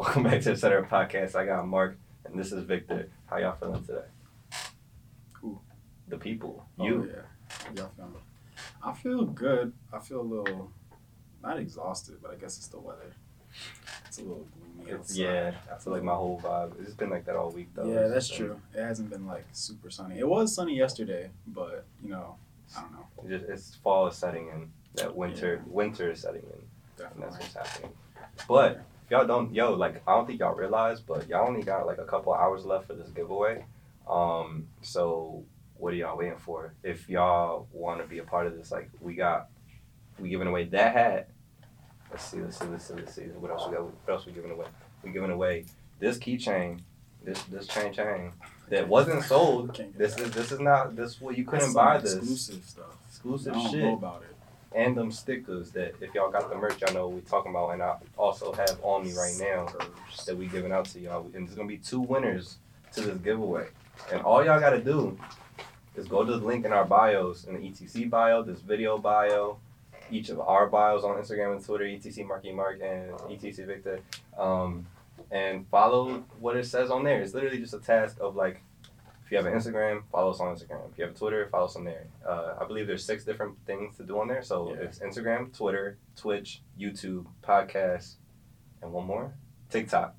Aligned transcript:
Welcome 0.00 0.22
back 0.22 0.40
to 0.40 0.50
the 0.52 0.56
Center 0.56 0.82
Podcast. 0.82 1.34
I 1.34 1.44
got 1.44 1.66
Mark, 1.66 1.98
and 2.24 2.38
this 2.38 2.52
is 2.52 2.64
Victor. 2.64 3.10
How 3.26 3.36
y'all 3.36 3.54
feeling 3.56 3.84
today? 3.84 4.04
Who? 5.34 5.60
The 6.08 6.16
people. 6.16 6.64
Oh, 6.78 6.84
You. 6.86 7.10
yeah. 7.12 7.72
Y'all 7.76 7.90
feeling? 7.94 8.14
I 8.82 8.94
feel 8.94 9.24
good. 9.26 9.74
I 9.92 9.98
feel 9.98 10.22
a 10.22 10.22
little, 10.22 10.70
not 11.42 11.58
exhausted, 11.58 12.16
but 12.22 12.30
I 12.30 12.36
guess 12.36 12.56
it's 12.56 12.68
the 12.68 12.78
weather. 12.80 13.12
It's 14.06 14.16
a 14.16 14.22
little 14.22 14.46
gloomy 14.76 14.92
outside. 14.94 15.16
yeah, 15.18 15.52
I 15.70 15.76
feel 15.78 15.92
like 15.92 16.02
my 16.02 16.14
whole 16.14 16.40
vibe. 16.42 16.80
It's 16.80 16.94
been 16.94 17.10
like 17.10 17.26
that 17.26 17.36
all 17.36 17.50
week 17.50 17.68
though. 17.74 17.84
Yeah, 17.84 18.08
that's 18.08 18.28
been- 18.30 18.38
true. 18.38 18.60
It 18.74 18.80
hasn't 18.82 19.10
been 19.10 19.26
like 19.26 19.44
super 19.52 19.90
sunny. 19.90 20.18
It 20.18 20.26
was 20.26 20.54
sunny 20.54 20.78
yesterday, 20.78 21.28
but 21.46 21.84
you 22.02 22.08
know, 22.08 22.36
I 22.74 22.80
don't 22.80 22.92
know. 22.92 23.06
It 23.24 23.28
just, 23.38 23.50
it's 23.50 23.74
fall 23.76 24.06
is 24.06 24.16
setting 24.16 24.48
in. 24.48 24.70
That 24.94 25.14
winter, 25.14 25.62
winter 25.66 26.10
is 26.10 26.20
setting 26.22 26.42
in, 26.42 27.04
and 27.04 27.22
that's 27.22 27.36
what's 27.38 27.54
happening. 27.54 27.92
But 28.48 28.72
if 28.72 28.82
y'all 29.10 29.26
don't, 29.26 29.52
yo, 29.54 29.74
like 29.74 30.02
I 30.06 30.12
don't 30.12 30.26
think 30.26 30.40
y'all 30.40 30.54
realize, 30.54 31.00
but 31.00 31.28
y'all 31.28 31.46
only 31.46 31.62
got 31.62 31.86
like 31.86 31.98
a 31.98 32.04
couple 32.04 32.32
hours 32.32 32.64
left 32.64 32.86
for 32.86 32.94
this 32.94 33.10
giveaway. 33.10 33.64
Um, 34.08 34.68
so 34.82 35.44
what 35.76 35.92
are 35.92 35.96
y'all 35.96 36.16
waiting 36.16 36.38
for? 36.38 36.74
If 36.82 37.08
y'all 37.08 37.66
want 37.72 38.00
to 38.00 38.06
be 38.06 38.18
a 38.18 38.24
part 38.24 38.46
of 38.46 38.56
this, 38.56 38.70
like 38.70 38.90
we 39.00 39.14
got, 39.14 39.48
we 40.18 40.28
giving 40.28 40.46
away 40.48 40.64
that 40.66 40.94
hat. 40.94 41.28
Let's 42.10 42.24
see, 42.24 42.40
let's 42.40 42.58
see, 42.58 42.66
let's 42.66 42.84
see, 42.86 42.94
let's 42.94 43.14
see. 43.14 43.22
What 43.22 43.50
else 43.50 43.66
we 43.68 43.74
got? 43.74 43.84
What 43.84 44.12
else 44.14 44.26
we 44.26 44.32
giving 44.32 44.50
away? 44.50 44.66
We 45.02 45.10
giving 45.10 45.30
away 45.30 45.66
this 45.98 46.18
keychain, 46.18 46.80
this 47.24 47.42
this 47.44 47.66
chain 47.66 47.92
chain 47.92 48.32
that 48.68 48.88
wasn't 48.88 49.24
sold. 49.24 49.80
This 49.96 50.18
is 50.18 50.30
this 50.32 50.52
is 50.52 50.60
not 50.60 50.96
this. 50.96 51.20
Well, 51.20 51.34
you 51.34 51.44
couldn't 51.44 51.72
buy 51.72 51.98
this 51.98 52.14
exclusive 52.14 52.64
stuff. 52.64 52.96
exclusive 53.08 53.54
I 53.54 53.62
don't 53.62 53.70
shit 53.70 53.84
know 53.84 53.94
about 53.94 54.22
it. 54.22 54.29
And 54.74 54.96
them 54.96 55.10
stickers 55.10 55.70
that 55.72 55.94
if 56.00 56.14
y'all 56.14 56.30
got 56.30 56.48
the 56.48 56.56
merch, 56.56 56.80
y'all 56.80 56.94
know 56.94 57.08
what 57.08 57.16
we 57.16 57.20
talking 57.22 57.50
about, 57.50 57.70
and 57.70 57.82
I 57.82 57.96
also 58.16 58.52
have 58.52 58.78
on 58.82 59.04
me 59.04 59.12
right 59.12 59.34
now 59.38 59.66
that 60.26 60.36
we 60.36 60.46
giving 60.46 60.72
out 60.72 60.84
to 60.86 61.00
y'all. 61.00 61.28
And 61.34 61.46
there's 61.46 61.56
gonna 61.56 61.68
be 61.68 61.78
two 61.78 62.00
winners 62.00 62.58
to 62.92 63.00
this 63.00 63.18
giveaway, 63.18 63.68
and 64.12 64.22
all 64.22 64.44
y'all 64.44 64.60
gotta 64.60 64.80
do 64.80 65.18
is 65.96 66.06
go 66.06 66.24
to 66.24 66.38
the 66.38 66.44
link 66.44 66.64
in 66.64 66.72
our 66.72 66.84
bios 66.84 67.44
in 67.44 67.54
the 67.54 67.60
ETC 67.60 68.08
bio, 68.08 68.42
this 68.42 68.60
video 68.60 68.96
bio, 68.96 69.58
each 70.10 70.28
of 70.28 70.40
our 70.40 70.66
bios 70.66 71.02
on 71.04 71.16
Instagram 71.16 71.56
and 71.56 71.64
Twitter, 71.64 71.84
ETC 71.84 72.26
Marky 72.26 72.52
Mark 72.52 72.80
and 72.82 73.12
ETC 73.28 73.66
Victor, 73.66 74.00
um, 74.38 74.86
and 75.32 75.66
follow 75.68 76.24
what 76.38 76.56
it 76.56 76.66
says 76.66 76.90
on 76.90 77.02
there. 77.02 77.20
It's 77.20 77.34
literally 77.34 77.58
just 77.58 77.74
a 77.74 77.80
task 77.80 78.18
of 78.20 78.36
like. 78.36 78.62
If 79.30 79.34
you 79.34 79.44
have 79.44 79.46
an 79.46 79.56
Instagram, 79.56 80.02
follow 80.10 80.32
us 80.32 80.40
on 80.40 80.56
Instagram. 80.56 80.90
If 80.90 80.98
you 80.98 81.04
have 81.04 81.14
a 81.14 81.16
Twitter, 81.16 81.46
follow 81.52 81.66
us 81.66 81.76
on 81.76 81.84
there. 81.84 82.08
Uh, 82.26 82.54
I 82.60 82.64
believe 82.64 82.88
there's 82.88 83.04
six 83.04 83.24
different 83.24 83.54
things 83.64 83.96
to 83.98 84.02
do 84.02 84.18
on 84.18 84.26
there. 84.26 84.42
So 84.42 84.74
Yeah. 84.74 84.80
it's 84.80 84.98
Instagram, 84.98 85.56
Twitter, 85.56 85.98
Twitch, 86.16 86.62
YouTube, 86.76 87.26
podcast, 87.40 88.16
and 88.82 88.92
one 88.92 89.06
more, 89.06 89.32
TikTok. 89.68 90.16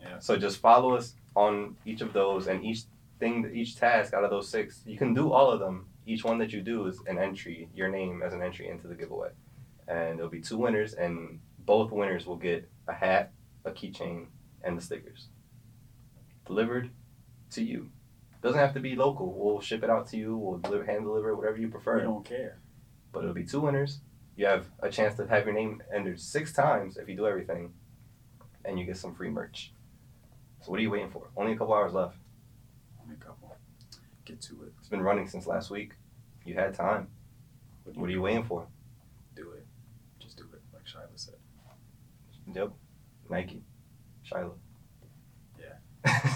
Yeah. 0.00 0.18
So 0.18 0.36
just 0.36 0.58
follow 0.58 0.96
us 0.96 1.14
on 1.36 1.76
each 1.84 2.00
of 2.00 2.12
those, 2.12 2.48
and 2.48 2.64
each 2.64 2.86
thing, 3.20 3.48
each 3.54 3.76
task 3.76 4.12
out 4.12 4.24
of 4.24 4.30
those 4.30 4.48
six, 4.48 4.82
you 4.84 4.98
can 4.98 5.14
do 5.14 5.30
all 5.30 5.48
of 5.52 5.60
them. 5.60 5.86
Each 6.04 6.24
one 6.24 6.38
that 6.38 6.52
you 6.52 6.62
do 6.62 6.84
is 6.86 7.00
an 7.06 7.18
entry, 7.18 7.68
your 7.76 7.88
name 7.88 8.24
as 8.24 8.32
an 8.34 8.42
entry 8.42 8.66
into 8.68 8.88
the 8.88 8.96
giveaway, 8.96 9.30
and 9.86 10.18
there'll 10.18 10.28
be 10.28 10.40
two 10.40 10.58
winners, 10.58 10.94
and 10.94 11.38
both 11.60 11.92
winners 11.92 12.26
will 12.26 12.38
get 12.38 12.68
a 12.88 12.92
hat, 12.92 13.30
a 13.64 13.70
keychain, 13.70 14.26
and 14.64 14.76
the 14.76 14.82
stickers 14.82 15.28
delivered 16.44 16.90
to 17.52 17.62
you. 17.62 17.88
Doesn't 18.46 18.60
have 18.60 18.74
to 18.74 18.80
be 18.80 18.94
local. 18.94 19.34
We'll 19.36 19.60
ship 19.60 19.82
it 19.82 19.90
out 19.90 20.06
to 20.10 20.16
you. 20.16 20.36
We'll 20.36 20.58
deliver, 20.58 20.84
hand 20.84 21.02
deliver, 21.02 21.30
it, 21.30 21.36
whatever 21.36 21.56
you 21.56 21.66
prefer 21.68 21.96
We 21.96 22.02
don't 22.02 22.24
care. 22.24 22.60
but 23.10 23.24
it'll 23.24 23.34
be 23.34 23.42
two 23.42 23.60
winners. 23.60 23.98
You 24.36 24.46
have 24.46 24.66
a 24.78 24.88
chance 24.88 25.16
to 25.16 25.26
have 25.26 25.46
your 25.46 25.54
name 25.54 25.82
entered 25.92 26.20
six 26.20 26.52
times 26.52 26.96
if 26.96 27.08
you 27.08 27.16
do 27.16 27.26
everything, 27.26 27.72
and 28.64 28.78
you 28.78 28.84
get 28.84 28.98
some 28.98 29.16
free 29.16 29.30
merch. 29.30 29.72
So 30.60 30.70
what 30.70 30.78
are 30.78 30.82
you 30.84 30.90
waiting 30.90 31.10
for? 31.10 31.28
Only 31.36 31.54
a 31.54 31.56
couple 31.56 31.74
hours 31.74 31.92
left. 31.92 32.18
Only 33.02 33.16
a 33.16 33.18
couple. 33.18 33.56
Get 34.24 34.40
to 34.42 34.62
it. 34.62 34.72
It's 34.78 34.88
been 34.88 35.02
running 35.02 35.26
since 35.26 35.48
last 35.48 35.68
week. 35.68 35.94
You 36.44 36.54
had 36.54 36.72
time. 36.72 37.08
What 37.82 38.08
are 38.08 38.12
you 38.12 38.22
waiting 38.22 38.44
for? 38.44 38.68
do 39.34 39.50
it? 39.50 39.66
Just 40.20 40.36
do 40.36 40.44
it, 40.52 40.62
like 40.72 40.84
Shyla 40.84 41.16
said. 41.16 41.34
Yep. 42.54 42.70
Nike. 43.28 43.64
Shiloh. 44.22 44.54
Yeah. 45.58 46.32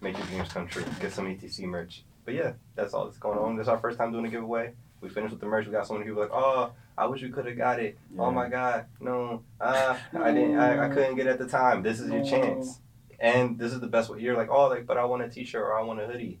Make 0.00 0.16
your 0.16 0.26
dreams 0.26 0.52
come 0.52 0.66
true. 0.66 0.84
Get 1.00 1.12
some 1.12 1.26
ETC 1.26 1.64
merch. 1.64 2.04
But 2.24 2.34
yeah, 2.34 2.52
that's 2.74 2.94
all 2.94 3.04
that's 3.06 3.18
going 3.18 3.38
on. 3.38 3.56
This 3.56 3.64
is 3.64 3.68
our 3.68 3.78
first 3.78 3.98
time 3.98 4.12
doing 4.12 4.26
a 4.26 4.28
giveaway. 4.30 4.72
We 5.00 5.08
finished 5.08 5.32
with 5.32 5.40
the 5.40 5.46
merch. 5.46 5.66
We 5.66 5.72
got 5.72 5.86
so 5.86 5.94
many 5.94 6.04
people 6.06 6.20
like, 6.20 6.30
oh, 6.32 6.72
I 6.96 7.06
wish 7.06 7.22
we 7.22 7.30
could 7.30 7.46
have 7.46 7.56
got 7.56 7.80
it. 7.80 7.98
Oh 8.18 8.30
my 8.30 8.48
God, 8.48 8.84
no, 9.00 9.42
uh, 9.60 9.96
I 10.18 10.32
didn't, 10.32 10.58
I, 10.58 10.86
I 10.86 10.88
couldn't 10.90 11.16
get 11.16 11.26
it 11.26 11.30
at 11.30 11.38
the 11.38 11.48
time. 11.48 11.82
This 11.82 12.00
is 12.00 12.10
your 12.10 12.22
chance, 12.22 12.80
and 13.18 13.58
this 13.58 13.72
is 13.72 13.80
the 13.80 13.86
best 13.86 14.10
way. 14.10 14.20
You're 14.20 14.36
like, 14.36 14.50
oh, 14.50 14.68
like, 14.68 14.86
but 14.86 14.98
I 14.98 15.04
want 15.06 15.22
a 15.22 15.28
T-shirt 15.30 15.62
or 15.62 15.78
I 15.78 15.82
want 15.82 16.00
a 16.00 16.06
hoodie. 16.06 16.38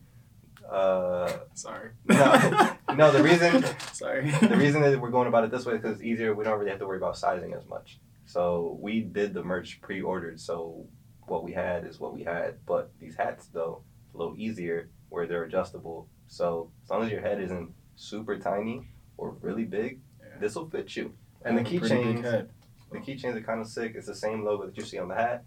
Uh, 0.70 1.32
Sorry. 1.54 1.90
No. 2.06 2.76
no, 2.94 3.10
the 3.10 3.22
reason- 3.22 3.64
Sorry. 3.92 4.30
the 4.30 4.56
reason 4.56 4.82
that 4.82 5.00
we're 5.00 5.10
going 5.10 5.26
about 5.28 5.44
it 5.44 5.50
this 5.50 5.64
way 5.64 5.74
is 5.74 5.80
because 5.80 5.96
it's 5.96 6.04
easier. 6.04 6.34
We 6.34 6.44
don't 6.44 6.58
really 6.58 6.70
have 6.70 6.78
to 6.80 6.86
worry 6.86 6.98
about 6.98 7.16
sizing 7.16 7.54
as 7.54 7.66
much. 7.66 7.98
So 8.26 8.76
we 8.80 9.00
did 9.00 9.32
the 9.34 9.42
merch 9.42 9.80
pre-ordered. 9.80 10.38
So 10.40 10.86
what 11.30 11.44
we 11.44 11.52
had 11.52 11.86
is 11.86 12.00
what 12.00 12.12
we 12.12 12.24
had. 12.24 12.56
But 12.66 12.90
these 12.98 13.14
hats 13.16 13.46
though, 13.52 13.82
a 14.14 14.18
little 14.18 14.34
easier 14.36 14.90
where 15.08 15.26
they're 15.26 15.44
adjustable. 15.44 16.08
So 16.26 16.70
as 16.84 16.90
long 16.90 17.04
as 17.04 17.10
your 17.12 17.20
head 17.20 17.40
isn't 17.40 17.72
super 17.96 18.36
tiny 18.38 18.88
or 19.16 19.36
really 19.40 19.64
big, 19.64 20.00
Yeah. 20.20 20.38
this 20.40 20.56
will 20.56 20.68
fit 20.68 20.94
you. 20.96 21.14
And 21.44 21.56
the 21.56 21.60
I 21.62 21.64
have 21.64 21.74
a 21.74 21.78
pretty 21.86 21.94
big 22.04 22.16
keychains, 22.16 22.22
head. 22.24 22.50
the 22.90 22.98
keychains 22.98 23.36
are 23.36 23.40
kind 23.42 23.60
of 23.60 23.68
sick. 23.68 23.92
It's 23.94 24.06
the 24.08 24.14
same 24.14 24.44
logo 24.44 24.66
that 24.66 24.76
you 24.76 24.84
see 24.84 24.98
on 24.98 25.08
the 25.08 25.14
hat. 25.14 25.44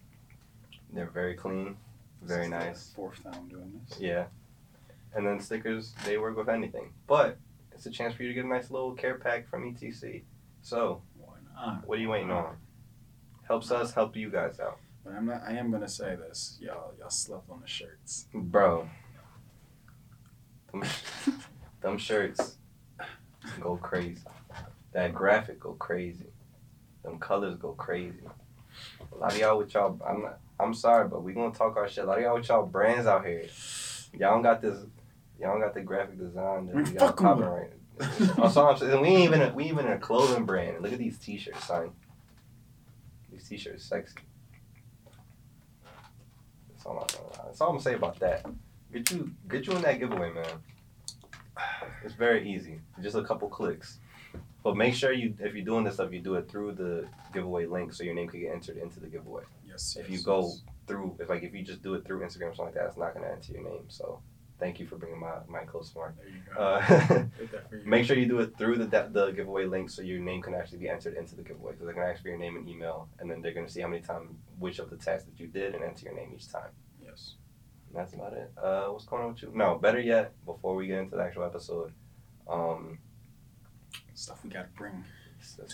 They're 0.91 1.09
very 1.09 1.35
clean, 1.35 1.75
very 2.21 2.47
This 2.47 2.47
is 2.47 2.51
the 2.51 2.65
nice. 2.65 2.93
Fourth 2.95 3.23
time 3.23 3.47
doing 3.49 3.81
this. 3.89 3.99
Yeah. 3.99 4.25
And 5.15 5.27
then 5.27 5.39
stickers, 5.41 5.93
they 6.05 6.17
work 6.17 6.37
with 6.37 6.49
anything. 6.49 6.93
But 7.07 7.37
it's 7.73 7.85
a 7.85 7.91
chance 7.91 8.13
for 8.15 8.23
you 8.23 8.29
to 8.29 8.33
get 8.35 8.45
a 8.45 8.47
nice 8.47 8.71
little 8.71 8.93
care 8.93 9.15
pack 9.15 9.47
from 9.49 9.63
ETC. 9.65 10.23
So, 10.61 11.01
Why 11.17 11.35
not? 11.55 11.85
what 11.87 11.97
are 11.99 12.01
you 12.01 12.09
waiting 12.09 12.31
on? 12.31 12.55
Helps 13.47 13.69
us 13.71 13.93
help 13.93 14.15
you 14.15 14.29
guys 14.29 14.59
out. 14.59 14.79
But 15.03 15.13
I'm 15.13 15.25
not. 15.25 15.43
I 15.47 15.53
am 15.53 15.71
gonna 15.71 15.89
say 15.89 16.15
this, 16.15 16.57
y'all. 16.61 16.93
Y'all 16.99 17.09
slept 17.09 17.49
on 17.49 17.61
the 17.61 17.67
shirts. 17.67 18.27
Bro. 18.33 18.89
Them, 20.71 20.83
them 21.81 21.97
shirts 21.97 22.57
go 23.59 23.77
crazy. 23.77 24.23
That 24.93 25.13
graphic 25.13 25.59
go 25.59 25.73
crazy. 25.73 26.27
Them 27.03 27.19
colors 27.19 27.55
go 27.55 27.73
crazy. 27.73 28.23
A 29.11 29.15
lot 29.15 29.33
of 29.33 29.39
y'all 29.39 29.57
with 29.57 29.73
y'all 29.73 29.99
I'm 30.07 30.21
not 30.21 30.39
I'm 30.59 30.73
sorry, 30.73 31.07
but 31.07 31.23
we 31.23 31.33
gonna 31.33 31.53
talk 31.53 31.75
our 31.77 31.87
shit. 31.87 32.05
A 32.05 32.07
lot 32.07 32.17
of 32.17 32.23
y'all 32.23 32.35
with 32.35 32.47
y'all 32.47 32.65
brands 32.65 33.07
out 33.07 33.25
here. 33.25 33.45
Y'all 34.13 34.31
don't 34.31 34.41
got 34.41 34.61
this 34.61 34.77
y'all 35.39 35.51
don't 35.51 35.61
got 35.61 35.73
the 35.73 35.81
graphic 35.81 36.17
design 36.17 36.67
that 36.67 36.75
we 36.75 36.83
got 36.83 37.17
popping 37.17 37.45
right. 37.45 37.71
That's 38.37 38.57
all 38.57 38.69
I'm 38.69 38.77
saying. 38.77 39.01
We 39.01 39.09
ain't 39.09 39.23
even 39.23 39.41
a, 39.41 39.53
we 39.53 39.65
even 39.65 39.87
a 39.87 39.99
clothing 39.99 40.45
brand. 40.45 40.81
Look 40.81 40.93
at 40.93 40.99
these 40.99 41.17
t-shirts, 41.19 41.65
son. 41.65 41.91
These 43.31 43.47
t-shirts 43.47 43.85
sexy. 43.85 44.15
All, 46.85 46.99
I'm, 46.99 47.45
that's 47.45 47.61
all 47.61 47.69
I'm 47.69 47.73
gonna 47.75 47.83
say 47.83 47.95
about 47.95 48.19
that. 48.19 48.45
Get 48.91 49.11
you 49.11 49.31
get 49.49 49.67
you 49.67 49.73
in 49.73 49.81
that 49.81 49.99
giveaway, 49.99 50.31
man. 50.31 50.45
It's 52.03 52.15
very 52.15 52.49
easy. 52.49 52.79
Just 53.01 53.15
a 53.15 53.23
couple 53.23 53.47
clicks. 53.47 53.99
But 54.63 54.77
make 54.77 54.93
sure 54.93 55.11
you 55.11 55.35
if 55.39 55.53
you're 55.53 55.65
doing 55.65 55.83
this 55.83 55.95
stuff, 55.95 56.11
you 56.11 56.19
do 56.19 56.35
it 56.35 56.49
through 56.49 56.73
the 56.73 57.07
giveaway 57.33 57.65
link 57.65 57.93
so 57.93 58.03
your 58.03 58.13
name 58.13 58.27
can 58.27 58.39
get 58.39 58.53
entered 58.53 58.77
into 58.77 58.99
the 58.99 59.07
giveaway. 59.07 59.43
Yes. 59.67 59.97
If 59.99 60.09
yes, 60.09 60.19
you 60.19 60.25
go 60.25 60.41
yes. 60.41 60.61
through 60.87 61.15
if 61.19 61.29
like 61.29 61.43
if 61.43 61.53
you 61.53 61.63
just 61.63 61.81
do 61.81 61.95
it 61.95 62.05
through 62.05 62.19
Instagram 62.21 62.51
or 62.51 62.55
something 62.55 62.65
like 62.65 62.75
that, 62.75 62.85
it's 62.87 62.97
not 62.97 63.13
gonna 63.13 63.27
enter 63.27 63.53
your 63.53 63.63
name. 63.63 63.85
So 63.89 64.19
thank 64.59 64.79
you 64.79 64.85
for 64.87 64.95
bringing 64.97 65.19
my 65.19 65.33
my 65.47 65.63
close 65.63 65.91
to 65.91 65.97
mark. 65.97 66.15
There 66.17 66.27
you 66.27 66.41
go. 66.55 66.61
Uh, 66.61 66.79
Get 67.39 67.51
that 67.51 67.69
for 67.69 67.75
you. 67.77 67.85
Make 67.85 68.05
sure 68.05 68.17
you 68.17 68.25
do 68.25 68.39
it 68.39 68.57
through 68.57 68.77
the 68.77 68.85
de- 68.85 69.09
the 69.11 69.31
giveaway 69.31 69.65
link 69.65 69.89
so 69.89 70.01
your 70.01 70.19
name 70.19 70.41
can 70.41 70.53
actually 70.53 70.79
be 70.79 70.89
entered 70.89 71.15
into 71.15 71.35
the 71.35 71.41
giveaway. 71.43 71.71
Because 71.73 71.85
they're 71.85 71.95
gonna 71.95 72.07
ask 72.07 72.21
for 72.21 72.29
your 72.29 72.37
name 72.37 72.55
and 72.57 72.67
email, 72.67 73.07
and 73.19 73.29
then 73.29 73.41
they're 73.41 73.53
gonna 73.53 73.69
see 73.69 73.81
how 73.81 73.87
many 73.87 74.01
times 74.01 74.31
which 74.59 74.79
of 74.79 74.89
the 74.89 74.97
tasks 74.97 75.25
that 75.25 75.39
you 75.39 75.47
did 75.47 75.75
and 75.75 75.83
enter 75.83 76.05
your 76.05 76.15
name 76.15 76.31
each 76.35 76.51
time. 76.51 76.69
Yes. 77.03 77.35
And 77.89 77.97
that's 77.97 78.13
about 78.13 78.33
it. 78.33 78.51
Uh, 78.61 78.87
what's 78.87 79.05
going 79.05 79.23
on 79.23 79.33
with 79.33 79.41
you? 79.43 79.51
No, 79.53 79.75
better 79.75 79.99
yet, 79.99 80.33
before 80.45 80.75
we 80.75 80.87
get 80.87 80.99
into 80.99 81.15
the 81.15 81.23
actual 81.23 81.43
episode, 81.43 81.91
um, 82.49 82.97
Stuff 84.15 84.43
we 84.43 84.49
gotta 84.49 84.69
bring 84.77 85.03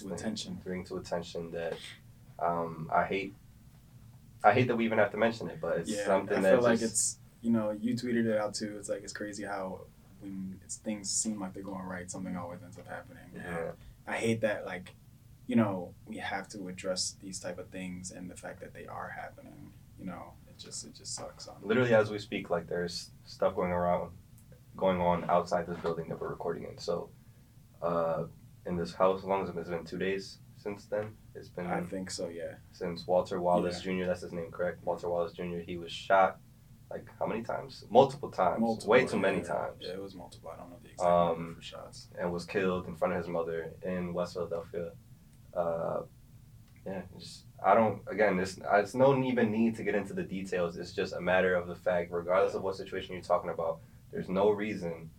to 0.02 0.14
attention. 0.14 0.60
bring 0.64 0.84
to 0.86 0.98
attention 0.98 1.52
that 1.52 1.74
um, 2.40 2.90
I 2.94 3.04
hate. 3.06 3.36
I 4.44 4.54
hate 4.54 4.68
that 4.70 4.78
we 4.78 4.86
even 4.86 4.98
have 4.98 5.12
to 5.12 5.18
mention 5.18 5.50
it, 5.50 5.60
but 5.60 5.80
it's 5.80 5.92
yeah. 5.92 6.06
something 6.06 6.38
I 6.38 6.42
that 6.42 6.54
feel 6.56 6.62
like 6.64 6.80
just- 6.80 6.92
it's 6.94 7.19
you 7.42 7.52
know 7.52 7.72
you 7.72 7.96
tweeted 7.96 8.26
it 8.26 8.38
out 8.38 8.54
too. 8.54 8.76
It's 8.78 8.90
like 8.90 9.04
it's 9.04 9.14
crazy 9.14 9.44
how 9.44 9.82
when 10.20 10.60
it's, 10.64 10.78
things 10.78 11.10
seem 11.10 11.40
like 11.40 11.54
they're 11.54 11.64
going 11.64 11.86
right, 11.86 12.10
something 12.10 12.36
always 12.36 12.62
ends 12.64 12.78
up 12.78 12.88
happening. 12.88 13.24
Yeah, 13.36 13.72
I 14.08 14.14
hate 14.14 14.42
that 14.42 14.66
like 14.66 14.96
you 15.48 15.56
know 15.56 15.94
we 16.06 16.18
have 16.18 16.48
to 16.50 16.68
address 16.68 17.16
these 17.22 17.40
type 17.40 17.58
of 17.58 17.70
things 17.70 18.12
and 18.12 18.30
the 18.30 18.36
fact 18.36 18.60
that 18.62 18.74
they 18.74 18.86
are 18.86 19.16
happening. 19.20 19.72
You 20.00 20.06
know, 20.06 20.34
it 20.48 20.58
just 20.58 20.86
it 20.86 20.96
just 20.96 21.16
sucks. 21.16 21.48
On 21.48 21.56
literally 21.62 21.94
as 21.94 22.12
we 22.12 22.20
speak, 22.20 22.50
like 22.50 22.68
there's 22.68 23.12
stuff 23.26 23.56
going 23.56 23.72
around, 23.72 24.12
going 24.76 25.02
on 25.02 25.30
outside 25.30 25.68
this 25.68 25.78
building 25.80 26.10
that 26.10 26.20
we're 26.20 26.30
recording 26.30 26.64
in. 26.64 26.78
So, 26.78 27.10
uh, 27.82 28.26
in 28.66 28.78
this 28.78 28.94
house, 28.94 29.20
as 29.20 29.26
long 29.26 29.44
as 29.44 29.56
it's 29.56 29.70
been 29.70 29.86
two 29.86 29.98
days 29.98 30.40
since 30.58 30.86
then. 30.86 31.14
It's 31.36 31.50
been 31.50 31.68
I 31.68 31.82
think 31.82 32.12
so. 32.12 32.28
Yeah. 32.28 32.56
since 32.72 33.08
Walter 33.08 33.40
Wallace 33.42 33.82
Jr. 33.82 34.06
That's 34.06 34.22
his 34.22 34.34
name, 34.34 34.52
correct? 34.52 34.84
Walter 34.84 35.10
Wallace 35.10 35.34
Jr. 35.34 35.60
He 35.66 35.78
was 35.78 35.92
shot 35.92 36.40
like 36.92 37.06
how 37.20 37.26
many 37.28 37.44
times? 37.44 37.86
Multiple 37.90 38.32
times. 38.32 38.60
Multiple, 38.62 38.90
Way 38.90 39.06
too 39.06 39.20
many 39.20 39.38
yeah. 39.40 39.44
times. 39.44 39.78
Yeah, 39.82 39.90
it 39.94 40.02
was 40.02 40.16
multiple. 40.16 40.52
I 40.54 40.58
don't 40.58 40.70
know 40.72 40.78
the 40.82 40.90
exact 40.90 41.10
Um, 41.10 41.28
number 41.38 41.56
for 41.56 41.62
shots. 41.62 42.08
and 42.20 42.32
was 42.32 42.46
killed 42.46 42.88
in 42.88 42.96
front 42.96 43.14
of 43.14 43.20
his 43.20 43.28
mother 43.28 43.74
in 43.84 44.14
West 44.14 44.34
Philadelphia. 44.34 44.92
Uh, 45.56 46.02
yeah, 46.86 47.02
just 47.18 47.46
I 47.64 47.74
don't. 47.76 48.02
Again, 48.08 48.40
it's 48.40 48.60
it's 48.74 48.96
no 48.96 49.16
even 49.24 49.52
need 49.52 49.76
to 49.76 49.84
get 49.84 49.96
into 49.96 50.14
the 50.14 50.24
details. 50.24 50.78
It's 50.78 50.94
just 50.94 51.14
a 51.14 51.22
matter 51.22 51.54
of 51.56 51.68
the 51.68 51.76
fact, 51.76 52.12
regardless 52.12 52.56
of 52.56 52.64
what 52.64 52.76
situation 52.76 53.14
you're 53.14 53.22
talking 53.24 53.50
about, 53.50 53.80
there's 54.12 54.30
no 54.30 54.50
reason 54.50 55.10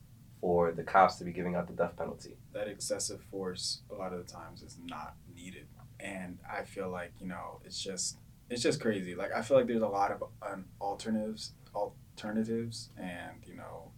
for 0.41 0.73
the 0.73 0.83
cops 0.83 1.17
to 1.17 1.25
be 1.25 1.33
giving 1.33 1.55
out 1.55 1.67
the 1.69 1.75
death 1.75 1.97
penalty. 1.97 2.37
That 2.55 2.67
excessive 2.67 3.21
force 3.31 3.83
a 3.91 3.95
lot 3.95 4.13
of 4.15 4.27
the 4.27 4.33
times 4.33 4.63
is 4.63 4.79
not 4.87 5.15
needed, 5.35 5.67
and 6.01 6.39
I 6.51 6.65
feel 6.65 6.91
like 6.91 7.13
you 7.21 7.27
know 7.29 7.61
it's 7.65 7.81
just 7.81 8.19
it's 8.49 8.63
just 8.63 8.81
crazy. 8.81 9.15
Like 9.15 9.33
I 9.33 9.43
feel 9.43 9.59
like 9.59 9.67
there's 9.67 9.83
a 9.83 9.87
lot 9.89 10.11
of 10.11 10.25
um, 10.43 10.65
alternatives 10.81 11.53
alternatives, 11.75 12.91
and 12.97 13.37
you 13.47 13.57
know 13.57 13.91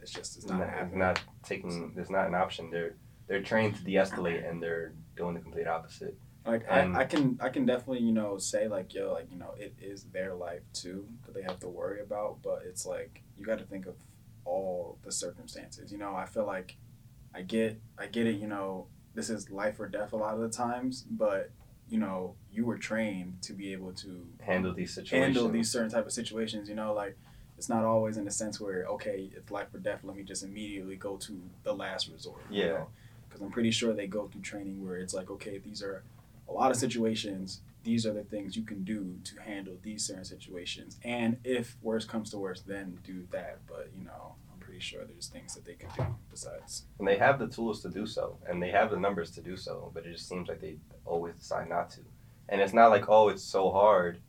it's 0.00 0.12
just 0.12 0.36
it's 0.36 0.46
not 0.46 0.60
Not, 0.60 0.68
happening. 0.70 0.98
not 0.98 1.20
taking. 1.42 1.92
It's 1.96 2.10
not 2.10 2.26
an 2.28 2.34
option. 2.34 2.70
They're 2.70 2.94
they're 3.26 3.42
trained 3.42 3.76
to 3.76 3.84
de-escalate, 3.84 4.48
and 4.48 4.62
they're 4.62 4.92
doing 5.16 5.34
the 5.34 5.40
complete 5.40 5.66
opposite. 5.66 6.16
Like 6.46 6.64
And- 6.68 6.96
I, 6.96 7.00
I 7.00 7.04
can 7.04 7.38
I 7.40 7.48
can 7.50 7.66
definitely 7.66 8.00
you 8.00 8.12
know 8.12 8.38
say 8.38 8.66
like 8.66 8.94
yo 8.94 9.12
like 9.12 9.30
you 9.30 9.36
know 9.38 9.54
it 9.58 9.74
is 9.80 10.04
their 10.04 10.34
life 10.34 10.62
too 10.72 11.06
that 11.26 11.34
they 11.34 11.42
have 11.42 11.58
to 11.60 11.68
worry 11.68 12.00
about 12.00 12.38
but 12.42 12.62
it's 12.66 12.86
like 12.86 13.22
you 13.36 13.44
got 13.44 13.58
to 13.58 13.64
think 13.64 13.84
of 13.86 13.94
all 14.46 14.98
the 15.04 15.12
circumstances 15.12 15.92
you 15.92 15.98
know 15.98 16.14
I 16.16 16.24
feel 16.24 16.46
like 16.46 16.76
I 17.34 17.42
get 17.42 17.78
I 17.98 18.06
get 18.06 18.26
it 18.26 18.36
you 18.36 18.46
know 18.48 18.86
this 19.14 19.28
is 19.28 19.50
life 19.50 19.78
or 19.78 19.86
death 19.86 20.14
a 20.14 20.16
lot 20.16 20.32
of 20.34 20.40
the 20.40 20.48
times 20.48 21.04
but 21.10 21.50
you 21.90 21.98
know 21.98 22.34
you 22.52 22.64
were 22.64 22.78
trained 22.78 23.34
to 23.42 23.52
be 23.52 23.72
able 23.72 23.92
to 23.92 24.08
um, 24.08 24.28
Handle 24.40 24.72
these 24.72 24.94
situations. 24.94 25.24
handle 25.36 25.48
these 25.50 25.70
certain 25.70 25.90
type 25.90 26.06
of 26.06 26.12
situations 26.12 26.68
you 26.68 26.74
know 26.74 26.94
like 26.94 27.16
it's 27.58 27.68
not 27.68 27.84
always 27.84 28.16
in 28.16 28.24
the 28.24 28.30
sense 28.30 28.58
where 28.60 28.84
okay 28.86 29.28
it's 29.36 29.50
life 29.50 29.68
or 29.74 29.78
death 29.78 30.00
let 30.04 30.16
me 30.16 30.22
just 30.22 30.42
immediately 30.42 30.96
go 30.96 31.16
to 31.16 31.40
the 31.64 31.72
last 31.74 32.08
resort 32.08 32.40
Yeah. 32.50 32.84
because 33.28 33.42
i'm 33.42 33.50
pretty 33.50 33.70
sure 33.70 33.92
they 33.92 34.06
go 34.06 34.28
through 34.28 34.40
training 34.42 34.82
where 34.84 34.96
it's 34.96 35.12
like 35.14 35.30
okay 35.30 35.58
these 35.58 35.82
are 35.82 36.02
a 36.48 36.52
lot 36.52 36.70
of 36.70 36.76
situations 36.76 37.60
these 37.82 38.04
are 38.06 38.12
the 38.12 38.24
things 38.24 38.56
you 38.56 38.62
can 38.62 38.84
do 38.84 39.16
to 39.24 39.40
handle 39.40 39.74
these 39.82 40.04
certain 40.06 40.24
situations 40.24 40.98
and 41.04 41.38
if 41.44 41.76
worse 41.82 42.04
comes 42.04 42.30
to 42.30 42.38
worse 42.38 42.60
then 42.60 42.98
do 43.04 43.26
that 43.30 43.58
but 43.66 43.88
you 43.98 44.04
know 44.04 44.34
pretty 44.80 44.96
sure 44.96 45.04
there's 45.04 45.28
things 45.28 45.54
that 45.54 45.64
they 45.66 45.74
can 45.74 45.90
do 45.94 46.06
besides 46.30 46.86
And 46.98 47.06
they 47.06 47.18
have 47.18 47.38
the 47.38 47.48
tools 47.48 47.82
to 47.82 47.90
do 47.90 48.06
so, 48.06 48.38
and 48.48 48.62
they 48.62 48.70
have 48.70 48.90
the 48.90 48.98
numbers 48.98 49.30
to 49.32 49.42
do 49.42 49.56
so, 49.56 49.90
but 49.92 50.06
it 50.06 50.12
just 50.12 50.26
seems 50.26 50.48
like 50.48 50.60
they 50.60 50.76
always 51.04 51.34
decide 51.34 51.68
not 51.68 51.90
to. 51.90 52.00
And 52.48 52.62
it's 52.62 52.72
not 52.72 52.88
like, 52.88 53.08
oh, 53.08 53.28
it's 53.28 53.42
so 53.42 53.70
hard. 53.70 54.20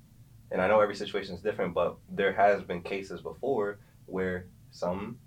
And 0.51 0.61
I 0.61 0.67
know 0.67 0.81
every 0.81 0.95
situation 0.95 1.35
is 1.35 1.41
different, 1.41 1.73
but 1.73 1.95
there 2.09 2.33
has 2.33 2.63
been 2.63 2.81
cases 2.81 3.21
before 3.21 3.79
where 4.07 4.47
some, 4.71 5.17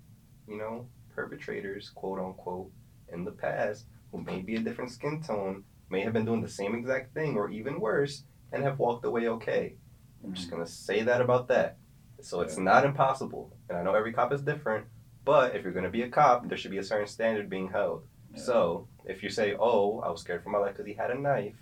you 0.47 0.57
know, 0.59 0.87
perpetrators, 1.15 1.89
quote 1.89 2.19
unquote, 2.19 2.71
in 3.11 3.25
the 3.25 3.31
past, 3.31 3.85
who 4.11 4.21
may 4.21 4.41
be 4.41 4.57
a 4.57 4.59
different 4.59 4.91
skin 4.91 5.23
tone, 5.23 5.63
may 5.89 6.01
have 6.01 6.13
been 6.13 6.25
doing 6.25 6.41
the 6.41 6.47
same 6.47 6.75
exact 6.75 7.15
thing 7.15 7.35
or 7.35 7.49
even 7.49 7.79
worse, 7.79 8.23
and 8.51 8.63
have 8.63 8.77
walked 8.77 9.05
away 9.05 9.27
okay. 9.27 9.73
I'm 10.23 10.33
just 10.33 10.47
mm-hmm. 10.47 10.57
gonna 10.57 10.67
say 10.67 11.01
that 11.01 11.21
about 11.21 11.47
that. 11.47 11.77
So 12.21 12.41
it's 12.41 12.57
not 12.57 12.85
impossible, 12.85 13.55
and 13.69 13.77
I 13.77 13.83
know 13.83 13.95
every 13.95 14.13
cop 14.13 14.31
is 14.31 14.41
different. 14.41 14.85
But 15.25 15.55
if 15.55 15.63
you're 15.63 15.73
gonna 15.73 15.89
be 15.89 16.03
a 16.03 16.09
cop, 16.09 16.47
there 16.47 16.57
should 16.57 16.71
be 16.71 16.77
a 16.77 16.83
certain 16.83 17.07
standard 17.07 17.49
being 17.49 17.69
held. 17.69 18.05
Yeah. 18.33 18.41
So 18.41 18.87
if 19.05 19.23
you 19.23 19.29
say, 19.29 19.55
"Oh, 19.59 19.99
I 19.99 20.09
was 20.09 20.21
scared 20.21 20.43
for 20.43 20.49
my 20.49 20.59
life 20.59 20.73
because 20.73 20.85
he 20.85 20.93
had 20.93 21.11
a 21.11 21.15
knife," 21.19 21.55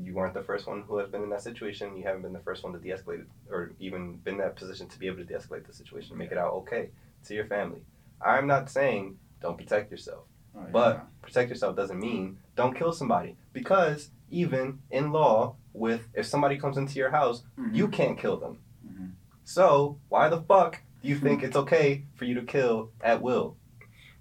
you 0.00 0.14
weren't 0.14 0.34
the 0.34 0.42
first 0.42 0.66
one 0.66 0.82
who 0.82 0.98
has 0.98 1.08
been 1.08 1.22
in 1.24 1.30
that 1.30 1.42
situation. 1.42 1.96
You 1.96 2.04
haven't 2.04 2.22
been 2.22 2.32
the 2.32 2.38
first 2.38 2.62
one 2.62 2.72
to 2.72 2.78
de-escalate 2.78 3.26
or 3.50 3.72
even 3.80 4.16
been 4.18 4.34
in 4.34 4.40
that 4.40 4.54
position 4.56 4.86
to 4.88 4.98
be 4.98 5.08
able 5.08 5.18
to 5.18 5.24
de-escalate 5.24 5.66
the 5.66 5.72
situation, 5.72 6.16
make 6.16 6.30
it 6.30 6.38
out 6.38 6.52
okay 6.54 6.90
to 7.24 7.34
your 7.34 7.46
family. 7.46 7.82
I'm 8.20 8.46
not 8.46 8.70
saying 8.70 9.18
don't 9.40 9.58
protect 9.58 9.90
yourself, 9.90 10.24
Oh, 10.54 10.60
yeah. 10.60 10.66
but 10.70 11.06
protect 11.22 11.48
yourself 11.50 11.74
doesn't 11.74 11.98
mean 11.98 12.38
don't 12.54 12.76
kill 12.76 12.92
somebody 12.92 13.36
because 13.52 14.10
even 14.30 14.80
in 14.90 15.10
law, 15.10 15.56
with 15.72 16.08
if 16.14 16.26
somebody 16.26 16.58
comes 16.58 16.76
into 16.76 16.98
your 16.98 17.10
house, 17.10 17.42
Mhm. 17.56 17.74
you 17.74 17.88
can't 17.88 18.18
kill 18.18 18.36
them. 18.36 18.58
Mhm. 18.86 19.12
So 19.44 19.98
why 20.08 20.28
the 20.28 20.40
fuck 20.40 20.82
you 21.02 21.16
think 21.16 21.42
it's 21.42 21.56
okay 21.56 22.04
for 22.14 22.24
you 22.24 22.34
to 22.34 22.42
kill 22.42 22.90
at 23.00 23.22
will? 23.22 23.56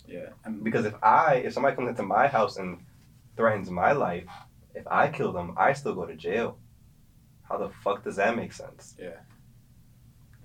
yeah 0.07 0.29
Because 0.63 0.85
if 0.85 0.93
I, 1.03 1.35
if 1.45 1.53
somebody 1.53 1.75
comes 1.75 1.89
into 1.89 2.03
my 2.03 2.27
house 2.27 2.57
and 2.57 2.79
threatens 3.35 3.69
my 3.69 3.91
life, 3.91 4.27
if 4.73 4.85
I 4.87 5.09
kill 5.09 5.31
them, 5.33 5.53
I 5.57 5.73
still 5.73 5.95
go 5.95 6.05
to 6.05 6.15
jail. 6.15 6.57
How 7.43 7.57
the 7.57 7.69
fuck 7.69 8.03
does 8.03 8.17
that 8.17 8.35
make 8.35 8.53
sense? 8.53 8.95
Yeah. 8.99 9.19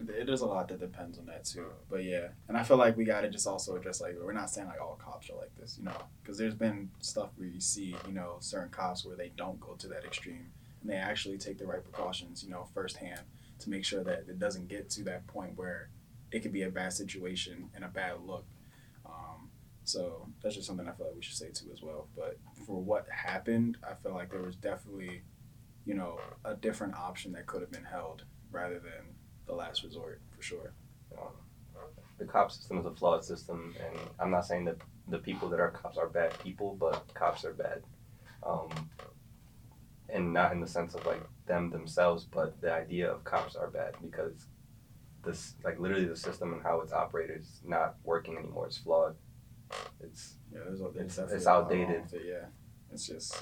It 0.08 0.29
is 0.29 0.40
a 0.40 0.46
lot 0.46 0.69
that 0.69 0.81
depends 0.81 1.19
on 1.19 1.26
that 1.26 1.44
too 1.44 1.67
but 1.88 2.02
yeah 2.02 2.29
and 2.49 2.56
i 2.56 2.64
feel 2.64 2.76
like 2.76 2.96
we 2.96 3.05
got 3.05 3.20
to 3.20 3.31
just 3.31 3.46
also 3.46 3.76
address 3.76 4.00
like 4.00 4.17
we're 4.20 4.32
not 4.32 4.50
saying 4.50 4.67
like 4.67 4.81
all 4.81 4.99
cops 5.00 5.31
are 5.31 5.37
like 5.37 5.55
this 5.61 5.76
you 5.79 5.84
know 5.84 5.96
because 6.20 6.37
there's 6.37 6.55
been 6.55 6.90
stuff 6.99 7.29
where 7.37 7.46
you 7.46 7.61
see 7.61 7.94
you 8.06 8.12
know 8.12 8.37
certain 8.40 8.69
cops 8.70 9.05
where 9.05 9.14
they 9.14 9.31
don't 9.37 9.61
go 9.61 9.75
to 9.75 9.87
that 9.87 10.05
extreme 10.05 10.50
and 10.81 10.90
they 10.90 10.96
actually 10.96 11.38
take 11.38 11.56
the 11.56 11.67
right 11.67 11.84
precautions 11.84 12.43
you 12.43 12.50
know 12.50 12.67
firsthand 12.75 13.20
to 13.61 13.70
make 13.70 13.84
sure 13.84 14.02
that 14.02 14.25
it 14.29 14.40
doesn't 14.40 14.67
get 14.67 14.90
to 14.90 15.05
that 15.05 15.25
point 15.29 15.56
where 15.56 15.88
it 16.32 16.40
could 16.40 16.52
be 16.52 16.62
a 16.62 16.70
bad 16.70 16.93
situation 16.93 17.69
and 17.75 17.84
a 17.84 17.88
bad 17.88 18.14
look 18.25 18.44
um, 19.06 19.50
so 19.84 20.26
that's 20.43 20.55
just 20.55 20.67
something 20.67 20.88
i 20.88 20.93
feel 20.93 21.06
like 21.06 21.17
we 21.17 21.23
should 21.23 21.37
say 21.37 21.50
too 21.50 21.70
as 21.73 21.82
well 21.82 22.08
but 22.17 22.38
for 22.67 22.81
what 22.81 23.06
happened 23.11 23.76
i 23.88 23.94
feel 24.02 24.14
like 24.14 24.31
there 24.31 24.43
was 24.43 24.56
definitely 24.56 25.23
you 25.84 25.94
know 25.94 26.19
a 26.44 26.55
different 26.55 26.94
option 26.94 27.32
that 27.32 27.46
could 27.46 27.61
have 27.61 27.70
been 27.70 27.84
held 27.84 28.25
rather 28.50 28.79
than 28.79 29.14
the 29.46 29.52
last 29.52 29.82
resort 29.82 30.20
for 30.34 30.43
sure. 30.43 30.73
Um, 31.19 31.32
the 32.19 32.25
cop 32.25 32.52
system 32.52 32.79
is 32.79 32.87
a 32.87 32.93
flawed 32.93 33.25
system, 33.25 33.75
and 33.84 33.99
I'm 34.20 34.31
not 34.31 34.46
saying 34.46 34.64
that 34.67 34.76
the 35.08 35.19
people 35.19 35.49
that 35.49 35.61
are 35.61 35.70
cops 35.70 35.99
are 35.99 36.08
bad 36.08 36.38
people, 36.38 36.76
but 36.79 37.12
cops 37.14 37.44
are 37.44 37.52
bad. 37.52 37.82
Um, 38.43 38.69
and 40.08 40.32
not 40.32 40.52
in 40.52 40.61
the 40.61 40.67
sense 40.67 40.94
of 40.94 41.05
like 41.06 41.23
them 41.46 41.70
themselves, 41.70 42.25
but 42.25 42.61
the 42.61 42.73
idea 42.73 43.11
of 43.11 43.25
cops 43.25 43.56
are 43.56 43.69
bad 43.69 43.94
because 44.02 44.46
this, 45.24 45.54
like 45.64 45.78
literally, 45.78 46.04
the 46.06 46.16
system 46.16 46.52
and 46.52 46.62
how 46.62 46.80
it's 46.80 46.92
operated 46.92 47.40
is 47.40 47.60
not 47.64 47.96
working 48.04 48.36
anymore. 48.36 48.66
It's 48.66 48.78
flawed. 48.78 49.16
It's 50.00 50.36
Yeah, 50.52 50.60
there's, 50.64 50.80
It's- 50.80 51.19
it's 51.19 51.46
a 51.46 51.48
lot 51.50 51.70
wrong 51.70 51.82
outdated. 51.82 52.12
it, 52.12 52.22
yeah, 52.26 52.46
it's 52.92 53.06
just 53.06 53.32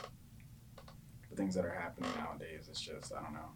the 1.29 1.37
things 1.37 1.55
that 1.55 1.65
are 1.65 1.75
happening 1.75 2.11
nowadays. 2.17 2.69
It's 2.69 2.81
just 2.81 3.13
I 3.13 3.23
don't 3.23 3.33
know. 3.35 3.51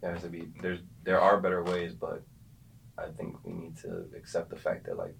there 0.00 0.12
has 0.12 0.22
to 0.22 0.28
be 0.28 0.52
there's 0.62 0.80
there 1.02 1.20
are 1.20 1.40
better 1.40 1.62
ways, 1.64 1.94
but 1.94 2.22
I 2.96 3.08
think 3.10 3.44
we 3.44 3.52
need 3.52 3.76
to 3.78 4.06
accept 4.16 4.50
the 4.50 4.56
fact 4.56 4.86
that 4.86 4.96
like 4.96 5.16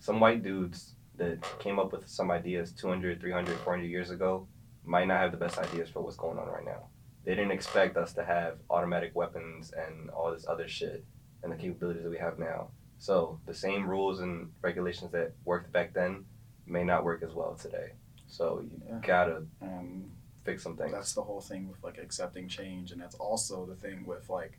some 0.00 0.20
white 0.20 0.42
dudes 0.42 0.94
that 1.16 1.38
came 1.58 1.78
up 1.78 1.92
with 1.92 2.08
some 2.08 2.30
ideas 2.30 2.72
200, 2.72 3.20
300, 3.20 3.56
400 3.58 3.84
years 3.86 4.10
ago 4.10 4.46
might 4.84 5.06
not 5.08 5.20
have 5.20 5.32
the 5.32 5.36
best 5.38 5.58
ideas 5.58 5.88
for 5.90 6.00
what's 6.00 6.16
going 6.16 6.38
on 6.38 6.46
right 6.48 6.64
now. 6.64 6.88
They 7.28 7.34
didn't 7.34 7.50
expect 7.52 7.98
us 7.98 8.14
to 8.14 8.24
have 8.24 8.54
automatic 8.70 9.14
weapons 9.14 9.70
and 9.76 10.08
all 10.08 10.32
this 10.32 10.46
other 10.48 10.66
shit 10.66 11.04
and 11.42 11.52
the 11.52 11.56
capabilities 11.56 12.02
that 12.04 12.08
we 12.08 12.16
have 12.16 12.38
now. 12.38 12.68
So 12.98 13.38
the 13.44 13.52
same 13.52 13.86
rules 13.86 14.20
and 14.20 14.50
regulations 14.62 15.12
that 15.12 15.32
worked 15.44 15.70
back 15.70 15.92
then 15.92 16.24
may 16.64 16.84
not 16.84 17.04
work 17.04 17.22
as 17.22 17.34
well 17.34 17.54
today. 17.54 17.92
So 18.28 18.60
you 18.62 18.80
Yeah. 18.88 19.00
gotta 19.02 19.46
And 19.60 20.10
fix 20.44 20.62
some 20.62 20.74
things. 20.78 20.90
that's 20.92 21.12
the 21.12 21.22
whole 21.22 21.42
thing 21.42 21.68
with 21.68 21.84
like 21.84 21.98
accepting 21.98 22.48
change, 22.48 22.92
and 22.92 23.00
that's 23.02 23.16
also 23.16 23.66
the 23.66 23.76
thing 23.76 24.06
with 24.06 24.30
like 24.30 24.58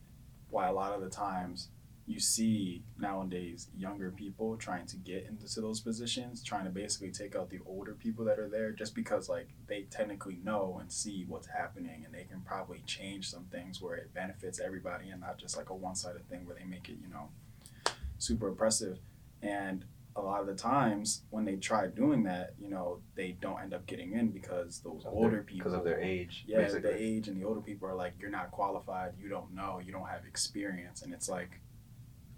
why 0.51 0.67
a 0.67 0.71
lot 0.71 0.93
of 0.93 1.01
the 1.01 1.09
times 1.09 1.69
you 2.09 2.19
see 2.19 2.81
nowadays 2.97 3.67
younger 3.77 4.09
people 4.09 4.57
trying 4.57 4.87
to 4.87 4.97
get 4.97 5.27
into 5.29 5.61
those 5.61 5.79
positions, 5.79 6.43
trying 6.43 6.63
to 6.65 6.71
basically 6.71 7.11
take 7.11 7.35
out 7.35 7.51
the 7.51 7.59
older 7.67 7.93
people 7.93 8.25
that 8.25 8.39
are 8.39 8.49
there, 8.49 8.71
just 8.71 8.95
because 8.95 9.29
like 9.29 9.47
they 9.67 9.83
technically 9.91 10.39
know 10.43 10.79
and 10.81 10.91
see 10.91 11.25
what's 11.27 11.45
happening, 11.47 12.01
and 12.03 12.11
they 12.13 12.23
can 12.23 12.41
probably 12.41 12.81
change 12.87 13.29
some 13.29 13.45
things 13.51 13.79
where 13.79 13.95
it 13.95 14.11
benefits 14.13 14.59
everybody, 14.59 15.09
and 15.09 15.21
not 15.21 15.37
just 15.37 15.55
like 15.55 15.69
a 15.69 15.75
one-sided 15.75 16.27
thing 16.29 16.45
where 16.47 16.55
they 16.55 16.65
make 16.65 16.89
it 16.89 16.97
you 16.99 17.09
know 17.13 17.29
super 18.17 18.47
oppressive. 18.49 18.97
And 19.43 19.85
a 20.15 20.21
lot 20.21 20.41
of 20.41 20.47
the 20.47 20.55
times 20.55 21.21
when 21.29 21.45
they 21.45 21.55
try 21.57 21.85
doing 21.87 22.23
that, 22.23 22.53
you 22.59 22.69
know, 22.69 22.99
they 23.15 23.37
don't 23.39 23.61
end 23.61 23.73
up 23.75 23.85
getting 23.85 24.13
in 24.13 24.29
because 24.31 24.79
those 24.79 25.05
Of 25.05 25.13
older 25.13 25.29
their- 25.37 25.43
people 25.43 25.57
because 25.69 25.73
of 25.77 25.85
their 25.85 26.01
age. 26.01 26.43
yeah, 26.47 26.57
basically. 26.57 26.91
the 26.91 26.97
age 27.01 27.27
and 27.27 27.39
the 27.39 27.45
older 27.45 27.61
people 27.61 27.87
are 27.87 27.95
like, 27.95 28.13
you're 28.19 28.31
not 28.31 28.49
qualified, 28.51 29.13
you 29.17 29.29
don't 29.29 29.53
know, 29.53 29.79
you 29.79 29.91
don't 29.93 30.07
have 30.09 30.25
experience, 30.25 31.03
and 31.03 31.13
it's 31.13 31.29
like, 31.29 31.61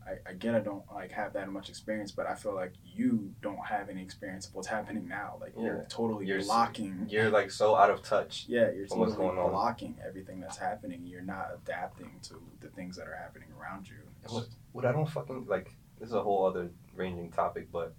I, 0.08 0.30
I 0.32 0.34
get 0.34 0.56
I 0.56 0.60
don't 0.60 0.84
like 0.94 1.12
have 1.12 1.34
that 1.34 1.50
much 1.52 1.70
experience, 1.70 2.12
but 2.12 2.26
I 2.28 2.36
feel 2.36 2.56
like 2.56 2.74
you 2.84 3.34
don't 3.42 3.64
have 3.66 3.90
any 3.90 4.02
experience 4.02 4.48
of 4.48 4.56
what's 4.56 4.68
happening 4.68 5.08
now. 5.08 5.38
Like 5.40 5.54
you're 5.58 5.86
totally 5.90 6.26
You're 6.26 6.42
blocking. 6.44 7.06
You're 7.10 7.30
like 7.30 7.52
so 7.52 7.76
out 7.76 7.90
of 7.92 8.02
touch. 8.02 8.46
yeah, 8.48 8.72
you're 8.72 8.88
totally 8.88 9.16
going 9.16 9.38
on. 9.38 9.52
blocking 9.52 9.96
everything 10.06 10.40
that's 10.40 10.58
happening. 10.58 11.02
You're 11.06 11.22
not 11.22 11.52
adapting 11.56 12.12
to 12.24 12.42
the 12.62 12.70
things 12.70 12.98
that 12.98 13.08
are 13.08 13.16
happening 13.16 13.50
around 13.60 13.88
you. 13.88 13.96
What- 14.28 14.48
What 14.72 14.86
I 14.86 14.92
don't 14.92 15.10
fucking 15.10 15.46
like. 15.48 15.72
This 16.00 16.10
is 16.10 16.16
a 16.16 16.24
whole 16.24 16.46
other 16.48 16.72
ranging 16.96 17.30
topic, 17.32 17.72
but 17.72 17.94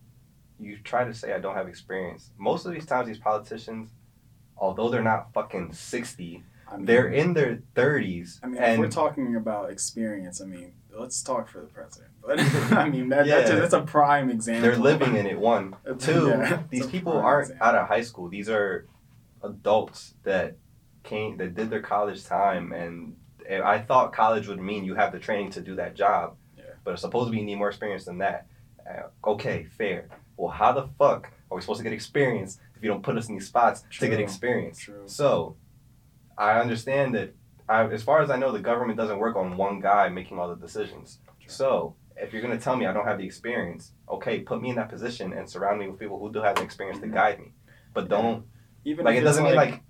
you 0.59 0.79
try 0.79 1.05
to 1.05 1.15
say 1.15 1.33
I 1.33 1.39
don't 1.39 1.55
have 1.55 1.69
experience. 1.69 2.31
Most 2.37 2.67
of 2.67 2.73
these 2.73 2.87
times, 2.87 3.07
these 3.07 3.19
politicians, 3.19 3.91
although 4.57 4.89
they're 4.89 5.03
not 5.03 5.33
fucking 5.33 5.73
sixty, 5.73 6.43
I 6.69 6.77
mean, 6.77 6.87
they're 6.87 7.09
in 7.09 7.35
their 7.35 7.63
thirties, 7.75 8.41
I 8.43 8.47
mean, 8.47 8.57
if 8.57 8.63
and 8.63 8.81
we're 8.81 8.89
talking 8.89 9.37
about 9.37 9.71
experience, 9.71 10.41
I 10.41 10.47
mean, 10.47 10.73
let's 10.99 11.23
talk 11.23 11.49
for 11.49 11.61
the 11.61 11.67
president. 11.67 12.11
But 12.25 12.39
I 12.73 12.89
mean, 12.89 13.09
that, 13.11 13.27
Yeah. 13.27 13.39
that's, 13.39 13.51
a, 13.51 13.57
that's 13.57 13.73
a 13.75 13.83
prime 13.83 14.31
example. 14.31 14.63
they're 14.63 14.77
living 14.79 15.17
in 15.17 15.27
it. 15.27 15.39
One, 15.39 15.77
two. 15.99 16.29
Yeah, 16.29 16.63
these 16.71 16.87
people 16.87 17.13
aren't 17.13 17.51
example. 17.51 17.67
out 17.67 17.75
of 17.75 17.89
high 17.89 18.03
school. 18.03 18.29
These 18.29 18.49
are 18.49 18.87
adults 19.43 20.15
that 20.23 20.57
came 21.03 21.37
that 21.39 21.55
did 21.55 21.71
their 21.71 21.83
college 21.83 22.25
time, 22.25 22.73
and 22.73 23.17
and 23.49 23.63
I 23.63 23.81
thought 23.81 24.13
college 24.13 24.47
would 24.49 24.61
mean 24.61 24.85
you 24.85 24.95
have 24.95 25.13
the 25.13 25.19
training 25.19 25.51
to 25.53 25.61
do 25.61 25.75
that 25.77 25.95
job. 25.95 26.37
Yeah. 26.57 26.65
But 26.85 26.99
supposedly 26.99 27.39
you 27.41 27.45
need 27.45 27.57
more 27.57 27.69
experience 27.69 28.05
than 28.05 28.19
that. 28.19 28.47
Uh, 28.89 29.31
okay, 29.31 29.65
fair. 29.65 30.09
Well, 30.37 30.51
how 30.53 30.73
the 30.73 30.89
fuck 30.99 31.31
are 31.51 31.57
we 31.57 31.61
supposed 31.61 31.79
to 31.79 31.85
get 31.85 31.93
experience 31.93 32.59
if 32.77 32.83
you 32.83 32.89
don't 32.89 33.03
put 33.03 33.17
us 33.17 33.29
in 33.29 33.35
these 33.35 33.47
spots 33.47 33.85
to 33.99 34.09
get 34.09 34.21
experience? 34.21 34.79
True. 34.79 35.03
So, 35.07 35.57
I 36.39 36.59
understand 36.61 37.15
that. 37.15 37.35
I, 37.69 37.85
as 37.85 38.03
far 38.03 38.23
as 38.23 38.31
I 38.31 38.37
know, 38.37 38.53
the 38.53 38.59
government 38.61 38.99
doesn't 38.99 39.19
work 39.19 39.37
on 39.37 39.57
one 39.57 39.81
guy 39.81 40.09
making 40.09 40.39
all 40.39 40.49
the 40.49 40.57
decisions. 40.57 41.19
True. 41.41 41.49
So, 41.49 41.97
if 42.17 42.33
you're 42.33 42.43
gonna 42.43 42.59
tell 42.59 42.77
me 42.77 42.87
I 42.87 42.93
don't 42.93 43.07
have 43.07 43.19
the 43.19 43.25
experience, 43.25 43.93
okay, 44.09 44.41
put 44.41 44.61
me 44.61 44.71
in 44.71 44.77
that 44.77 44.89
position 44.89 45.33
and 45.33 45.49
surround 45.49 45.81
me 45.81 45.89
with 45.89 45.99
people 45.99 46.19
who 46.19 46.33
do 46.33 46.41
have 46.41 46.57
the 46.57 46.63
experience 46.63 46.99
to 47.01 47.07
Mhm. 47.07 47.15
guide 47.15 47.39
me. 47.41 47.53
But 47.95 48.09
don't 48.09 48.47
Even 48.85 49.05
like 49.05 49.17
it 49.17 49.23
doesn't 49.23 49.45
mean 49.45 49.55
like, 49.55 49.83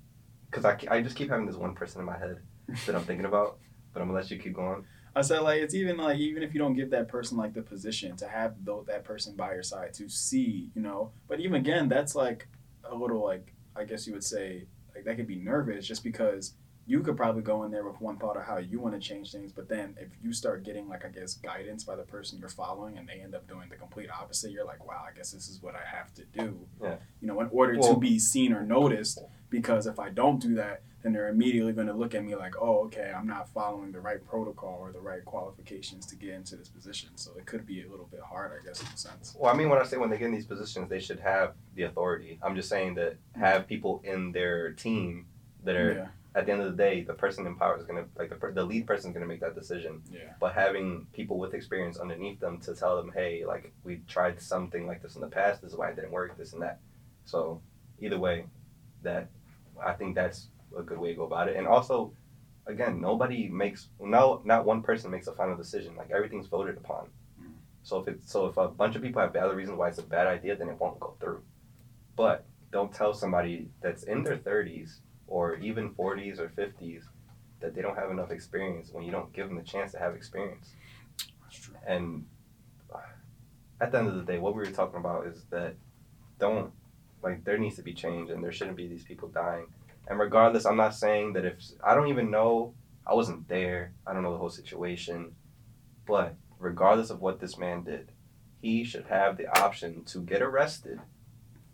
cause 0.50 0.64
I, 0.64 0.78
I 0.90 1.02
just 1.02 1.16
keep 1.16 1.30
having 1.30 1.46
this 1.46 1.56
one 1.56 1.74
person 1.74 2.00
in 2.00 2.06
my 2.06 2.18
head 2.18 2.38
that 2.86 2.94
I'm 2.94 3.02
thinking 3.02 3.24
about. 3.26 3.58
But 3.92 4.00
I'm 4.00 4.08
gonna 4.08 4.18
let 4.20 4.30
you 4.30 4.38
keep 4.38 4.54
going. 4.54 4.84
I 5.14 5.20
said 5.22 5.40
like 5.40 5.60
it's 5.60 5.74
even 5.74 5.96
like 5.98 6.18
even 6.18 6.42
if 6.42 6.54
you 6.54 6.58
don't 6.60 6.74
give 6.74 6.90
that 6.90 7.08
person 7.08 7.36
like 7.36 7.52
the 7.54 7.62
position 7.62 8.16
to 8.18 8.28
have 8.28 8.54
though 8.64 8.84
that 8.86 9.04
person 9.04 9.34
by 9.36 9.52
your 9.54 9.62
side 9.62 9.92
to 9.94 10.08
see, 10.08 10.70
you 10.74 10.80
know. 10.82 11.12
But 11.28 11.40
even 11.40 11.54
again, 11.56 11.88
that's 11.88 12.14
like 12.14 12.48
a 12.84 12.94
little 12.94 13.22
like 13.22 13.52
I 13.76 13.84
guess 13.84 14.06
you 14.06 14.12
would 14.14 14.24
say 14.24 14.66
like 14.94 15.04
that 15.04 15.16
could 15.16 15.26
be 15.26 15.36
nervous 15.36 15.86
just 15.86 16.02
because 16.04 16.54
you 16.86 17.00
could 17.00 17.16
probably 17.16 17.42
go 17.42 17.62
in 17.62 17.70
there 17.70 17.84
with 17.84 18.00
one 18.00 18.16
thought 18.16 18.36
of 18.36 18.44
how 18.44 18.58
you 18.58 18.80
want 18.80 18.94
to 18.94 19.00
change 19.00 19.30
things, 19.30 19.52
but 19.52 19.68
then 19.68 19.96
if 20.00 20.08
you 20.22 20.32
start 20.32 20.64
getting 20.64 20.88
like 20.88 21.04
I 21.04 21.08
guess 21.08 21.34
guidance 21.34 21.84
by 21.84 21.96
the 21.96 22.02
person 22.02 22.38
you're 22.38 22.48
following 22.48 22.98
and 22.98 23.08
they 23.08 23.20
end 23.20 23.34
up 23.34 23.48
doing 23.48 23.68
the 23.68 23.76
complete 23.76 24.10
opposite, 24.10 24.50
you're 24.50 24.64
like, 24.64 24.84
wow, 24.84 25.04
I 25.08 25.16
guess 25.16 25.32
this 25.32 25.48
is 25.48 25.62
what 25.62 25.74
I 25.74 25.96
have 25.96 26.12
to 26.14 26.24
do. 26.24 26.66
Yeah. 26.82 26.96
You 27.20 27.28
know, 27.28 27.40
in 27.40 27.48
order 27.52 27.78
Well- 27.78 27.94
to 27.94 28.00
be 28.00 28.18
seen 28.18 28.52
or 28.52 28.64
noticed, 28.64 29.22
because 29.48 29.86
if 29.86 29.98
I 29.98 30.08
don't 30.08 30.40
do 30.40 30.54
that, 30.56 30.82
then 31.02 31.12
they're 31.12 31.28
immediately 31.28 31.72
going 31.72 31.88
to 31.88 31.92
look 31.92 32.14
at 32.14 32.24
me 32.24 32.34
like, 32.36 32.54
oh, 32.60 32.84
okay, 32.84 33.12
I'm 33.14 33.26
not 33.26 33.48
following 33.48 33.90
the 33.90 34.00
right 34.00 34.24
protocol 34.24 34.78
or 34.80 34.92
the 34.92 35.00
right 35.00 35.24
qualifications 35.24 36.06
to 36.06 36.16
get 36.16 36.30
into 36.30 36.56
this 36.56 36.68
position. 36.68 37.10
So 37.16 37.32
it 37.36 37.44
could 37.44 37.66
be 37.66 37.82
a 37.82 37.88
little 37.88 38.06
bit 38.06 38.20
hard, 38.20 38.52
I 38.52 38.64
guess, 38.64 38.80
in 38.80 38.86
a 38.86 38.96
sense. 38.96 39.36
Well, 39.38 39.52
I 39.52 39.56
mean, 39.56 39.68
when 39.68 39.80
I 39.80 39.84
say 39.84 39.96
when 39.96 40.10
they 40.10 40.18
get 40.18 40.26
in 40.26 40.34
these 40.34 40.46
positions, 40.46 40.88
they 40.88 41.00
should 41.00 41.18
have 41.20 41.54
the 41.74 41.82
authority. 41.82 42.38
I'm 42.42 42.54
just 42.54 42.68
saying 42.68 42.94
that 42.94 43.16
have 43.34 43.62
mm. 43.62 43.66
people 43.66 44.00
in 44.04 44.32
their 44.32 44.72
team 44.72 45.26
that 45.64 45.76
are 45.76 45.92
Yeah, 45.92 46.06
at 46.34 46.46
the 46.46 46.52
end 46.52 46.62
of 46.62 46.70
the 46.70 46.82
day, 46.82 47.02
the 47.02 47.12
person 47.12 47.46
in 47.46 47.56
power 47.56 47.76
is 47.78 47.84
gonna 47.84 48.06
like 48.16 48.30
the, 48.30 48.52
the 48.52 48.64
lead 48.64 48.86
person 48.86 49.10
is 49.10 49.14
gonna 49.14 49.26
make 49.26 49.40
that 49.40 49.54
decision. 49.54 50.02
yeah, 50.10 50.32
But 50.40 50.54
having 50.54 51.06
people 51.12 51.38
with 51.38 51.52
experience 51.52 51.98
underneath 51.98 52.40
them 52.40 52.58
to 52.60 52.74
tell 52.74 52.96
them, 52.96 53.12
hey, 53.14 53.44
like 53.46 53.72
we 53.84 54.02
tried 54.08 54.40
something 54.40 54.86
like 54.86 55.02
this 55.02 55.14
in 55.14 55.20
the 55.20 55.28
past. 55.28 55.60
This 55.60 55.72
is 55.72 55.78
why 55.78 55.90
it 55.90 55.96
didn't 55.96 56.10
work. 56.10 56.36
This 56.38 56.54
and 56.54 56.62
that. 56.62 56.80
So 57.26 57.60
either 58.00 58.18
way, 58.18 58.46
that 59.02 59.28
I 59.84 59.92
think 59.92 60.14
that's 60.14 60.48
a 60.76 60.82
good 60.82 60.98
way 60.98 61.10
to 61.10 61.16
go 61.16 61.24
about 61.24 61.48
it. 61.48 61.56
And 61.56 61.66
also, 61.66 62.14
again, 62.66 63.00
nobody 63.00 63.48
makes 63.48 63.88
no 64.00 64.40
not 64.44 64.64
one 64.64 64.82
person 64.82 65.10
makes 65.10 65.26
a 65.26 65.32
final 65.32 65.56
decision. 65.56 65.96
Like 65.96 66.10
everything's 66.10 66.46
voted 66.46 66.78
upon. 66.78 67.08
Mm. 67.42 67.52
So 67.82 67.98
if 68.00 68.08
it's 68.08 68.32
so 68.32 68.46
if 68.46 68.56
a 68.56 68.68
bunch 68.68 68.96
of 68.96 69.02
people 69.02 69.20
have 69.20 69.34
valid 69.34 69.56
reasons 69.56 69.76
why 69.76 69.88
it's 69.88 69.98
a 69.98 70.02
bad 70.02 70.26
idea, 70.26 70.56
then 70.56 70.70
it 70.70 70.80
won't 70.80 70.98
go 70.98 71.14
through. 71.20 71.42
But 72.16 72.46
don't 72.72 72.94
tell 72.94 73.12
somebody 73.12 73.68
that's 73.82 74.04
in 74.04 74.22
their 74.22 74.38
thirties 74.38 75.02
or 75.32 75.56
even 75.56 75.94
forties 75.94 76.38
or 76.38 76.50
fifties 76.50 77.04
that 77.60 77.74
they 77.74 77.80
don't 77.80 77.96
have 77.96 78.10
enough 78.10 78.30
experience 78.30 78.90
when 78.92 79.02
you 79.02 79.10
don't 79.10 79.32
give 79.32 79.48
them 79.48 79.56
the 79.56 79.62
chance 79.62 79.92
to 79.92 79.98
have 79.98 80.14
experience. 80.14 80.74
that's 81.42 81.58
true. 81.58 81.74
And 81.86 82.26
at 83.80 83.90
the 83.90 83.98
end 83.98 84.08
of 84.08 84.14
the 84.14 84.30
day, 84.30 84.38
what 84.38 84.54
we 84.54 84.60
were 84.60 84.70
talking 84.70 85.00
about 85.00 85.26
is 85.26 85.44
that 85.50 85.74
don't 86.38 86.70
like 87.22 87.44
there 87.44 87.56
needs 87.56 87.76
to 87.76 87.82
be 87.82 87.94
change 87.94 88.28
and 88.28 88.44
there 88.44 88.52
shouldn't 88.52 88.76
be 88.76 88.86
these 88.86 89.04
people 89.04 89.28
dying. 89.28 89.66
And 90.06 90.18
regardless, 90.18 90.66
I'm 90.66 90.76
not 90.76 90.94
saying 90.94 91.32
that 91.32 91.46
if 91.46 91.54
I 91.82 91.94
don't 91.94 92.08
even 92.08 92.30
know, 92.30 92.74
I 93.06 93.14
wasn't 93.14 93.48
there, 93.48 93.92
I 94.06 94.12
don't 94.12 94.22
know 94.22 94.32
the 94.32 94.38
whole 94.38 94.50
situation, 94.50 95.34
but 96.06 96.34
regardless 96.58 97.08
of 97.08 97.22
what 97.22 97.40
this 97.40 97.56
man 97.56 97.84
did, 97.84 98.12
he 98.60 98.84
should 98.84 99.06
have 99.06 99.38
the 99.38 99.48
option 99.62 100.04
to 100.04 100.20
get 100.20 100.42
arrested, 100.42 101.00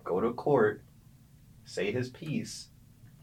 go 0.04 0.20
to 0.20 0.32
court, 0.32 0.82
say 1.64 1.90
his 1.90 2.08
piece, 2.08 2.68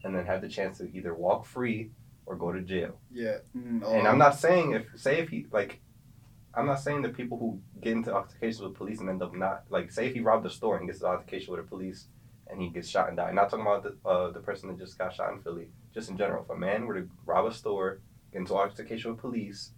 and 0.06 0.14
then 0.14 0.24
have 0.26 0.40
the 0.40 0.48
chance 0.48 0.78
to 0.78 0.84
either 0.96 1.14
walk 1.14 1.44
free 1.44 1.90
or 2.24 2.36
go 2.36 2.52
to 2.52 2.62
jail. 2.62 2.98
Yeah. 3.12 3.38
Mm, 3.56 3.82
And 3.98 4.08
I'm 4.08 4.18
not 4.18 4.34
saying 4.36 4.72
if 4.72 4.84
say 4.96 5.18
if 5.18 5.28
he 5.28 5.46
like 5.52 5.80
I'm 6.54 6.66
not 6.66 6.80
saying 6.80 7.02
that 7.02 7.14
people 7.14 7.38
who 7.38 7.60
get 7.82 7.92
into 7.92 8.14
altercations 8.14 8.62
with 8.62 8.74
police 8.74 9.00
and 9.00 9.08
end 9.10 9.22
up 9.22 9.34
not 9.34 9.64
like 9.68 9.90
say 9.92 10.06
if 10.06 10.14
he 10.14 10.20
robbed 10.20 10.46
a 10.46 10.50
store 10.50 10.76
and 10.78 10.86
gets 10.86 10.98
into 11.00 11.08
altercation 11.08 11.52
with 11.52 11.62
the 11.62 11.68
police 11.68 12.06
and 12.48 12.62
he 12.62 12.68
gets 12.70 12.88
shot 12.88 13.08
and 13.08 13.16
died. 13.16 13.34
Not 13.34 13.50
talking 13.50 13.66
about 13.66 13.82
the 13.82 14.08
uh, 14.08 14.30
the 14.30 14.40
person 14.40 14.68
that 14.68 14.78
just 14.78 14.96
got 14.96 15.14
shot 15.14 15.32
in 15.32 15.40
Philly. 15.42 15.68
Just 15.92 16.08
in 16.10 16.16
general, 16.16 16.44
if 16.44 16.50
a 16.50 16.56
man 16.56 16.86
were 16.86 16.94
to 17.00 17.08
rob 17.26 17.46
a 17.46 17.52
store, 17.52 18.00
get 18.32 18.38
into 18.40 18.54
altercation 18.54 19.10
with 19.10 19.20
police, 19.20 19.72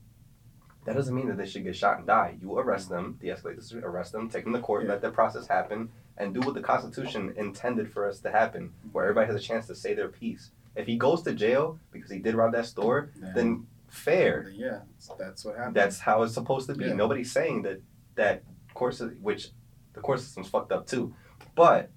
that 0.84 0.94
doesn't 0.94 1.14
mean 1.14 1.28
that 1.28 1.36
they 1.38 1.46
should 1.46 1.64
get 1.64 1.76
shot 1.76 1.98
and 1.98 2.06
die. 2.06 2.36
You 2.40 2.58
arrest 2.58 2.88
them, 2.88 3.16
de-escalate 3.20 3.56
the 3.56 3.62
situation, 3.62 3.88
arrest 3.88 4.12
them, 4.12 4.28
take 4.28 4.44
them 4.44 4.52
to 4.54 4.60
court, 4.60 4.82
Yeah. 4.84 4.90
let 4.92 5.00
the 5.02 5.10
process 5.10 5.46
happen, 5.46 5.90
and 6.18 6.34
do 6.34 6.40
what 6.40 6.54
the 6.54 6.60
Constitution 6.60 7.32
intended 7.36 7.90
for 7.92 8.06
us 8.08 8.20
to 8.20 8.30
happen, 8.30 8.72
where 8.92 9.04
everybody 9.04 9.26
has 9.26 9.36
a 9.36 9.44
chance 9.44 9.66
to 9.68 9.74
say 9.74 9.94
their 9.94 10.08
piece. 10.08 10.50
If 10.76 10.86
he 10.86 10.96
goes 10.96 11.22
to 11.22 11.32
jail 11.32 11.78
because 11.90 12.10
he 12.10 12.18
did 12.18 12.34
rob 12.34 12.52
that 12.52 12.66
store, 12.66 13.10
yeah. 13.20 13.32
then 13.34 13.66
fair. 13.88 14.52
Yeah, 14.54 14.80
that's 15.18 15.44
what 15.44 15.56
happened. 15.56 15.74
That's 15.74 15.98
how 15.98 16.22
it's 16.22 16.34
supposed 16.34 16.68
to 16.68 16.74
be. 16.74 16.86
Yeah. 16.86 16.92
Nobody's 16.94 17.32
saying 17.32 17.62
that 17.62 17.80
that 18.16 18.42
course, 18.74 19.02
which 19.20 19.48
the 19.94 20.00
court 20.00 20.20
system's 20.20 20.48
fucked 20.48 20.72
up 20.72 20.86
too, 20.86 21.14
but 21.54 21.90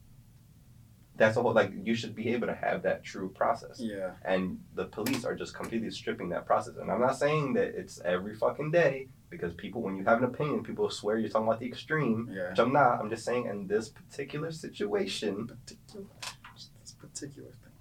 that's 1.15 1.37
a 1.37 1.41
whole 1.41 1.53
like 1.53 1.71
you 1.83 1.93
should 1.93 2.15
be 2.15 2.29
able 2.29 2.47
to 2.47 2.55
have 2.55 2.81
that 2.83 3.03
true 3.03 3.29
process. 3.29 3.79
yeah. 3.79 4.11
And 4.25 4.59
the 4.75 4.85
police 4.85 5.23
are 5.23 5.35
just 5.35 5.53
completely 5.53 5.91
stripping 5.91 6.29
that 6.29 6.45
process. 6.45 6.77
And 6.77 6.91
I'm 6.91 6.99
not 6.99 7.17
saying 7.17 7.53
that 7.53 7.75
it's 7.75 8.01
every 8.01 8.35
fucking 8.35 8.71
day 8.71 9.07
because 9.31 9.53
people, 9.55 9.81
when 9.81 9.95
you 9.95 10.03
have 10.03 10.19
an 10.19 10.25
opinion, 10.25 10.61
people 10.61 10.87
swear 10.91 11.17
you're 11.17 11.29
talking 11.29 11.47
about 11.47 11.59
the 11.59 11.65
extreme, 11.65 12.29
Yeah. 12.31 12.49
which 12.51 12.59
I'm 12.59 12.71
not. 12.73 12.99
I'm 12.99 13.09
just 13.09 13.25
saying 13.25 13.45
in 13.47 13.65
this 13.65 13.89
particular 13.89 14.51
situation, 14.51 15.47
Particular, 15.47 16.05
this 16.53 16.91
particular 16.99 17.49
thing. 17.49 17.73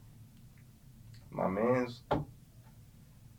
my 1.30 1.48
man's 1.48 2.00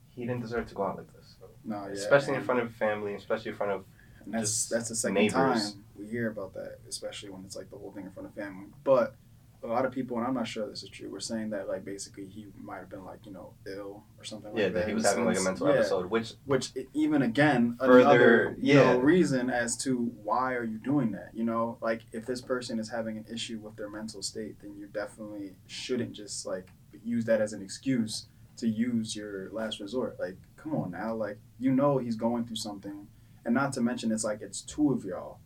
he 0.09 0.25
didn't 0.25 0.41
deserve 0.41 0.67
to 0.67 0.75
go 0.75 0.83
out 0.83 0.97
like 0.97 1.11
this, 1.13 1.35
No, 1.63 1.85
yeah. 1.87 1.93
especially 1.93 2.35
in 2.35 2.43
front 2.43 2.59
of 2.61 2.71
family, 2.75 3.13
especially 3.15 3.51
in 3.51 3.57
front 3.57 3.71
of 3.71 3.85
And 4.25 4.33
that's 4.35 4.67
that's 4.67 4.89
the 4.89 4.95
second 4.95 5.15
neighbors. 5.15 5.71
time 5.73 5.83
we 5.97 6.05
hear 6.05 6.29
about 6.29 6.53
that, 6.53 6.79
especially 6.87 7.29
when 7.29 7.43
it's 7.45 7.55
like 7.55 7.69
the 7.71 7.77
whole 7.77 7.91
thing 7.93 8.05
in 8.05 8.11
front 8.11 8.27
of 8.27 8.35
family. 8.35 8.67
But 8.83 9.15
a 9.63 9.67
lot 9.67 9.85
of 9.85 9.91
people, 9.91 10.17
and 10.17 10.25
I'm 10.25 10.33
not 10.33 10.47
sure 10.47 10.67
this 10.67 10.81
is 10.81 10.89
true, 10.89 11.09
were 11.09 11.19
saying 11.19 11.51
that 11.51 11.67
like 11.67 11.85
basically 11.85 12.25
he 12.25 12.47
might 12.59 12.77
have 12.79 12.89
been 12.89 13.05
like 13.05 13.25
you 13.25 13.31
know 13.31 13.53
ill 13.67 14.03
or 14.17 14.23
something 14.23 14.51
yeah 14.57 14.63
like 14.65 14.73
that. 14.73 14.79
Yeah, 14.79 14.85
that 14.85 14.89
he 14.89 14.93
was 14.95 15.05
having 15.05 15.25
like 15.25 15.37
a 15.37 15.41
mental 15.41 15.67
Yeah. 15.67 15.75
episode, 15.75 16.09
which 16.09 16.33
Which 16.45 16.71
even 16.93 17.21
again 17.21 17.77
Further- 17.79 17.99
another 17.99 18.55
yeah. 18.59 18.93
know, 18.93 18.99
reason 18.99 19.49
as 19.49 19.77
to 19.83 19.97
why 20.23 20.55
are 20.55 20.63
you 20.63 20.77
doing 20.79 21.11
that? 21.11 21.29
You 21.33 21.43
know, 21.43 21.77
like 21.81 22.01
if 22.11 22.25
this 22.25 22.41
person 22.41 22.79
is 22.79 22.89
having 22.89 23.17
an 23.17 23.25
issue 23.31 23.59
with 23.59 23.75
their 23.75 23.89
mental 23.89 24.21
state, 24.23 24.55
then 24.61 24.75
you 24.77 24.87
definitely 24.87 25.53
shouldn't 25.67 26.13
just 26.13 26.45
like 26.45 26.67
use 27.03 27.25
that 27.25 27.39
as 27.41 27.53
an 27.53 27.61
excuse 27.61 28.27
to 28.57 28.67
use 28.67 29.15
your 29.15 29.49
last 29.51 29.79
resort. 29.79 30.19
Like, 30.19 30.37
come 30.57 30.75
on 30.75 30.91
now, 30.91 31.13
like 31.15 31.37
you 31.59 31.71
know 31.71 31.97
he's 31.99 32.15
going 32.15 32.45
through 32.45 32.55
something, 32.57 33.07
and 33.45 33.53
not 33.53 33.73
to 33.73 33.81
mention 33.81 34.11
it's 34.11 34.23
like 34.23 34.41
it's 34.41 34.61
two 34.61 34.91
of 34.91 35.03
y'all. 35.05 35.37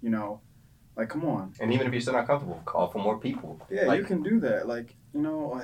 You 0.00 0.10
know, 0.10 0.40
like 0.98 1.08
come 1.08 1.24
on. 1.24 1.54
and 1.60 1.72
even 1.72 1.86
if 1.86 1.92
you're 1.92 2.00
still 2.02 2.14
not 2.14 2.26
comfortable, 2.26 2.60
call 2.66 2.88
for 2.88 2.98
more 2.98 3.18
people. 3.18 3.60
Yeah, 3.70 3.86
Like- 3.86 4.00
you 4.00 4.04
can 4.04 4.22
do 4.22 4.40
that. 4.40 4.66
Like, 4.66 4.96
you 5.14 5.20
know, 5.22 5.54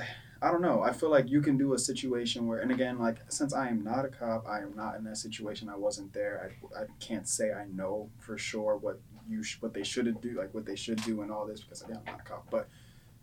I- 0.41 0.51
don't 0.53 0.61
know. 0.63 0.83
I 0.83 0.93
feel 0.93 1.11
like 1.11 1.29
you 1.31 1.41
can 1.41 1.57
do 1.57 1.73
a 1.75 1.79
situation 1.79 2.47
where, 2.47 2.59
and 2.61 2.71
again, 2.71 2.99
like, 2.99 3.17
since 3.29 3.53
I 3.55 3.69
am 3.69 3.83
not 3.83 4.05
a 4.05 4.09
cop, 4.09 4.47
I 4.47 4.61
am 4.61 4.75
not 4.77 4.95
in 4.97 5.05
that 5.05 5.17
situation. 5.17 5.69
I 5.71 5.77
wasn't 5.77 6.13
there. 6.13 6.53
I, 6.77 6.83
I 6.83 6.87
can't 7.01 7.27
say 7.27 7.53
I 7.53 7.65
know 7.67 8.11
for 8.21 8.37
sure 8.37 8.77
what 8.77 9.01
you 9.29 9.43
sh- 9.43 9.57
what 9.61 9.73
they 9.75 9.83
should 9.85 10.21
do, 10.21 10.33
like 10.39 10.53
what 10.55 10.67
they 10.67 10.77
should 10.77 11.01
do, 11.03 11.23
and 11.23 11.31
all 11.33 11.47
this 11.47 11.61
because 11.63 11.81
again, 11.83 11.99
I'm 12.07 12.13
not 12.13 12.21
a 12.21 12.25
cop. 12.25 12.47
But 12.51 12.69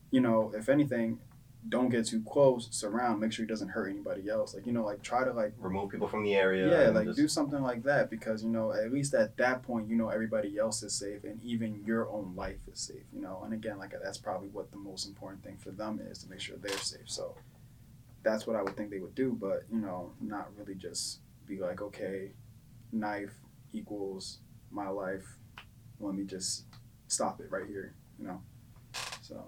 you 0.10 0.20
know, 0.20 0.52
if 0.56 0.68
anything, 0.68 1.20
don't 1.70 1.90
get 1.90 2.06
too 2.08 2.22
close. 2.24 2.68
Surround. 2.72 3.20
Make 3.22 3.32
sure 3.32 3.46
he 3.46 3.50
doesn't 3.50 3.70
hurt 3.70 3.90
anybody 3.90 4.30
else. 4.30 4.54
Like, 4.56 4.66
you 4.66 4.74
know, 4.74 4.84
like 4.84 5.02
try 5.04 5.24
to 5.24 5.32
like 5.32 5.54
Remove 5.60 5.92
people 5.92 6.08
from 6.08 6.24
the 6.24 6.34
area. 6.36 6.70
yeah, 6.86 6.90
like 6.90 7.06
just- 7.06 7.18
do 7.18 7.28
something 7.28 7.62
like 7.62 7.84
that 7.84 8.10
because 8.10 8.44
you 8.44 8.50
know 8.50 8.74
at 8.74 8.92
least 8.92 9.14
at 9.14 9.38
that 9.38 9.62
point 9.64 9.88
you 9.88 9.96
know 9.96 10.10
everybody 10.10 10.58
else 10.58 10.82
is 10.84 10.94
safe 10.94 11.24
and 11.24 11.42
even 11.44 11.84
your 11.86 12.10
own 12.10 12.34
life 12.36 12.58
is 12.72 12.80
safe. 12.80 13.04
You 13.14 13.22
know, 13.22 13.42
and 13.44 13.54
again, 13.54 13.78
like 13.78 13.94
that's 14.04 14.18
probably 14.18 14.50
what 14.50 14.72
the 14.72 14.78
most 14.78 15.08
important 15.08 15.44
thing 15.44 15.58
for 15.58 15.72
them 15.72 16.00
is 16.10 16.20
to 16.24 16.30
make 16.30 16.40
sure 16.40 16.58
they're 16.58 16.78
safe. 16.78 17.08
So 17.10 17.36
that's 18.24 18.46
what 18.48 18.56
I 18.56 18.62
would 18.64 18.76
think 18.76 18.90
they 18.90 19.00
would 19.00 19.16
do, 19.16 19.38
but 19.40 19.64
you 19.72 19.80
know, 19.80 20.12
not 20.20 20.50
really 20.58 20.76
just 20.76 21.20
be 21.48 21.60
like, 21.60 21.82
okay, 21.82 22.32
knife 22.92 23.34
equals 23.74 24.40
my 24.72 24.90
life. 24.90 25.38
Let 26.00 26.16
me 26.16 26.24
just 26.24 26.66
stop 27.08 27.40
it 27.40 27.52
right 27.52 27.68
here. 27.68 27.94
You 28.20 28.28
know, 28.28 28.42
so 29.22 29.44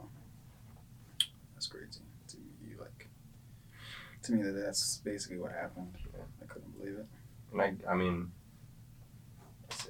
that's 1.63 1.71
crazy 1.71 2.01
to 2.27 2.37
you. 2.67 2.77
Like 2.79 3.07
to 4.23 4.33
me, 4.33 4.43
that 4.43 4.51
that's 4.51 4.97
basically 4.97 5.37
what 5.37 5.51
happened. 5.51 5.95
I 6.41 6.45
couldn't 6.45 6.77
believe 6.77 6.97
it. 6.97 7.05
And 7.51 7.61
I, 7.61 7.73
I 7.89 7.95
mean, 7.95 8.31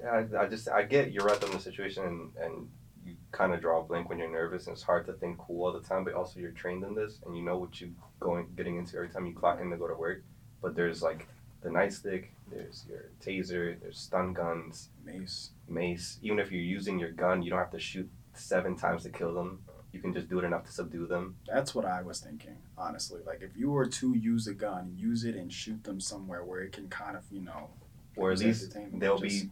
I, 0.06 0.26
I 0.38 0.48
just 0.48 0.70
I 0.70 0.84
get 0.84 1.12
you're 1.12 1.26
right 1.26 1.42
in 1.44 1.52
the 1.52 1.60
situation 1.60 2.04
and, 2.04 2.32
and 2.42 2.70
you 3.06 3.16
kind 3.32 3.54
of 3.54 3.62
draw 3.62 3.80
a 3.82 3.84
blank 3.84 4.10
when 4.10 4.18
you're 4.20 4.32
nervous 4.32 4.68
and 4.68 4.76
it's 4.76 4.84
hard 4.84 5.06
to 5.08 5.14
think 5.14 5.38
cool 5.40 5.66
all 5.66 5.72
the 5.72 5.80
time. 5.88 6.04
But 6.04 6.14
also 6.14 6.40
you're 6.40 6.52
trained 6.52 6.84
in 6.84 6.94
this 6.94 7.20
and 7.26 7.36
you 7.36 7.44
know 7.44 7.58
what 7.58 7.80
you 7.82 7.92
going 8.20 8.48
getting 8.56 8.78
into 8.78 8.98
every 8.98 9.10
time 9.10 9.26
you 9.26 9.34
clock 9.34 9.60
in 9.60 9.70
to 9.72 9.78
go 9.78 9.88
to 9.88 9.96
work. 9.96 10.24
But 10.62 10.76
there's 10.76 11.02
like 11.02 11.28
the 11.62 11.70
nightstick, 11.70 12.26
there's 12.52 12.86
your 12.88 13.10
taser, 13.26 13.80
there's 13.82 13.98
stun 13.98 14.34
guns, 14.34 14.90
Mace. 15.04 15.52
mace. 15.68 16.20
Even 16.22 16.38
if 16.38 16.52
you're 16.52 16.62
using 16.62 17.00
your 17.00 17.12
gun, 17.12 17.42
you 17.42 17.50
don't 17.50 17.60
have 17.60 17.72
to 17.72 17.80
shoot 17.80 18.10
seven 18.34 18.76
times 18.76 19.04
to 19.04 19.10
kill 19.10 19.34
them. 19.34 19.64
You 19.94 20.00
can 20.02 20.12
just 20.14 20.28
do 20.28 20.40
it 20.40 20.44
enough 20.44 20.66
to 20.66 20.72
subdue 20.72 21.06
them. 21.08 21.36
That's 21.48 21.74
what 21.76 21.86
I 21.86 22.02
was 22.02 22.20
thinking, 22.20 22.58
honestly. 22.78 23.22
Like 23.26 23.42
if 23.42 23.56
you 23.56 23.70
were 23.70 23.86
to 23.86 24.14
use 24.18 24.48
a 24.48 24.54
gun, 24.54 24.94
use 24.98 25.24
it 25.24 25.36
and 25.36 25.54
shoot 25.54 25.84
them 25.84 26.00
somewhere 26.02 26.44
where 26.44 26.62
it 26.62 26.72
can 26.74 26.88
kind 26.90 27.16
of, 27.16 27.24
you 27.32 27.42
know, 27.42 27.70
Or 28.18 28.32
at 28.32 28.40
least 28.40 28.76
they'll 28.94 29.20
Just, 29.20 29.46
be 29.46 29.52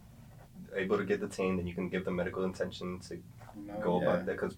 able 0.74 0.98
to 0.98 1.04
get 1.04 1.20
detained 1.20 1.60
and 1.60 1.68
you 1.68 1.74
can 1.74 1.88
give 1.88 2.04
them 2.04 2.16
medical 2.16 2.44
attention 2.44 2.98
to 3.08 3.14
you 3.16 3.22
know, 3.66 3.80
go 3.82 4.00
yeah. 4.02 4.08
about 4.08 4.26
that 4.26 4.32
because 4.32 4.56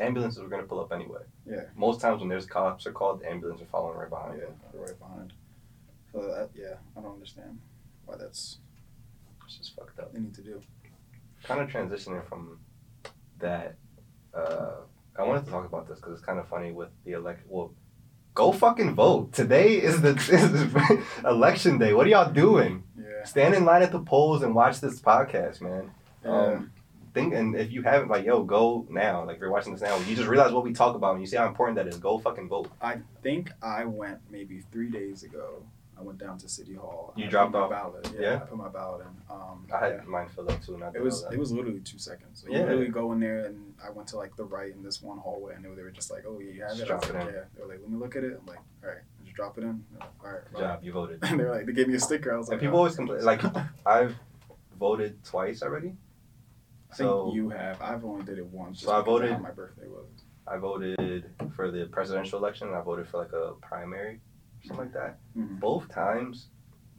ambulances 0.00 0.42
are 0.42 0.48
going 0.48 0.62
to 0.62 0.66
pull 0.68 0.80
up 0.80 0.92
anyway. 0.92 1.22
Yeah. 1.46 1.62
Most 1.76 2.00
times 2.00 2.20
when 2.20 2.28
there's 2.28 2.46
cops 2.46 2.86
are 2.86 2.92
called, 2.92 3.20
the 3.20 3.30
ambulance 3.30 3.62
are 3.62 3.66
following 3.66 3.98
right 3.98 4.10
behind 4.10 4.38
Yeah, 4.38 4.46
them. 4.46 4.54
right 4.74 4.98
behind. 4.98 5.32
So 6.12 6.22
that, 6.22 6.50
yeah, 6.54 6.74
I 6.96 7.00
don't 7.02 7.12
understand 7.14 7.60
why 8.04 8.16
that's 8.16 8.58
It's 9.46 9.58
just 9.58 9.76
fucked 9.76 10.00
up. 10.00 10.12
they 10.12 10.18
need 10.18 10.34
to 10.34 10.42
do. 10.42 10.60
Kind 11.44 11.60
of 11.60 11.68
transitioning 11.70 12.26
from 12.26 12.58
that, 13.38 13.76
uh, 14.34 14.80
I 15.18 15.22
wanted 15.24 15.44
to 15.44 15.50
talk 15.50 15.66
about 15.66 15.88
this 15.88 15.98
because 15.98 16.14
it's 16.14 16.24
kind 16.24 16.38
of 16.38 16.48
funny 16.48 16.72
with 16.72 16.88
the 17.04 17.12
election. 17.12 17.44
Well, 17.48 17.74
go 18.34 18.52
fucking 18.52 18.94
vote. 18.94 19.32
Today 19.32 19.74
is 19.74 20.00
the 20.00 20.10
is 20.16 21.24
election 21.24 21.78
day. 21.78 21.92
What 21.92 22.06
are 22.06 22.10
y'all 22.10 22.32
doing? 22.32 22.84
Yeah. 22.98 23.24
Stand 23.24 23.54
in 23.54 23.64
line 23.64 23.82
at 23.82 23.92
the 23.92 24.00
polls 24.00 24.42
and 24.42 24.54
watch 24.54 24.80
this 24.80 25.00
podcast, 25.00 25.60
man. 25.60 25.90
Yeah. 26.24 26.30
Um, 26.30 26.72
think 27.12 27.34
and 27.34 27.56
if 27.56 27.72
you 27.72 27.82
haven't, 27.82 28.08
like, 28.08 28.24
yo, 28.24 28.42
go 28.44 28.86
now. 28.88 29.24
Like, 29.24 29.36
if 29.36 29.40
you're 29.40 29.50
watching 29.50 29.72
this 29.72 29.82
now, 29.82 29.96
you 29.98 30.14
just 30.14 30.28
realize 30.28 30.52
what 30.52 30.64
we 30.64 30.72
talk 30.72 30.94
about 30.94 31.12
and 31.12 31.20
you 31.20 31.26
see 31.26 31.36
how 31.36 31.46
important 31.46 31.76
that 31.76 31.88
is. 31.88 31.96
Go 31.96 32.18
fucking 32.18 32.48
vote. 32.48 32.70
I 32.80 32.98
think 33.22 33.50
I 33.62 33.84
went 33.84 34.18
maybe 34.30 34.62
three 34.72 34.90
days 34.90 35.22
ago. 35.22 35.62
I 36.00 36.02
went 36.02 36.18
down 36.18 36.38
to 36.38 36.48
City 36.48 36.74
Hall. 36.74 37.12
You 37.16 37.26
I 37.26 37.28
dropped 37.28 37.54
off? 37.54 37.70
ballot. 37.70 38.08
Yeah, 38.14 38.20
Yeah? 38.20 38.34
I 38.36 38.38
put 38.38 38.56
my 38.56 38.68
ballot 38.68 39.02
in. 39.02 39.34
Um, 39.34 39.66
I 39.74 39.78
had 39.78 39.92
yeah. 39.96 40.02
mine 40.06 40.28
filled 40.28 40.50
up 40.50 40.62
too, 40.64 40.74
and 40.74 40.96
It 40.96 41.02
was 41.02 41.24
it 41.30 41.38
was 41.38 41.52
literally 41.52 41.80
two 41.80 41.98
seconds. 41.98 42.40
So 42.42 42.48
Yeah. 42.50 42.58
You 42.60 42.64
literally 42.64 42.88
go 42.88 43.12
in 43.12 43.20
there, 43.20 43.44
and 43.46 43.74
I 43.84 43.90
went 43.90 44.08
to 44.08 44.16
like 44.16 44.34
the 44.36 44.44
right 44.44 44.72
in 44.72 44.82
this 44.82 45.02
one 45.02 45.18
hallway, 45.18 45.54
and 45.54 45.64
they 45.64 45.68
were, 45.68 45.76
they 45.76 45.82
were 45.82 45.90
just 45.90 46.10
like, 46.10 46.24
"Oh 46.26 46.38
yeah, 46.40 46.52
you 46.52 46.62
have 46.62 46.70
Just 46.76 46.82
it." 46.82 46.90
I 46.90 46.94
was 46.96 47.08
it 47.08 47.14
like, 47.14 47.28
in. 47.28 47.34
Yeah. 47.34 47.40
They 47.54 47.62
were 47.62 47.68
like, 47.68 47.80
"Let 47.80 47.90
me 47.90 47.98
look 47.98 48.16
at 48.16 48.24
it." 48.24 48.38
I'm 48.40 48.46
like, 48.46 48.60
"All 48.82 48.88
right, 48.88 48.98
just 49.24 49.36
drop 49.36 49.58
it 49.58 49.64
in." 49.64 49.84
Like, 50.00 50.08
All 50.24 50.30
right, 50.32 50.40
Good 50.52 50.60
job, 50.60 50.80
you 50.84 50.92
voted. 50.92 51.18
And 51.22 51.38
they 51.38 51.44
were 51.44 51.54
like, 51.54 51.66
they 51.66 51.72
gave 51.72 51.88
me 51.88 51.94
a 51.94 52.00
sticker. 52.00 52.32
I 52.34 52.38
was 52.38 52.48
And 52.48 52.54
like, 52.56 52.60
people 52.60 52.76
oh. 52.76 52.78
always 52.80 52.96
complain. 52.96 53.22
Like, 53.24 53.42
I've 53.86 54.14
voted 54.78 55.22
twice 55.24 55.62
already. 55.62 55.88
I 56.92 56.96
think 56.96 57.08
So 57.08 57.32
you 57.34 57.50
have. 57.50 57.80
I've 57.82 58.04
only 58.04 58.24
did 58.24 58.38
it 58.38 58.46
once. 58.46 58.82
So 58.82 58.92
I 58.92 59.02
voted- 59.02 59.38
my 59.40 59.50
birthday 59.50 59.86
was. 59.86 60.06
I 60.46 60.56
voted 60.56 61.30
for 61.54 61.70
the 61.70 61.84
presidential 61.86 62.38
election. 62.40 62.66
and 62.68 62.76
I 62.76 62.80
voted 62.80 63.06
for 63.06 63.18
like 63.18 63.32
a 63.32 63.52
primary, 63.62 64.20
something 64.62 64.86
like 64.86 64.92
that. 64.94 65.18
Mhm. 65.36 65.60
Both 65.60 65.88
times, 65.88 66.48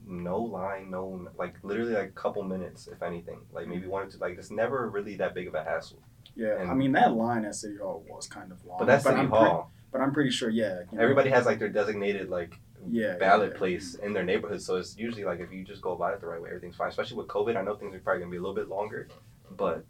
no 0.06 0.40
line, 0.40 0.90
no 0.90 1.28
like 1.38 1.56
literally 1.64 1.94
like 1.94 2.10
a 2.10 2.12
couple 2.12 2.44
minutes, 2.44 2.88
if 2.88 3.02
anything. 3.04 3.42
Like 3.52 3.68
maybe 3.68 3.88
one 3.88 4.08
or 4.08 4.10
two. 4.10 4.18
Like 4.18 4.38
it's 4.38 4.52
never 4.52 4.90
really 4.90 5.16
that 5.18 5.34
big 5.34 5.48
of 5.48 5.56
a 5.56 5.64
hassle. 5.64 6.00
Yeah, 6.36 6.60
And- 6.60 6.70
I 6.72 6.74
mean 6.74 6.92
that 6.94 7.14
line 7.14 7.46
at 7.46 7.56
City 7.56 7.78
Hall 7.78 8.04
was 8.10 8.28
kind 8.28 8.52
of 8.52 8.64
long. 8.66 8.80
But 8.80 8.86
that's 8.86 9.04
City 9.04 9.18
I'm 9.20 9.30
Hall. 9.30 9.72
but 9.92 10.02
I'm 10.02 10.14
pretty 10.14 10.32
sure, 10.32 10.50
yeah. 10.50 10.82
you 10.92 10.98
know, 10.98 11.04
Everybody 11.04 11.30
has 11.30 11.46
like 11.46 11.60
their 11.60 11.70
designated 11.70 12.30
like 12.30 12.56
yeah, 12.90 13.16
ballot 13.18 13.52
yeah, 13.54 13.58
place 13.60 13.94
in 13.96 14.12
their 14.14 14.24
neighborhood. 14.24 14.62
So 14.62 14.78
it's 14.78 14.98
usually 14.98 15.24
like 15.24 15.40
if 15.40 15.52
you 15.52 15.64
just 15.64 15.82
go 15.82 15.92
about 15.92 16.14
it 16.16 16.22
the 16.22 16.28
right 16.28 16.42
way, 16.42 16.50
everything's 16.50 16.76
fine. 16.78 16.90
Especially 16.90 17.18
with 17.18 17.28
COVID, 17.28 17.56
I 17.56 17.62
know 17.62 17.76
things 17.76 17.94
are 17.94 18.00
probably 18.00 18.22
gonna 18.22 18.32
be 18.32 18.38
a 18.38 18.42
little 18.42 18.56
bit 18.56 18.70
longer, 18.70 19.08
but 19.56 19.86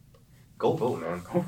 go 0.57 0.73
vote, 0.73 0.99
man. 1.01 1.21
Go 1.23 1.39
vote. 1.41 1.45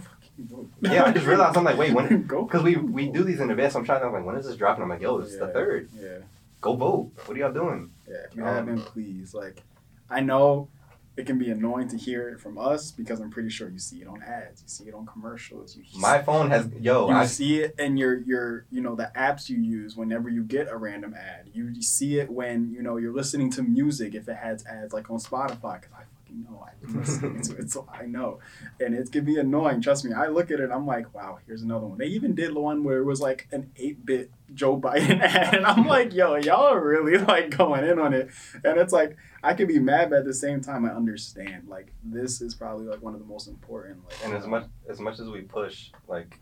Yeah, 0.81 1.03
I 1.05 1.11
just 1.11 1.25
realized 1.25 1.57
I'm 1.57 1.63
like, 1.63 1.77
wait, 1.77 1.93
when? 1.93 2.23
go 2.27 2.43
Because 2.43 2.63
we 2.63 2.75
we 2.75 3.07
do 3.09 3.23
these 3.23 3.39
in 3.39 3.49
advance. 3.51 3.75
I'm 3.75 3.85
trying 3.85 4.01
to 4.01 4.07
I'm 4.07 4.13
like, 4.13 4.25
when 4.25 4.35
is 4.35 4.45
this 4.47 4.55
dropping? 4.55 4.83
I'm 4.83 4.89
like, 4.89 5.01
yo, 5.01 5.19
it's 5.19 5.37
the 5.37 5.47
third. 5.47 5.89
Yeah, 5.95 6.19
Go 6.61 6.75
vote. 6.75 7.11
What 7.25 7.35
are 7.37 7.39
y'all 7.39 7.53
doing? 7.53 7.91
yeah. 8.07 8.15
If 8.29 8.35
you 8.35 8.43
Um, 8.45 8.53
haven't, 8.55 8.79
please. 8.85 9.33
Like, 9.33 9.61
I 10.09 10.21
know 10.21 10.69
it 11.15 11.27
can 11.27 11.37
be 11.37 11.51
annoying 11.51 11.87
to 11.89 11.95
hear 11.97 12.29
it 12.29 12.39
from 12.39 12.57
us 12.57 12.89
because 12.89 13.19
I'm 13.19 13.29
pretty 13.29 13.49
sure 13.49 13.69
you 13.69 13.77
see 13.77 13.97
it 14.01 14.07
on 14.07 14.23
ads, 14.23 14.63
you 14.63 14.67
see 14.67 14.85
it 14.85 14.95
on 14.95 15.05
commercials, 15.05 15.77
you 15.77 15.83
My 15.99 16.19
phone 16.23 16.49
has 16.49 16.67
yo. 16.79 17.07
you 17.09 17.13
I 17.13 17.25
see 17.27 17.61
it 17.61 17.75
in 17.77 17.97
your 17.97 18.17
your 18.21 18.65
you 18.71 18.81
know 18.81 18.95
the 18.95 19.11
apps 19.15 19.47
you 19.47 19.57
use 19.59 19.95
whenever 19.95 20.27
you 20.29 20.43
get 20.43 20.67
a 20.69 20.75
random 20.75 21.13
ad. 21.13 21.51
You, 21.53 21.67
you 21.67 21.83
see 21.83 22.17
it 22.17 22.31
when 22.31 22.71
you 22.71 22.81
know 22.81 22.97
you're 22.97 23.13
listening 23.13 23.51
to 23.51 23.61
music 23.61 24.15
if 24.15 24.27
it 24.27 24.37
has 24.37 24.65
ads 24.65 24.91
like 24.91 25.11
on 25.11 25.19
Spotify 25.19 25.79
because 25.81 25.91
I 25.95 26.03
fucking 26.33 26.43
know 26.43 26.65
I've 26.67 26.81
been 26.81 26.99
listening 26.99 27.41
to 27.41 27.57
it 27.57 27.71
so 27.71 27.87
I 27.91 28.05
know, 28.05 28.39
and 28.79 28.93
it 28.95 29.11
can 29.11 29.25
be 29.25 29.37
annoying. 29.37 29.81
Trust 29.81 30.05
me, 30.05 30.13
I 30.13 30.27
look 30.27 30.51
at 30.51 30.59
it 30.59 30.65
and 30.65 30.73
I'm 30.73 30.85
like, 30.85 31.13
wow, 31.13 31.39
here's 31.45 31.61
another 31.61 31.85
one. 31.85 31.97
They 31.97 32.07
even 32.07 32.35
did 32.35 32.55
the 32.55 32.59
one 32.59 32.83
where 32.83 32.97
it 32.97 33.05
was 33.05 33.21
like 33.21 33.47
an 33.51 33.71
eight 33.77 34.05
bit 34.05 34.31
Joe 34.53 34.79
Biden 34.79 35.19
ad, 35.21 35.55
and 35.55 35.65
I'm 35.65 35.87
like, 35.87 36.13
yo, 36.13 36.35
y'all 36.35 36.73
are 36.73 36.85
really 36.85 37.17
like 37.17 37.55
going 37.55 37.83
in 37.85 37.99
on 37.99 38.13
it, 38.13 38.29
and 38.63 38.77
it's 38.77 38.93
like 38.93 39.17
I 39.43 39.53
can 39.53 39.67
be 39.67 39.79
mad, 39.79 40.09
but 40.09 40.19
at 40.19 40.25
the 40.25 40.33
same 40.33 40.61
time 40.61 40.85
I 40.85 40.89
understand 40.89 41.67
like 41.67 41.93
this 42.03 42.41
is 42.41 42.55
probably 42.55 42.85
like 42.85 43.01
one 43.01 43.13
of 43.13 43.19
the 43.19 43.27
most 43.27 43.47
important 43.47 44.03
like. 44.05 44.25
and 44.25 44.33
as 44.33 44.47
much 44.47 44.65
as 44.89 44.99
much 44.99 45.19
as 45.19 45.27
we 45.27 45.41
push, 45.41 45.91
like, 46.07 46.39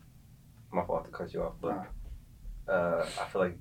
my 0.72 0.84
fault 0.84 1.04
to 1.04 1.10
cut 1.10 1.32
you 1.32 1.42
off, 1.42 1.54
but 1.60 1.86
uh, 2.68 3.04
I 3.20 3.24
feel 3.26 3.42
like 3.42 3.58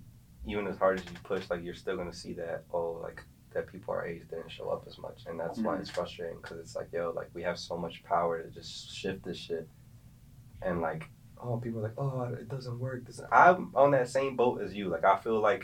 even 0.48 0.65
as 0.67 0.78
hard 0.78 1.00
as 1.00 1.06
you 1.06 1.12
push, 1.24 1.50
like 1.50 1.63
you're 1.63 1.76
still 1.76 1.98
gonna 1.98 2.13
see 2.13 2.34
that 2.34 2.63
oh 2.74 3.00
like 3.04 3.24
that 3.54 3.68
people 3.68 3.94
our 3.94 4.06
age 4.06 4.22
didn't 4.30 4.50
show 4.52 4.70
up 4.70 4.86
as 4.88 4.98
much, 4.98 5.24
and 5.28 5.40
that's 5.40 5.60
why 5.60 5.76
Mhm. 5.76 5.82
it's 5.82 5.90
frustrating 5.90 6.38
because 6.42 6.60
it's 6.60 6.76
like 6.76 6.90
yo 6.94 7.12
like 7.16 7.30
we 7.34 7.44
have 7.44 7.58
so 7.60 7.78
much 7.78 8.04
power 8.04 8.42
to 8.42 8.50
just 8.50 8.90
shift 8.96 9.24
this 9.24 9.38
shit, 9.38 9.68
and 10.62 10.82
like 10.82 11.10
oh 11.44 11.58
people 11.58 11.80
are 11.80 11.84
like 11.84 11.98
oh 11.98 12.24
it 12.34 12.48
doesn't 12.50 12.80
work. 12.80 13.06
This 13.06 13.22
I'm 13.32 13.72
on 13.76 13.92
that 13.92 14.08
same 14.10 14.36
boat 14.36 14.62
as 14.62 14.74
you. 14.74 14.88
Like 14.90 15.04
I 15.06 15.18
feel 15.18 15.40
like 15.40 15.64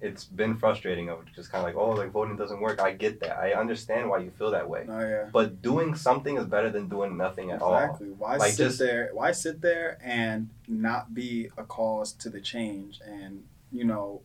it's 0.00 0.24
been 0.24 0.56
frustrating 0.56 1.08
of 1.10 1.20
just 1.32 1.52
kind 1.52 1.62
of 1.62 1.66
like 1.66 1.76
oh 1.76 1.90
like 1.90 2.10
voting 2.10 2.36
doesn't 2.36 2.60
work. 2.60 2.80
I 2.80 2.92
get 2.92 3.20
that. 3.20 3.38
I 3.38 3.52
understand 3.52 4.10
why 4.10 4.18
you 4.18 4.30
feel 4.32 4.50
that 4.50 4.68
way. 4.68 4.84
Oh 4.88 4.98
yeah. 5.00 5.28
But 5.32 5.62
doing 5.62 5.94
something 5.94 6.36
is 6.36 6.44
better 6.46 6.70
than 6.70 6.88
doing 6.88 7.16
nothing 7.16 7.52
at 7.52 7.62
all. 7.62 7.74
Exactly. 7.78 8.10
Why 8.10 8.36
Like, 8.36 8.52
sit 8.52 8.64
just- 8.64 8.78
there? 8.80 9.10
Why 9.12 9.30
sit 9.32 9.60
there 9.60 9.98
and 10.02 10.48
not 10.66 11.14
be 11.14 11.50
a 11.56 11.62
cause 11.64 12.12
to 12.14 12.28
the 12.30 12.40
change? 12.40 13.00
And 13.06 13.44
you 13.70 13.84
know, 13.84 14.22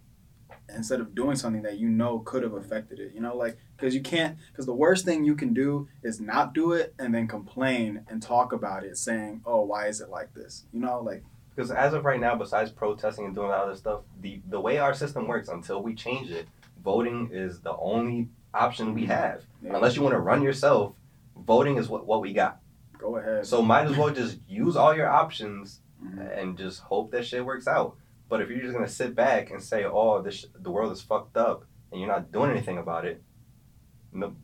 instead 0.75 0.99
of 0.99 1.15
doing 1.15 1.35
something 1.35 1.61
that 1.63 1.77
you 1.77 1.87
know 1.89 2.19
could 2.19 2.43
have 2.43 2.53
affected 2.53 2.99
it, 2.99 3.13
you 3.13 3.21
know, 3.21 3.35
like 3.35 3.57
because 3.75 3.93
you 3.95 4.01
can't. 4.01 4.37
Because 4.51 4.65
the 4.65 4.73
worst 4.73 5.05
thing 5.05 5.23
you 5.23 5.35
can 5.35 5.53
do 5.53 5.87
is 6.03 6.19
not 6.19 6.53
do 6.53 6.73
it 6.73 6.93
and 6.99 7.13
then 7.13 7.27
complain 7.27 8.01
and 8.09 8.21
talk 8.21 8.51
about 8.53 8.83
it, 8.83 8.97
saying, 8.97 9.41
"Oh, 9.45 9.61
why 9.61 9.87
is 9.87 10.01
it 10.01 10.09
like 10.09 10.33
this?" 10.33 10.65
You 10.73 10.79
know, 10.81 10.99
like 11.01 11.23
Because 11.55 11.71
as 11.71 11.93
of 11.93 12.05
right 12.05 12.19
now, 12.19 12.35
besides 12.35 12.71
protesting 12.71 13.25
and 13.25 13.33
doing 13.35 13.51
other 13.51 13.75
stuff, 13.75 14.01
the 14.21 14.41
the 14.49 14.59
way 14.59 14.77
our 14.77 14.93
system 14.93 15.27
works 15.27 15.47
until 15.49 15.81
we 15.81 15.95
change 15.95 16.29
it, 16.31 16.47
voting 16.83 17.29
is 17.31 17.59
the 17.61 17.75
only 17.77 18.29
option 18.53 18.93
we 18.93 19.05
have. 19.05 19.43
yeah, 19.61 19.75
Unless 19.75 19.95
you 19.95 20.01
want 20.01 20.13
to 20.13 20.19
run 20.19 20.41
yourself, 20.41 20.93
voting 21.45 21.77
is 21.77 21.87
what, 21.89 22.05
what 22.05 22.21
we 22.21 22.33
got. 22.33 22.59
go 22.97 23.17
ahead. 23.17 23.45
So 23.45 23.61
might 23.61 23.85
as 23.85 23.95
well 23.95 24.09
just 24.09 24.39
use 24.47 24.75
all 24.75 24.95
your 24.95 25.07
options 25.07 25.81
Mhm. 26.03 26.37
and 26.37 26.57
just 26.57 26.81
hope 26.81 27.11
that 27.11 27.25
shit 27.25 27.43
works 27.45 27.67
out. 27.67 27.95
But 28.29 28.41
if 28.41 28.49
you're 28.49 28.59
just 28.61 28.73
gonna 28.73 28.87
sit 28.87 29.15
back 29.15 29.51
and 29.51 29.61
say, 29.61 29.85
"Oh, 29.85 30.21
this 30.21 30.35
sh- 30.35 30.45
the 30.59 30.71
world 30.71 30.91
is 30.91 31.01
fucked 31.01 31.37
up," 31.37 31.65
and 31.91 31.99
you're 32.01 32.09
not 32.09 32.31
doing 32.31 32.51
anything 32.51 32.77
about 32.77 33.05
it, 33.05 33.21
no, 34.11 34.35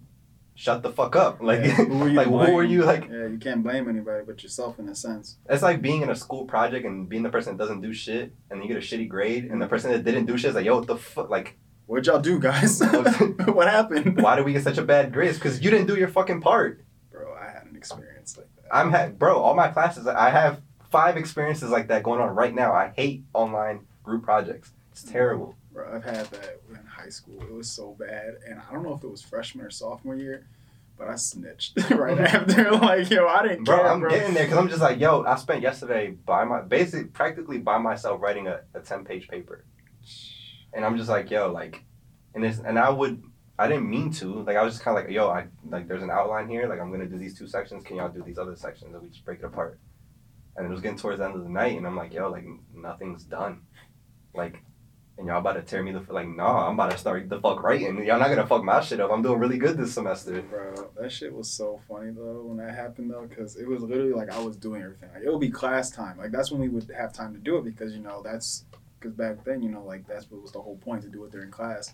shut 0.56 0.84
the 0.84 0.92
fuck 0.92 1.16
up. 1.16 1.42
Like, 1.42 1.62
Yeah, 1.64 1.72
who 1.76 2.04
are 2.04 2.08
you 2.14 2.14
like 2.16 2.28
who 2.28 2.58
are 2.58 2.64
you? 2.64 2.84
Like, 2.84 3.10
yeah, 3.10 3.28
you 3.28 3.38
can't 3.40 3.64
blame 3.64 3.90
anybody 3.90 4.24
but 4.26 4.42
yourself 4.44 4.80
in 4.80 4.88
a 4.90 4.96
sense. 4.96 5.38
It's 5.50 5.64
like 5.64 5.82
being 5.82 6.02
in 6.02 6.10
a 6.10 6.16
school 6.16 6.46
project 6.46 6.86
and 6.86 7.10
being 7.10 7.24
the 7.24 7.30
person 7.30 7.58
that 7.58 7.64
doesn't 7.64 7.82
do 7.82 7.94
shit, 7.94 8.34
and 8.50 8.60
then 8.60 8.62
you 8.62 8.68
get 8.74 8.78
a 8.78 8.86
shitty 8.86 9.10
grade, 9.10 9.46
and 9.46 9.62
the 9.62 9.68
person 9.68 9.92
that 9.92 10.04
didn't 10.06 10.26
do 10.26 10.38
shit 10.38 10.50
is 10.50 10.56
like, 10.56 10.66
"Yo, 10.66 10.78
what 10.78 10.88
the 10.88 10.98
fuck? 10.98 11.30
Like, 11.30 11.58
What'd 11.86 12.08
y'all 12.08 12.20
do, 12.22 12.40
guys? 12.40 12.80
what 13.46 13.68
happened? 13.70 14.22
why 14.22 14.38
did 14.38 14.46
we 14.46 14.54
get 14.54 14.64
such 14.64 14.78
a 14.78 14.84
bad 14.84 15.12
grade? 15.12 15.36
Because 15.36 15.62
you 15.62 15.70
didn't 15.70 15.88
do 15.88 15.98
your 15.98 16.08
fucking 16.08 16.40
part." 16.40 16.82
Bro, 17.12 17.36
I 17.36 17.52
had 17.52 17.66
an 17.70 17.76
experience 17.76 18.38
like 18.38 18.48
that. 18.56 18.74
I'm 18.74 18.90
ha- 18.90 19.10
bro. 19.10 19.38
All 19.42 19.54
my 19.54 19.68
classes, 19.68 20.08
I 20.08 20.30
have 20.30 20.62
five 20.94 21.18
experiences 21.18 21.72
like 21.72 21.88
that 21.88 22.04
going 22.04 22.22
on 22.22 22.36
right 22.36 22.54
now. 22.54 22.72
I 22.72 22.94
hate 22.96 23.24
online 23.34 23.80
group 24.04 24.24
projects. 24.24 24.72
It's 24.92 25.02
mm-hmm. 25.02 25.12
terrible. 25.12 25.56
Bro, 25.74 25.92
I've 25.92 26.04
had 26.04 26.28
that 26.28 26.62
in 26.70 26.86
high 26.86 27.10
school. 27.10 27.42
It 27.42 27.52
was 27.52 27.68
so 27.68 27.96
bad, 28.00 28.36
and 28.48 28.60
I 28.60 28.72
don't 28.72 28.84
know 28.84 28.94
if 28.94 29.04
it 29.04 29.10
was 29.10 29.24
freshman 29.24 29.66
or 29.66 29.72
sophomore 29.72 30.16
year, 30.16 30.46
but 30.96 31.08
I 31.08 31.16
snitched 31.16 31.76
right 31.90 32.16
mm-hmm. 32.16 32.26
after. 32.26 32.72
Like, 32.78 33.10
yo, 33.10 33.26
I 33.28 33.42
didn't 33.42 33.64
Bro, 33.64 33.78
care, 33.78 33.88
I'm 33.88 34.00
bro. 34.02 34.12
getting 34.12 34.36
there 34.36 34.44
because 34.44 34.60
I'm 34.60 34.70
just 34.70 34.82
like, 34.82 35.00
yo, 35.00 35.24
I 35.24 35.36
spent 35.36 35.64
yesterday 35.64 36.12
by 36.12 36.46
my, 36.46 36.62
basically, 36.62 37.06
practically 37.06 37.58
by 37.58 37.80
myself 37.80 38.22
writing 38.22 38.48
a, 38.48 38.62
a 38.76 38.80
10 38.80 39.04
page 39.04 39.28
paper. 39.28 39.66
And 40.74 40.86
I'm 40.86 40.96
just 40.96 41.10
like, 41.10 41.32
yo, 41.32 41.52
like, 41.52 41.84
and 42.36 42.46
it's, 42.46 42.60
and 42.60 42.78
I 42.78 42.92
would, 42.92 43.24
I 43.58 43.68
didn't 43.68 43.90
mean 43.90 44.12
to. 44.14 44.44
Like 44.44 44.58
I 44.58 44.64
was 44.64 44.74
just 44.74 44.84
kind 44.84 44.96
of 44.96 45.04
like, 45.04 45.12
yo, 45.12 45.30
I 45.30 45.46
like 45.70 45.88
there's 45.88 46.02
an 46.02 46.10
outline 46.10 46.50
here. 46.50 46.68
Like 46.68 46.80
I'm 46.80 46.92
gonna 46.92 47.06
do 47.06 47.20
these 47.20 47.38
two 47.38 47.48
sections. 47.48 47.84
Can 47.84 47.98
y'all 47.98 48.10
do 48.10 48.24
these 48.24 48.40
other 48.40 48.56
sections? 48.56 48.94
And 48.94 49.04
we 49.04 49.10
just 49.10 49.24
break 49.24 49.40
it 49.40 49.46
apart. 49.46 49.80
And 50.56 50.66
it 50.66 50.70
was 50.70 50.82
getting 50.82 50.98
towards 50.98 51.20
the 51.20 51.26
end 51.26 51.36
of 51.36 51.44
the 51.44 51.50
night, 51.50 51.78
and 51.78 51.88
I'm 51.88 51.96
like, 51.96 52.14
yo, 52.14 52.30
like 52.30 52.46
nothing's 52.74 53.24
done. 53.24 53.64
Like, 54.36 54.64
and 55.18 55.28
y'all 55.28 55.40
about 55.40 55.54
to 55.54 55.62
tear 55.62 55.84
me 55.84 55.92
the 55.92 56.04
like, 56.12 56.28
nah, 56.28 56.68
I'm 56.68 56.74
about 56.74 56.92
to 56.92 56.98
start 56.98 57.30
the 57.30 57.40
fuck 57.40 57.62
writing. 57.62 58.04
Y'all 58.04 58.20
not 58.20 58.30
gonna 58.30 58.48
fuck 58.48 58.64
my 58.64 58.82
shit 58.82 59.00
up. 59.00 59.12
I'm 59.12 59.22
doing 59.22 59.40
really 59.40 59.58
good 59.58 59.78
this 59.78 59.94
semester. 59.94 60.42
Bro, 60.42 60.92
that 61.00 61.12
shit 61.12 61.34
was 61.34 61.50
so 61.50 61.80
funny 61.88 62.12
though 62.12 62.44
when 62.46 62.58
that 62.58 62.74
happened 62.74 63.12
though, 63.12 63.28
because 63.28 63.56
it 63.56 63.68
was 63.68 63.84
literally 63.84 64.14
like 64.14 64.32
I 64.32 64.40
was 64.40 64.58
doing 64.58 64.82
everything. 64.82 65.10
Like 65.14 65.24
it 65.24 65.32
would 65.32 65.40
be 65.40 65.52
class 65.52 65.92
time. 65.92 66.18
Like 66.18 66.32
that's 66.32 66.52
when 66.52 66.62
we 66.62 66.70
would 66.70 66.90
have 66.98 67.14
time 67.14 67.34
to 67.34 67.40
do 67.40 67.58
it 67.58 67.66
because 67.66 67.94
you 67.94 68.02
know 68.02 68.22
that's 68.24 68.66
because 69.00 69.14
back 69.14 69.44
then 69.44 69.62
you 69.62 69.70
know 69.70 69.84
like 69.84 70.08
that's 70.08 70.30
what 70.32 70.42
was 70.42 70.52
the 70.52 70.62
whole 70.62 70.78
point 70.78 71.04
to 71.04 71.10
do 71.10 71.24
it 71.26 71.32
during 71.32 71.52
class. 71.52 71.94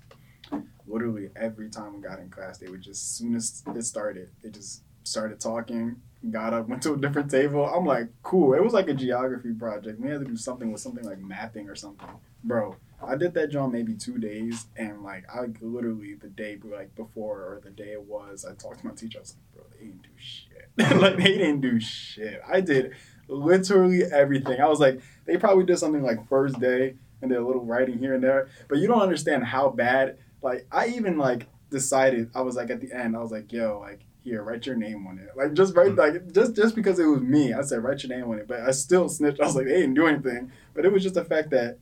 Literally 0.88 1.30
every 1.36 1.70
time 1.70 1.96
we 1.96 2.02
got 2.02 2.20
in 2.20 2.30
class, 2.30 2.58
they 2.58 2.70
would 2.70 2.82
just 2.82 3.04
as 3.04 3.18
soon 3.18 3.36
as 3.36 3.64
it 3.76 3.84
started, 3.84 4.32
they 4.42 4.50
just 4.50 4.84
started 5.04 5.42
talking. 5.42 5.98
Got 6.30 6.54
up, 6.54 6.68
went 6.68 6.84
to 6.84 6.94
a 6.94 6.98
different 6.98 7.32
table. 7.32 7.66
I'm 7.66 7.86
like, 7.86 8.10
cool. 8.24 8.54
It 8.54 8.62
was 8.62 8.74
like 8.74 8.90
a 8.90 8.94
geography 8.94 9.54
project. 9.54 10.02
We 10.02 10.10
had 10.10 10.20
to 10.20 10.26
do 10.26 10.36
something 10.36 10.70
with 10.72 10.82
something 10.82 11.06
like 11.06 11.20
mapping 11.20 11.70
or 11.70 11.76
something, 11.76 12.10
bro. 12.44 12.76
I 13.02 13.16
did 13.16 13.34
that 13.36 13.52
job 13.52 13.72
maybe 13.72 13.94
two 13.94 14.18
days, 14.18 14.66
and 14.76 15.02
like 15.02 15.24
I 15.34 15.46
literally 15.62 16.16
the 16.16 16.28
day 16.28 16.58
like 16.62 16.94
before 16.96 17.38
or 17.38 17.62
the 17.64 17.70
day 17.70 17.94
it 17.94 18.04
was, 18.04 18.44
I 18.44 18.54
talked 18.54 18.82
to 18.82 18.88
my 18.88 18.94
teacher. 18.94 19.20
I 19.20 19.22
was 19.22 19.36
like, 19.36 19.56
bro, 19.56 19.64
they 19.72 19.86
didn't 19.86 20.02
do 20.02 20.10
shit. 20.18 21.02
like 21.02 21.18
they 21.18 21.38
didn't 21.38 21.62
do 21.62 21.80
shit. 21.80 22.42
I 22.46 22.60
did 22.60 22.96
literally 23.30 24.04
everything. 24.04 24.60
I 24.60 24.68
was 24.68 24.82
like, 24.82 25.00
they 25.26 25.38
probably 25.38 25.64
did 25.64 25.78
something 25.78 26.04
like 26.04 26.28
first 26.28 26.60
day 26.60 26.96
and 27.22 27.30
did 27.30 27.38
a 27.38 27.46
little 27.46 27.64
writing 27.64 27.98
here 27.98 28.14
and 28.14 28.24
there, 28.24 28.50
but 28.68 28.80
you 28.80 28.88
don't 28.88 29.02
understand 29.02 29.46
how 29.46 29.70
bad. 29.70 30.18
Like 30.42 30.68
I 30.70 30.88
even 30.88 31.18
like 31.18 31.48
decided. 31.70 32.30
I 32.36 32.42
was 32.42 32.58
like 32.58 32.70
at 32.70 32.82
the 32.82 32.92
end. 32.92 33.16
I 33.16 33.20
was 33.20 33.32
like, 33.32 33.54
yo, 33.54 33.80
like 33.80 34.02
here, 34.24 34.44
write 34.44 34.66
your 34.66 34.76
name 34.76 35.08
on 35.08 35.18
it. 35.20 35.30
Like 35.36 35.54
just 35.54 35.76
write 35.76 35.92
mm. 35.92 35.98
like 35.98 36.32
just 36.34 36.56
just 36.56 36.76
because 36.76 37.00
it 37.00 37.06
was 37.06 37.22
me, 37.22 37.54
I 37.54 37.62
said 37.62 37.84
write 37.84 38.04
your 38.04 38.16
name 38.16 38.30
on 38.30 38.40
it. 38.40 38.48
But 38.48 38.62
I 38.62 38.72
still 38.72 39.10
snitched. 39.10 39.40
I 39.42 39.46
was 39.46 39.56
like, 39.56 39.66
they 39.66 39.80
didn't 39.80 39.96
do 39.96 40.08
anything. 40.08 40.52
But 40.74 40.86
it 40.86 40.92
was 40.92 41.04
just 41.04 41.16
the 41.16 41.26
fact 41.26 41.52
that 41.52 41.78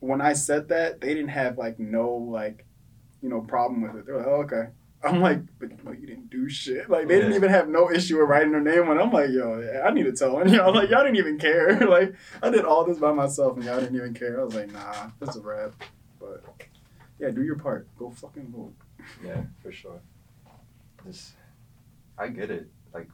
when 0.00 0.20
I 0.20 0.32
said 0.32 0.68
that, 0.68 1.00
they 1.00 1.14
didn't 1.14 1.28
have 1.28 1.58
like 1.58 1.78
no 1.78 2.10
like, 2.10 2.64
you 3.22 3.28
know, 3.28 3.40
problem 3.40 3.82
with 3.82 3.96
it. 3.96 4.06
They're 4.06 4.18
like, 4.18 4.26
oh, 4.26 4.42
okay. 4.42 4.68
I'm 5.02 5.22
like, 5.22 5.40
but 5.58 5.70
you 5.70 5.78
know, 5.82 5.92
you 5.92 6.06
didn't 6.06 6.28
do 6.28 6.48
shit. 6.48 6.90
Like 6.90 7.08
they 7.08 7.16
didn't 7.16 7.32
even 7.32 7.48
have 7.48 7.68
no 7.68 7.90
issue 7.90 8.18
with 8.18 8.28
writing 8.28 8.52
their 8.52 8.60
name 8.60 8.88
on. 8.88 8.98
I'm 8.98 9.10
like, 9.10 9.30
yo, 9.30 9.82
I 9.84 9.90
need 9.92 10.02
to 10.02 10.12
tell 10.12 10.38
them. 10.38 10.48
You 10.48 10.58
know, 10.58 10.70
like 10.70 10.90
y'all 10.90 11.02
didn't 11.02 11.16
even 11.16 11.38
care. 11.38 11.80
like 11.88 12.14
I 12.42 12.50
did 12.50 12.64
all 12.64 12.84
this 12.84 12.98
by 12.98 13.12
myself 13.12 13.56
and 13.56 13.64
y'all 13.64 13.80
didn't 13.80 13.96
even 13.96 14.12
care. 14.12 14.40
I 14.40 14.44
was 14.44 14.54
like, 14.54 14.72
nah, 14.72 15.10
that's 15.18 15.36
a 15.36 15.40
wrap. 15.40 15.72
But 16.18 16.44
yeah, 17.18 17.30
do 17.30 17.42
your 17.42 17.56
part. 17.56 17.86
Go 17.98 18.10
fucking 18.10 18.52
vote. 18.54 18.74
Yeah, 19.24 19.42
for 19.62 19.72
sure. 19.72 20.00
Just, 21.06 21.32
I 22.20 22.28
get 22.28 22.50
it. 22.50 22.68
Like, 22.92 23.08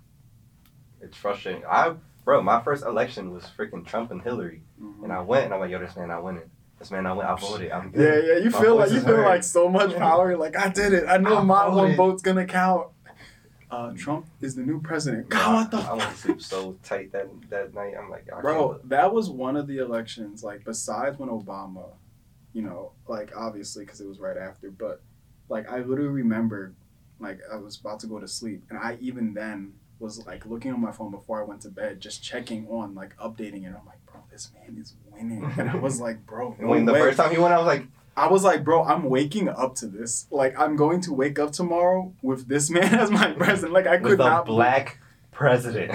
it's 1.00 1.16
frustrating. 1.16 1.62
I, 1.70 1.94
bro, 2.24 2.42
my 2.42 2.60
first 2.62 2.84
election 2.84 3.30
was 3.32 3.44
freaking 3.56 3.86
Trump 3.86 4.10
and 4.10 4.20
Hillary, 4.20 4.62
and 5.02 5.12
I 5.12 5.20
went, 5.20 5.44
and 5.46 5.54
I'm 5.54 5.60
like, 5.60 5.70
yo, 5.70 5.78
this 5.78 5.96
man 5.96 6.08
not 6.08 6.24
winning. 6.24 6.50
This 6.78 6.90
man 6.90 7.04
not 7.04 7.16
winning. 7.16 7.32
I 7.32 7.36
voted. 7.36 7.70
I'm 7.70 7.86
Yeah, 7.86 7.90
good. 7.98 8.24
yeah, 8.26 8.32
yeah. 8.34 8.38
you 8.44 8.50
My 8.50 8.60
feel 8.60 8.76
like 8.76 8.90
you 8.90 9.00
feel 9.00 9.16
heard. 9.16 9.24
like 9.26 9.44
so 9.44 9.68
much 9.68 9.94
power. 9.96 10.36
Like 10.36 10.56
I 10.56 10.68
did 10.68 10.92
it. 10.92 11.04
I 11.08 11.16
know 11.18 11.38
I 11.38 11.42
my 11.42 11.68
one 11.68 11.96
vote's 11.96 12.20
gonna 12.22 12.44
count. 12.46 12.88
Uh, 13.70 13.92
Trump 13.96 14.26
is 14.40 14.54
the 14.54 14.62
new 14.62 14.80
president. 14.80 15.28
God, 15.28 15.54
what 15.54 15.70
the 15.70 15.88
I 15.88 15.94
went 15.94 16.10
to 16.10 16.16
sleep 16.16 16.42
so 16.42 16.76
tight 16.84 17.12
that 17.12 17.28
that 17.50 17.74
night. 17.74 17.94
I'm 17.98 18.10
like, 18.10 18.26
I 18.34 18.40
Bro, 18.40 18.68
can't- 18.74 18.88
that 18.90 19.12
was 19.14 19.28
one 19.30 19.56
of 19.56 19.66
the 19.66 19.78
elections, 19.78 20.44
like, 20.44 20.64
besides 20.64 21.18
when 21.18 21.28
Obama, 21.30 21.86
you 22.52 22.62
know, 22.62 22.92
like, 23.08 23.32
obviously, 23.36 23.84
because 23.84 24.00
it 24.00 24.06
was 24.06 24.20
right 24.20 24.36
after, 24.36 24.70
but, 24.70 25.02
like, 25.48 25.68
I 25.68 25.78
literally 25.78 26.10
remember, 26.10 26.74
like, 27.18 27.40
I 27.52 27.56
was 27.56 27.78
about 27.78 28.00
to 28.00 28.06
go 28.06 28.18
to 28.18 28.28
sleep, 28.28 28.64
and 28.70 28.78
I 28.78 28.98
even 29.00 29.34
then 29.34 29.74
was, 29.98 30.24
like, 30.26 30.44
looking 30.46 30.72
on 30.72 30.80
my 30.80 30.92
phone 30.92 31.10
before 31.10 31.40
I 31.40 31.44
went 31.44 31.62
to 31.62 31.68
bed, 31.70 32.00
just 32.00 32.22
checking 32.22 32.66
on, 32.68 32.94
like, 32.94 33.16
updating 33.16 33.64
it. 33.64 33.68
I'm 33.68 33.86
like, 33.86 34.04
bro, 34.06 34.20
this 34.30 34.50
man 34.54 34.78
is 34.80 34.94
winning. 35.10 35.44
And 35.58 35.70
I 35.70 35.76
was 35.76 36.00
like, 36.00 36.26
bro, 36.26 36.54
no 36.58 36.68
when 36.68 36.84
the 36.84 36.92
way. 36.92 37.00
first 37.00 37.16
time 37.16 37.30
he 37.30 37.38
went, 37.38 37.54
I 37.54 37.58
was 37.58 37.66
like, 37.66 37.86
I 38.16 38.28
was 38.28 38.44
like, 38.44 38.64
bro, 38.64 38.82
I'm 38.82 39.04
waking 39.10 39.48
up 39.48 39.74
to 39.76 39.86
this. 39.86 40.26
Like, 40.30 40.58
I'm 40.58 40.76
going 40.76 41.00
to 41.02 41.12
wake 41.12 41.38
up 41.38 41.52
tomorrow 41.52 42.12
with 42.22 42.48
this 42.48 42.70
man 42.70 42.94
as 42.98 43.10
my 43.10 43.32
president. 43.32 43.72
Like, 43.72 43.86
I 43.86 43.98
could 43.98 44.10
with 44.10 44.18
not. 44.18 44.46
black 44.46 44.98
president. 45.32 45.92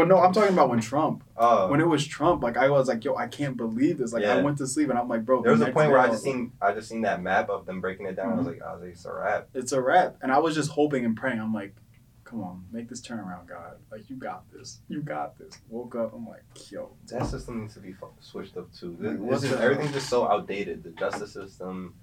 But 0.00 0.08
no, 0.08 0.16
I'm 0.18 0.32
talking 0.32 0.54
about 0.54 0.70
when 0.70 0.80
Trump 0.80 1.24
Oh, 1.36 1.68
when 1.68 1.78
it 1.78 1.86
was 1.86 2.06
Trump, 2.06 2.42
like 2.42 2.56
I 2.56 2.70
was 2.70 2.88
like, 2.88 3.04
yo, 3.04 3.16
I 3.16 3.26
can't 3.26 3.54
believe 3.54 3.98
this. 3.98 4.14
Like 4.14 4.24
I 4.24 4.40
went 4.40 4.56
to 4.58 4.66
sleep 4.66 4.88
and 4.88 4.98
I'm 4.98 5.08
like, 5.10 5.26
bro. 5.26 5.42
there 5.42 5.52
was 5.52 5.60
a 5.60 5.66
point 5.70 5.90
where 5.90 5.98
I 5.98 6.08
just 6.08 6.24
like, 6.24 6.32
seen 6.32 6.52
I 6.62 6.72
just 6.72 6.88
seen 6.88 7.02
that 7.02 7.20
map 7.22 7.50
of 7.50 7.66
them 7.66 7.82
breaking 7.82 8.06
it 8.06 8.16
down. 8.16 8.32
I 8.32 8.34
was 8.36 8.46
Mm-hmm. 8.46 8.60
like, 8.62 8.80
oh, 8.80 8.82
it's 8.82 9.04
a 9.04 9.12
wrap. 9.12 9.48
it's 9.52 9.72
a 9.72 9.80
wrap, 9.82 10.16
and 10.22 10.32
I 10.32 10.38
was 10.38 10.54
just 10.54 10.70
hoping 10.70 11.04
and 11.04 11.14
praying. 11.14 11.38
I'm 11.38 11.52
like, 11.52 11.74
come 12.24 12.42
on, 12.42 12.64
make 12.72 12.88
this 12.88 13.02
turn 13.02 13.18
around, 13.18 13.46
God. 13.46 13.74
Like 13.92 14.08
you 14.08 14.16
got 14.16 14.50
this, 14.50 14.80
you 14.88 15.02
got 15.02 15.36
this. 15.38 15.52
Woke 15.68 15.96
up, 15.96 16.14
I'm 16.14 16.26
like, 16.26 16.44
yo, 16.70 16.92
That 17.08 17.26
system 17.26 17.60
needs 17.60 17.74
to 17.74 17.80
be 17.80 17.94
switched 18.20 18.56
up 18.56 18.72
too. 18.72 18.96
This, 18.98 19.18
what 19.18 19.30
this 19.32 19.42
is, 19.44 19.50
the- 19.50 19.60
everything's 19.60 19.92
just 19.92 20.08
so 20.08 20.26
outdated. 20.26 20.82
The 20.82 20.92
justice 20.92 21.34
system, 21.34 21.94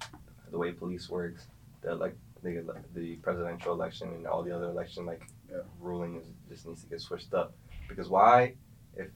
the 0.52 0.58
way 0.60 0.72
police 0.72 1.10
works, 1.10 1.48
the 1.82 1.96
like 1.96 2.16
the 2.44 2.64
the 2.94 3.16
presidential 3.16 3.74
election 3.74 4.10
and 4.10 4.28
all 4.28 4.44
the 4.44 4.56
other 4.56 4.66
election 4.66 5.06
like 5.08 5.24
Yeah. 5.50 5.58
ruling 5.80 6.18
is, 6.18 6.28
just 6.50 6.68
needs 6.68 6.84
to 6.84 6.90
get 6.90 7.02
switched 7.02 7.34
up. 7.34 7.56
Because 7.88 8.10
why, 8.10 8.56
if 8.96 9.08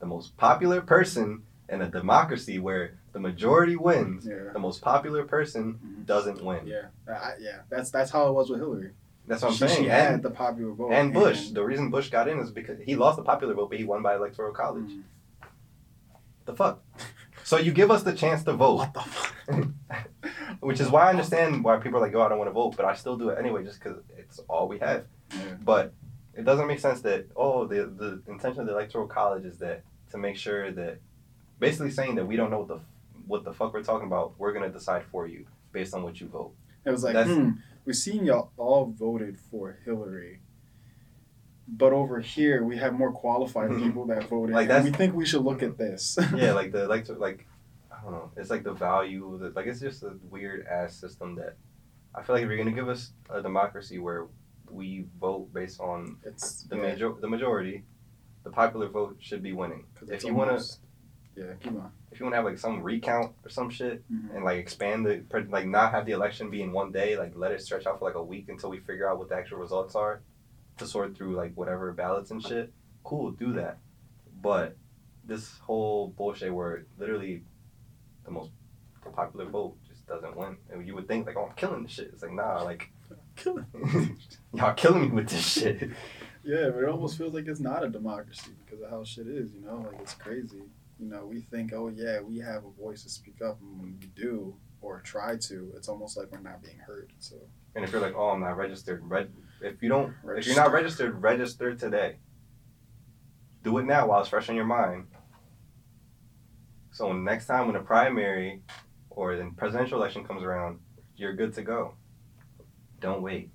the 0.00 0.06
most 0.06 0.36
popular 0.36 0.80
person 0.80 1.42
in 1.68 1.82
a 1.82 1.88
democracy 1.88 2.58
where 2.58 2.98
the 3.12 3.20
majority 3.20 3.76
wins, 3.76 4.26
yeah, 4.26 4.50
the 4.52 4.58
most 4.58 4.82
popular 4.82 5.24
person 5.24 5.78
Mhm. 5.84 6.06
doesn't 6.06 6.44
win. 6.44 6.66
yeah, 6.66 6.86
I, 7.08 7.32
yeah. 7.40 7.60
That's 7.70 7.90
that's 7.90 8.10
how 8.10 8.28
it 8.28 8.32
was 8.32 8.50
with 8.50 8.60
Hillary. 8.60 8.92
That's 9.26 9.42
what 9.42 9.48
I'm 9.48 9.54
she, 9.54 9.66
saying. 9.66 9.82
She 9.84 9.88
had 9.88 10.14
and, 10.14 10.22
the 10.22 10.30
popular 10.30 10.72
vote. 10.72 10.92
and 10.92 11.12
Bush. 11.12 11.50
The 11.50 11.64
reason 11.64 11.90
Bush 11.90 12.10
got 12.10 12.28
in 12.28 12.38
is 12.38 12.52
because 12.52 12.78
he 12.84 12.94
lost 12.94 13.16
the 13.16 13.24
popular 13.24 13.54
vote, 13.54 13.70
but 13.70 13.78
he 13.78 13.84
won 13.84 14.02
by 14.02 14.14
electoral 14.14 14.52
college. 14.52 14.84
Mhm. 14.90 15.02
The 16.44 16.54
fuck. 16.54 16.82
So 17.42 17.58
you 17.58 17.72
give 17.72 17.90
us 17.90 18.02
the 18.04 18.12
chance 18.12 18.44
to 18.44 18.52
vote. 18.52 18.76
What 18.76 18.94
the 18.94 19.00
fuck? 19.00 19.34
Which 20.60 20.80
is 20.80 20.88
why 20.90 21.06
I 21.06 21.10
understand 21.10 21.64
why 21.64 21.76
people 21.78 21.98
are 21.98 22.02
like, 22.02 22.14
oh, 22.14 22.22
I 22.22 22.28
don't 22.28 22.38
want 22.38 22.48
to 22.48 22.52
vote, 22.54 22.74
but 22.76 22.84
I 22.86 22.94
still 22.94 23.16
do 23.16 23.28
it 23.30 23.38
anyway 23.38 23.64
just 23.64 23.80
because 23.82 23.98
it's 24.16 24.38
all 24.48 24.68
we 24.68 24.78
have. 24.78 25.04
Yeah. 25.32 25.54
But 25.64 25.92
it 26.36 26.44
doesn't 26.44 26.66
make 26.66 26.80
sense 26.80 27.00
that, 27.02 27.26
oh, 27.36 27.66
the, 27.66 27.86
the 27.86 28.22
intention 28.30 28.60
of 28.60 28.66
the 28.66 28.72
Electoral 28.72 29.06
College 29.06 29.44
is 29.44 29.58
that 29.58 29.82
to 30.10 30.18
make 30.18 30.36
sure 30.36 30.70
that, 30.72 30.98
basically 31.58 31.90
saying 31.90 32.14
that 32.16 32.26
we 32.26 32.36
don't 32.36 32.50
know 32.50 32.58
what 32.58 32.68
the, 32.68 32.80
what 33.26 33.44
the 33.44 33.52
fuck 33.52 33.72
we're 33.72 33.82
talking 33.82 34.06
about, 34.06 34.34
we're 34.38 34.52
going 34.52 34.70
to 34.70 34.76
decide 34.78 35.04
for 35.10 35.26
you 35.26 35.46
based 35.72 35.94
on 35.94 36.02
what 36.02 36.20
you 36.20 36.26
vote. 36.28 36.52
It 36.84 36.90
was 36.90 37.02
like, 37.02 37.26
hmm, 37.26 37.50
we've 37.84 37.96
seen 37.96 38.24
y'all 38.24 38.50
all 38.56 38.86
voted 38.96 39.38
for 39.50 39.78
Hillary. 39.84 40.40
But 41.68 41.92
over 41.92 42.20
here, 42.20 42.62
we 42.62 42.76
have 42.76 42.92
more 42.92 43.10
qualified 43.10 43.70
Mhm. 43.70 43.82
people 43.82 44.04
that 44.06 44.28
voted. 44.28 44.54
Like, 44.54 44.70
and 44.70 44.84
we 44.84 44.92
think 44.92 45.14
we 45.14 45.26
should 45.26 45.42
look 45.42 45.62
at 45.64 45.76
this. 45.76 46.16
yeah, 46.36 46.52
like 46.52 46.70
the 46.70 46.84
electoral, 46.84 47.18
like, 47.18 47.46
I 47.90 48.00
don't 48.02 48.12
know, 48.12 48.30
it's 48.36 48.50
like 48.50 48.62
the 48.62 48.72
value, 48.72 49.38
that 49.40 49.56
like, 49.56 49.66
it's 49.66 49.80
just 49.80 50.02
a 50.04 50.12
weird 50.30 50.64
ass 50.66 50.94
system 50.94 51.34
that 51.36 51.56
I 52.14 52.22
feel 52.22 52.36
like 52.36 52.44
if 52.44 52.48
you're 52.48 52.56
going 52.56 52.68
to 52.68 52.74
give 52.74 52.88
us 52.88 53.12
a 53.30 53.42
democracy 53.42 53.98
where 53.98 54.26
we 54.70 55.06
vote 55.20 55.52
based 55.52 55.80
on 55.80 56.16
it's 56.24 56.62
the 56.64 56.76
yeah, 56.76 56.82
major 56.82 57.12
the 57.20 57.28
majority, 57.28 57.84
the 58.44 58.50
popular 58.50 58.88
vote 58.88 59.16
should 59.20 59.42
be 59.42 59.52
winning. 59.52 59.84
If 60.08 60.24
you 60.24 60.34
wanna 60.34 60.60
yeah, 61.36 61.52
keep 61.60 61.72
on. 61.72 61.90
if 62.10 62.18
you 62.18 62.24
wanna 62.26 62.36
have 62.36 62.44
like 62.44 62.58
some 62.58 62.82
recount 62.82 63.34
or 63.44 63.48
some 63.50 63.68
shit 63.70 64.02
Mhm. 64.10 64.34
and 64.34 64.44
like 64.44 64.58
expand 64.58 65.04
the 65.06 65.22
like 65.48 65.66
not 65.66 65.92
have 65.92 66.06
the 66.06 66.12
election 66.12 66.50
be 66.50 66.62
in 66.62 66.72
one 66.72 66.92
day, 66.92 67.16
like 67.18 67.32
let 67.36 67.52
it 67.52 67.60
stretch 67.62 67.86
out 67.86 67.98
for 67.98 68.04
like 68.06 68.14
a 68.14 68.22
week 68.22 68.48
until 68.48 68.70
we 68.70 68.78
figure 68.80 69.08
out 69.08 69.18
what 69.18 69.28
the 69.28 69.34
actual 69.36 69.58
results 69.58 69.94
are, 69.94 70.20
to 70.78 70.86
sort 70.86 71.16
through 71.16 71.34
like 71.34 71.54
whatever 71.54 71.92
ballots 71.92 72.30
and 72.30 72.42
shit. 72.42 72.72
Cool, 73.04 73.30
do 73.32 73.52
that. 73.54 73.78
But 74.42 74.76
this 75.24 75.58
whole 75.58 76.08
bullshit 76.08 76.52
where 76.54 76.84
literally 76.98 77.42
the 78.24 78.30
most 78.30 78.50
the 79.04 79.10
popular 79.10 79.46
vote 79.46 79.76
just 79.88 80.06
doesn't 80.06 80.36
win. 80.36 80.56
And 80.70 80.86
you 80.86 80.94
would 80.94 81.06
think 81.08 81.26
like, 81.26 81.36
oh, 81.36 81.46
I'm 81.46 81.54
killing 81.56 81.82
the 81.84 81.88
shit. 81.88 82.10
It's 82.12 82.22
like 82.22 82.32
nah, 82.32 82.62
like. 82.62 82.90
y'all 84.54 84.74
killing 84.74 85.02
me 85.02 85.08
with 85.08 85.28
this 85.28 85.46
shit. 85.46 85.90
Yeah, 86.44 86.70
but 86.70 86.84
it 86.84 86.88
almost 86.88 87.18
feels 87.18 87.34
like 87.34 87.48
it's 87.48 87.60
not 87.60 87.84
a 87.84 87.88
democracy 87.88 88.52
because 88.64 88.80
of 88.82 88.90
how 88.90 89.02
shit 89.04 89.26
is, 89.26 89.52
you 89.52 89.60
know? 89.62 89.84
Like, 89.90 90.00
it's 90.00 90.14
crazy. 90.14 90.62
You 90.98 91.08
know, 91.08 91.26
we 91.26 91.40
think, 91.40 91.72
oh, 91.74 91.88
yeah, 91.88 92.20
we 92.20 92.38
have 92.38 92.64
a 92.64 92.70
voice 92.80 93.02
to 93.02 93.10
speak 93.10 93.42
up, 93.42 93.60
and 93.60 93.80
when 93.80 93.98
we 94.00 94.06
do, 94.14 94.54
or 94.80 95.00
try 95.00 95.36
to, 95.36 95.72
it's 95.76 95.88
almost 95.88 96.16
like 96.16 96.30
we're 96.30 96.38
not 96.38 96.62
being 96.62 96.78
heard. 96.78 97.12
So, 97.18 97.36
And 97.74 97.84
if 97.84 97.90
you're 97.92 98.00
like, 98.00 98.14
oh, 98.16 98.28
I'm 98.28 98.40
not 98.40 98.56
registered, 98.56 99.02
reg- 99.04 99.30
if 99.60 99.82
you 99.82 99.88
don't, 99.88 100.14
if 100.36 100.46
you're 100.46 100.56
not 100.56 100.72
registered, 100.72 101.20
register 101.20 101.74
today. 101.74 102.16
Do 103.62 103.76
it 103.78 103.84
now 103.84 104.06
while 104.06 104.20
it's 104.20 104.28
fresh 104.28 104.48
on 104.48 104.54
your 104.54 104.64
mind. 104.64 105.06
So 106.92 107.12
next 107.12 107.46
time 107.46 107.66
when 107.66 107.76
a 107.76 107.80
primary 107.82 108.62
or 109.10 109.36
the 109.36 109.50
presidential 109.56 109.98
election 109.98 110.24
comes 110.24 110.42
around, 110.42 110.78
you're 111.16 111.34
good 111.34 111.52
to 111.54 111.62
go. 111.62 111.94
Don't 113.06 113.22
wait. 113.22 113.50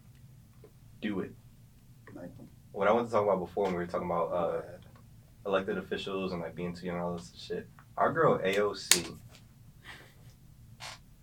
Do 1.01 1.19
it. 1.19 1.33
What 2.71 2.87
I 2.87 2.93
wanted 2.93 3.07
to 3.07 3.11
talk 3.11 3.23
about 3.25 3.39
before 3.39 3.65
when 3.65 3.73
we 3.73 3.79
were 3.79 3.85
talking 3.85 4.07
about 4.09 4.31
uh, 4.31 4.61
elected 5.45 5.77
officials 5.77 6.31
and 6.31 6.41
like 6.41 6.55
being 6.55 6.73
too 6.73 6.85
young 6.85 6.95
and 6.95 7.03
all 7.03 7.13
this 7.17 7.33
shit. 7.37 7.67
Our 7.97 8.13
girl 8.13 8.39
AOC, 8.39 9.13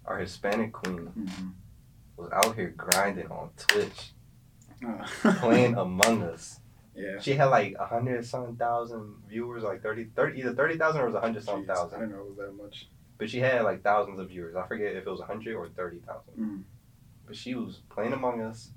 our 0.05 0.19
Hispanic 0.19 0.73
queen, 0.75 1.11
Mhm. 1.19 1.53
was 2.19 2.31
out 2.33 2.55
here 2.55 2.69
grinding 2.77 3.29
on 3.31 3.49
Twitch, 3.57 4.13
Uh, 4.87 5.07
playing 5.41 5.77
Among 5.77 6.23
Us. 6.23 6.61
yeah. 6.95 7.19
She 7.21 7.33
had 7.33 7.47
like 7.47 7.77
a 7.81 7.87
hundred 7.87 8.27
something 8.27 8.57
thousand 8.57 9.23
viewers, 9.27 9.63
like 9.63 9.83
30, 9.83 10.05
30 10.15 10.39
either 10.41 10.53
thirty 10.53 10.77
thousand 10.77 11.01
or 11.01 11.07
was 11.07 11.15
a 11.15 11.21
hundred 11.23 11.45
something 11.45 11.65
thousand. 11.67 11.97
I 11.97 12.01
didn't 12.01 12.15
know 12.17 12.25
it 12.25 12.29
was 12.29 12.37
that 12.37 12.53
much. 12.63 12.91
But 13.17 13.31
she 13.31 13.39
had 13.41 13.63
like 13.63 13.83
thousands 13.83 14.19
of 14.21 14.29
viewers. 14.29 14.55
I 14.55 14.67
forget 14.67 14.95
if 14.97 15.07
it 15.07 15.11
was 15.11 15.21
a 15.21 15.25
hundred 15.25 15.55
or 15.57 15.69
thirty 15.71 16.01
thousand. 16.01 16.35
Mm. 16.39 16.63
But 17.29 17.37
she 17.37 17.55
was 17.55 17.83
playing 17.91 18.15
Among 18.15 18.41
Us, 18.41 18.71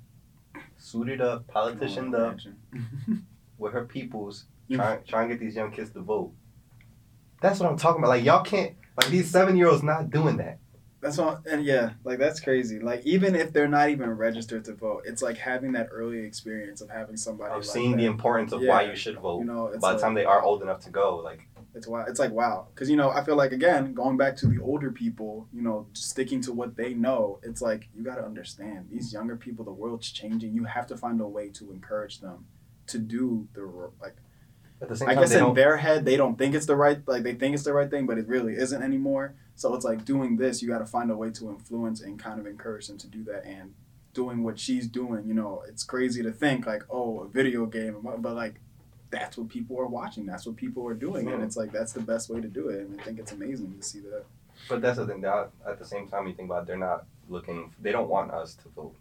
suited 0.76 1.22
up, 1.22 1.46
politicianed 1.46 2.14
up 2.14 2.38
with 3.58 3.72
her 3.72 3.86
peoples, 3.86 4.44
trying 4.70 5.02
trying 5.04 5.28
to 5.28 5.34
get 5.34 5.40
these 5.40 5.56
young 5.56 5.72
kids 5.72 5.90
to 5.92 6.00
vote. 6.00 6.32
That's 7.40 7.58
what 7.58 7.68
I'm 7.70 7.78
talking 7.78 8.02
about. 8.02 8.10
Like 8.10 8.24
y'all 8.24 8.44
can't 8.44 8.74
like 9.00 9.10
these 9.10 9.30
seven 9.30 9.56
year 9.56 9.68
olds 9.68 9.82
not 9.82 10.10
doing 10.10 10.36
that. 10.36 10.58
That's 11.00 11.18
all, 11.18 11.40
and 11.50 11.64
yeah, 11.64 11.94
like 12.04 12.18
that's 12.18 12.38
crazy. 12.40 12.78
Like 12.78 13.04
even 13.04 13.34
if 13.34 13.52
they're 13.52 13.66
not 13.66 13.88
even 13.88 14.10
registered 14.10 14.64
to 14.66 14.74
vote, 14.74 15.02
it's 15.06 15.22
like 15.22 15.38
having 15.38 15.72
that 15.72 15.88
early 15.90 16.18
experience 16.18 16.80
of 16.80 16.90
having 16.90 17.16
somebody. 17.16 17.50
Of 17.52 17.56
like 17.56 17.64
seeing 17.64 17.92
that. 17.92 17.96
the 17.96 18.06
importance 18.06 18.52
of 18.52 18.60
why 18.62 18.82
you 18.82 18.94
should 18.94 19.18
vote. 19.18 19.40
You 19.40 19.46
know, 19.46 19.68
it's 19.68 19.78
By 19.78 19.94
the 19.94 19.98
time 19.98 20.14
they 20.14 20.24
are 20.26 20.42
old 20.42 20.62
enough 20.62 20.80
to 20.84 20.90
go, 20.90 21.16
like 21.16 21.48
it's 21.74 21.86
wow. 21.86 22.04
It's 22.06 22.18
like 22.18 22.32
wow, 22.32 22.68
because 22.74 22.90
you 22.90 22.96
know, 22.96 23.10
I 23.10 23.24
feel 23.24 23.36
like 23.36 23.52
again, 23.52 23.94
going 23.94 24.16
back 24.16 24.36
to 24.36 24.46
the 24.46 24.60
older 24.60 24.90
people, 24.90 25.48
you 25.52 25.62
know, 25.62 25.86
sticking 25.94 26.40
to 26.42 26.52
what 26.52 26.76
they 26.76 26.94
know. 26.94 27.40
It's 27.42 27.62
like 27.62 27.88
you 27.94 28.02
got 28.02 28.16
to 28.16 28.24
understand 28.24 28.88
these 28.90 29.12
younger 29.12 29.36
people. 29.36 29.64
The 29.64 29.72
world's 29.72 30.10
changing. 30.10 30.54
You 30.54 30.64
have 30.64 30.86
to 30.88 30.96
find 30.96 31.20
a 31.20 31.26
way 31.26 31.48
to 31.50 31.72
encourage 31.72 32.20
them 32.20 32.46
to 32.88 32.98
do 32.98 33.48
the 33.54 33.62
like. 34.00 34.16
at 34.82 34.88
the 34.88 34.96
same 34.96 35.08
I 35.08 35.14
time 35.14 35.22
guess 35.22 35.32
in 35.32 35.38
don't 35.38 35.54
their 35.54 35.76
head 35.78 36.04
they 36.04 36.16
don't 36.16 36.36
think 36.36 36.54
it's 36.54 36.66
the 36.66 36.76
right 36.76 36.98
like 37.06 37.22
they 37.22 37.34
think 37.34 37.54
it's 37.54 37.64
the 37.64 37.72
right 37.72 37.90
thing, 37.90 38.06
but 38.06 38.18
it 38.18 38.28
really 38.28 38.54
isn't 38.54 38.82
anymore. 38.82 39.34
So 39.54 39.74
it's 39.74 39.84
like 39.84 40.04
doing 40.04 40.36
this, 40.36 40.62
you 40.62 40.68
got 40.68 40.78
to 40.78 40.86
find 40.86 41.10
a 41.10 41.16
way 41.16 41.30
to 41.30 41.50
influence 41.50 42.00
and 42.00 42.18
kind 42.18 42.40
of 42.40 42.46
encourage 42.46 42.88
them 42.88 42.98
to 42.98 43.06
do 43.06 43.22
that 43.24 43.44
and 43.44 43.74
doing 44.12 44.42
what 44.42 44.58
she's 44.58 44.88
doing. 44.88 45.26
You 45.26 45.34
know, 45.34 45.62
it's 45.68 45.84
crazy 45.84 46.22
to 46.22 46.32
think 46.32 46.66
like, 46.66 46.82
oh, 46.90 47.20
a 47.20 47.28
video 47.28 47.66
game, 47.66 47.96
but 48.02 48.34
like 48.34 48.60
that's 49.12 49.36
what 49.36 49.48
people 49.48 49.78
are 49.78 49.86
watching. 49.86 50.26
That's 50.26 50.44
what 50.46 50.56
people 50.56 50.84
are 50.88 50.94
doing, 50.94 51.28
and 51.28 51.42
it's 51.44 51.56
like 51.56 51.70
that's 51.70 51.92
the 51.92 52.00
best 52.00 52.28
way 52.30 52.40
to 52.40 52.48
do 52.48 52.70
it. 52.70 52.80
And 52.80 52.98
I 53.00 53.04
think 53.04 53.20
it's 53.20 53.30
amazing 53.32 53.76
to 53.78 53.82
see 53.82 54.00
that. 54.00 54.24
But 54.68 54.80
that's 54.80 54.96
the 54.98 55.06
thing. 55.06 55.20
That 55.20 55.50
at 55.68 55.78
the 55.78 55.84
same 55.84 56.08
time, 56.08 56.26
you 56.26 56.34
think 56.34 56.48
about 56.50 56.62
it, 56.62 56.66
they're 56.66 56.76
not 56.76 57.04
looking. 57.28 57.72
They 57.80 57.92
don't 57.92 58.08
want 58.08 58.32
us 58.32 58.54
to 58.56 58.68
vote. 58.70 58.96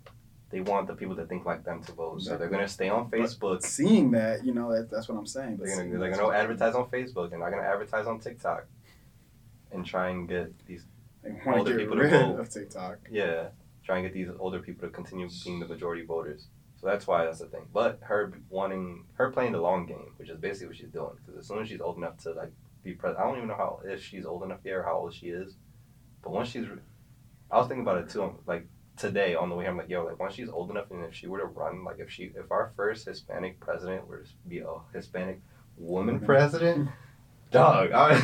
They 0.52 0.60
want 0.60 0.88
the 0.88 0.94
people 0.96 1.16
that 1.16 1.30
think 1.30 1.46
like 1.46 1.64
them 1.64 1.82
to 1.84 1.92
vote. 1.94 2.22
So 2.22 2.38
they're 2.38 2.50
gonna 2.50 2.68
stay 2.68 2.90
on 2.90 3.10
Facebook. 3.10 3.64
Seeing 3.64 4.12
that, 4.12 4.46
you 4.46 4.54
know, 4.54 4.76
that, 4.76 4.92
that's 4.92 5.08
what 5.08 5.18
I'm 5.18 5.26
saying. 5.26 5.56
But 5.56 5.68
They're 5.68 5.86
gonna 5.88 5.98
they're 5.98 6.12
gonna 6.12 6.36
advertise 6.36 6.76
on 6.76 6.90
Facebook. 6.90 7.30
They're 7.30 7.40
not 7.40 7.52
gonna 7.52 7.64
advertise 7.64 8.06
on 8.06 8.20
TikTok. 8.20 8.66
And 9.72 9.86
try 9.86 10.10
and 10.10 10.28
get 10.28 10.54
these 10.68 10.84
older 11.48 11.78
people 11.78 11.96
to 11.96 12.10
vote. 12.10 12.40
of 12.42 12.50
TikTok. 12.50 12.98
yeah, 13.10 13.48
try 13.86 14.00
and 14.00 14.06
get 14.06 14.14
these 14.14 14.28
older 14.38 14.60
people 14.60 14.88
to 14.90 14.94
continue 14.94 15.30
being 15.46 15.62
the 15.62 15.68
majority 15.68 16.04
voters. 16.04 16.48
So 16.82 16.88
that's 16.88 17.06
why 17.06 17.26
that's 17.26 17.40
the 17.40 17.46
thing. 17.46 17.68
But 17.72 18.00
her 18.02 18.34
wanting 18.50 19.06
her 19.14 19.30
playing 19.30 19.52
the 19.52 19.62
long 19.62 19.86
game, 19.86 20.14
which 20.18 20.30
is 20.30 20.38
basically 20.38 20.68
what 20.68 20.78
she's 20.78 20.90
doing, 20.90 21.12
because 21.16 21.40
as 21.40 21.48
soon 21.48 21.60
as 21.62 21.68
she's 21.68 21.82
old 21.82 21.98
enough 21.98 22.18
to 22.24 22.32
like 22.32 22.52
be 22.84 22.94
president, 22.94 23.24
I 23.24 23.28
don't 23.28 23.38
even 23.38 23.50
know 23.50 23.56
how 23.56 23.82
if 23.86 24.04
she's 24.04 24.26
old 24.26 24.44
enough 24.44 24.60
yet 24.64 24.74
or 24.74 24.84
how 24.84 24.98
old 24.98 25.14
she 25.14 25.28
is. 25.28 25.56
But 26.24 26.32
once 26.32 26.50
she's, 26.50 26.66
I 27.52 27.58
was 27.58 27.68
thinking 27.68 27.84
about 27.84 28.00
it 28.00 28.10
too. 28.10 28.36
Like 28.48 28.66
today 28.98 29.36
on 29.36 29.50
the 29.50 29.56
way, 29.56 29.68
I'm 29.68 29.78
like, 29.78 29.90
yo, 29.90 30.04
like 30.06 30.20
once 30.20 30.34
she's 30.34 30.50
old 30.50 30.72
enough, 30.72 30.90
and 30.90 31.04
if 31.06 31.14
she 31.14 31.28
were 31.28 31.40
to 31.40 31.46
run, 31.46 31.84
like 31.84 32.00
if 32.00 32.10
she, 32.10 32.32
if 32.36 32.52
our 32.52 32.72
first 32.76 33.06
Hispanic 33.06 33.60
president 33.60 34.08
were 34.08 34.20
to 34.20 34.30
be 34.48 34.60
a 34.60 34.74
Hispanic 34.94 35.40
woman 35.78 36.16
Woman. 36.16 36.26
president, 36.26 36.90
dog, 37.52 37.92
I, 37.92 38.20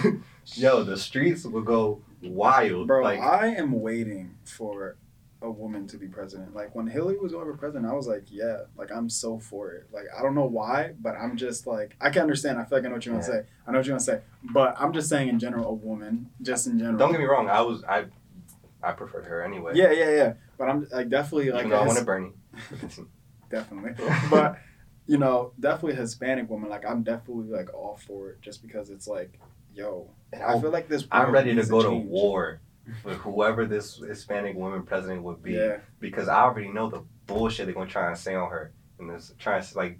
yo, 0.54 0.84
the 0.84 0.98
streets 0.98 1.46
would 1.46 1.65
go 1.65 2.02
wild. 2.24 2.88
Bro, 2.88 3.04
like, 3.04 3.20
I 3.20 3.48
am 3.50 3.82
waiting 3.82 4.36
for 4.46 4.98
a 5.41 5.50
woman 5.52 5.86
to 5.88 5.97
be 5.97 6.08
president. 6.08 6.56
Like 6.56 6.73
when 6.73 6.88
Hillary 6.88 7.17
was 7.19 7.32
going 7.32 7.45
for 7.45 7.56
president, 7.56 7.86
I 7.86 7.93
was 7.93 8.08
like, 8.08 8.23
yeah, 8.32 8.62
like 8.76 8.91
I'm 8.91 9.10
so 9.10 9.38
for 9.39 9.71
it. 9.71 9.88
Like 9.91 10.06
I 10.17 10.21
don't 10.23 10.34
know 10.36 10.45
why, 10.45 10.93
but 11.00 11.15
I'm 11.15 11.38
just 11.38 11.67
like 11.67 11.95
I 12.02 12.10
can 12.10 12.23
understand. 12.23 12.58
I 12.58 12.65
feel 12.65 12.80
like 12.80 12.86
I 12.86 12.89
know 12.89 12.95
what 12.95 13.06
you're 13.06 13.15
gonna 13.15 13.28
Yeah. 13.28 13.41
say. 13.43 13.47
I 13.67 13.71
know 13.71 13.78
what 13.78 13.86
you're 13.86 13.93
gonna 13.93 14.04
say, 14.04 14.21
but 14.52 14.76
I'm 14.80 14.93
just 14.93 15.10
saying 15.10 15.30
in 15.30 15.38
general, 15.39 15.67
a 15.67 15.73
woman, 15.73 16.30
just 16.41 16.65
in 16.67 16.80
general. 16.80 16.97
don't 16.97 17.12
get 17.12 17.19
me 17.19 17.26
wrong, 17.26 17.50
I 17.50 17.62
was 17.62 17.84
I, 17.84 18.06
I 18.82 18.93
preferred 18.93 19.26
her 19.26 19.43
anyway. 19.43 19.73
Yeah, 19.76 19.91
yeah, 19.91 20.10
yeah. 20.10 20.34
But 20.58 20.69
I'm 20.69 20.88
like 20.91 21.10
definitely 21.10 21.52
like 21.52 21.60
Even 21.65 21.69
though 21.71 21.80
I 21.82 21.84
a 21.84 21.88
wanted 21.88 22.06
Bernie. 22.06 22.32
definitely, 23.50 23.91
but 24.30 24.58
you 25.06 25.17
know, 25.17 25.54
definitely 25.60 25.93
a 25.93 26.02
Hispanic 26.02 26.50
woman. 26.50 26.69
Like 26.69 26.86
I'm 26.86 27.04
definitely 27.04 27.50
like 27.56 27.73
all 27.73 27.97
for 28.08 28.32
it, 28.32 28.41
just 28.41 28.62
because 28.62 28.89
it's 28.89 29.08
like, 29.08 29.39
yo, 29.73 30.10
And 30.34 30.41
I 30.43 30.60
feel 30.60 30.71
like 30.71 30.89
this. 30.89 31.08
I'm 31.12 31.32
ready 31.32 31.54
to 31.56 31.65
go 31.65 31.84
to 31.84 31.91
war 31.91 32.60
with 33.04 33.17
whoever 33.17 33.65
this 33.65 33.97
Hispanic 33.97 34.56
woman 34.56 34.84
president 34.84 35.23
would 35.23 35.41
be 35.43 35.54
Yeah, 35.54 35.78
because 36.00 36.28
I 36.28 36.41
already 36.41 36.69
know 36.69 36.89
the 36.89 37.02
bullshit 37.26 37.65
they're 37.65 37.73
gonna 37.76 37.89
try 37.89 38.08
and 38.08 38.17
say 38.17 38.36
on 38.36 38.50
her 38.50 38.71
and 39.00 39.10
this 39.10 39.34
trying 39.39 39.62
to 39.63 39.78
like 39.78 40.00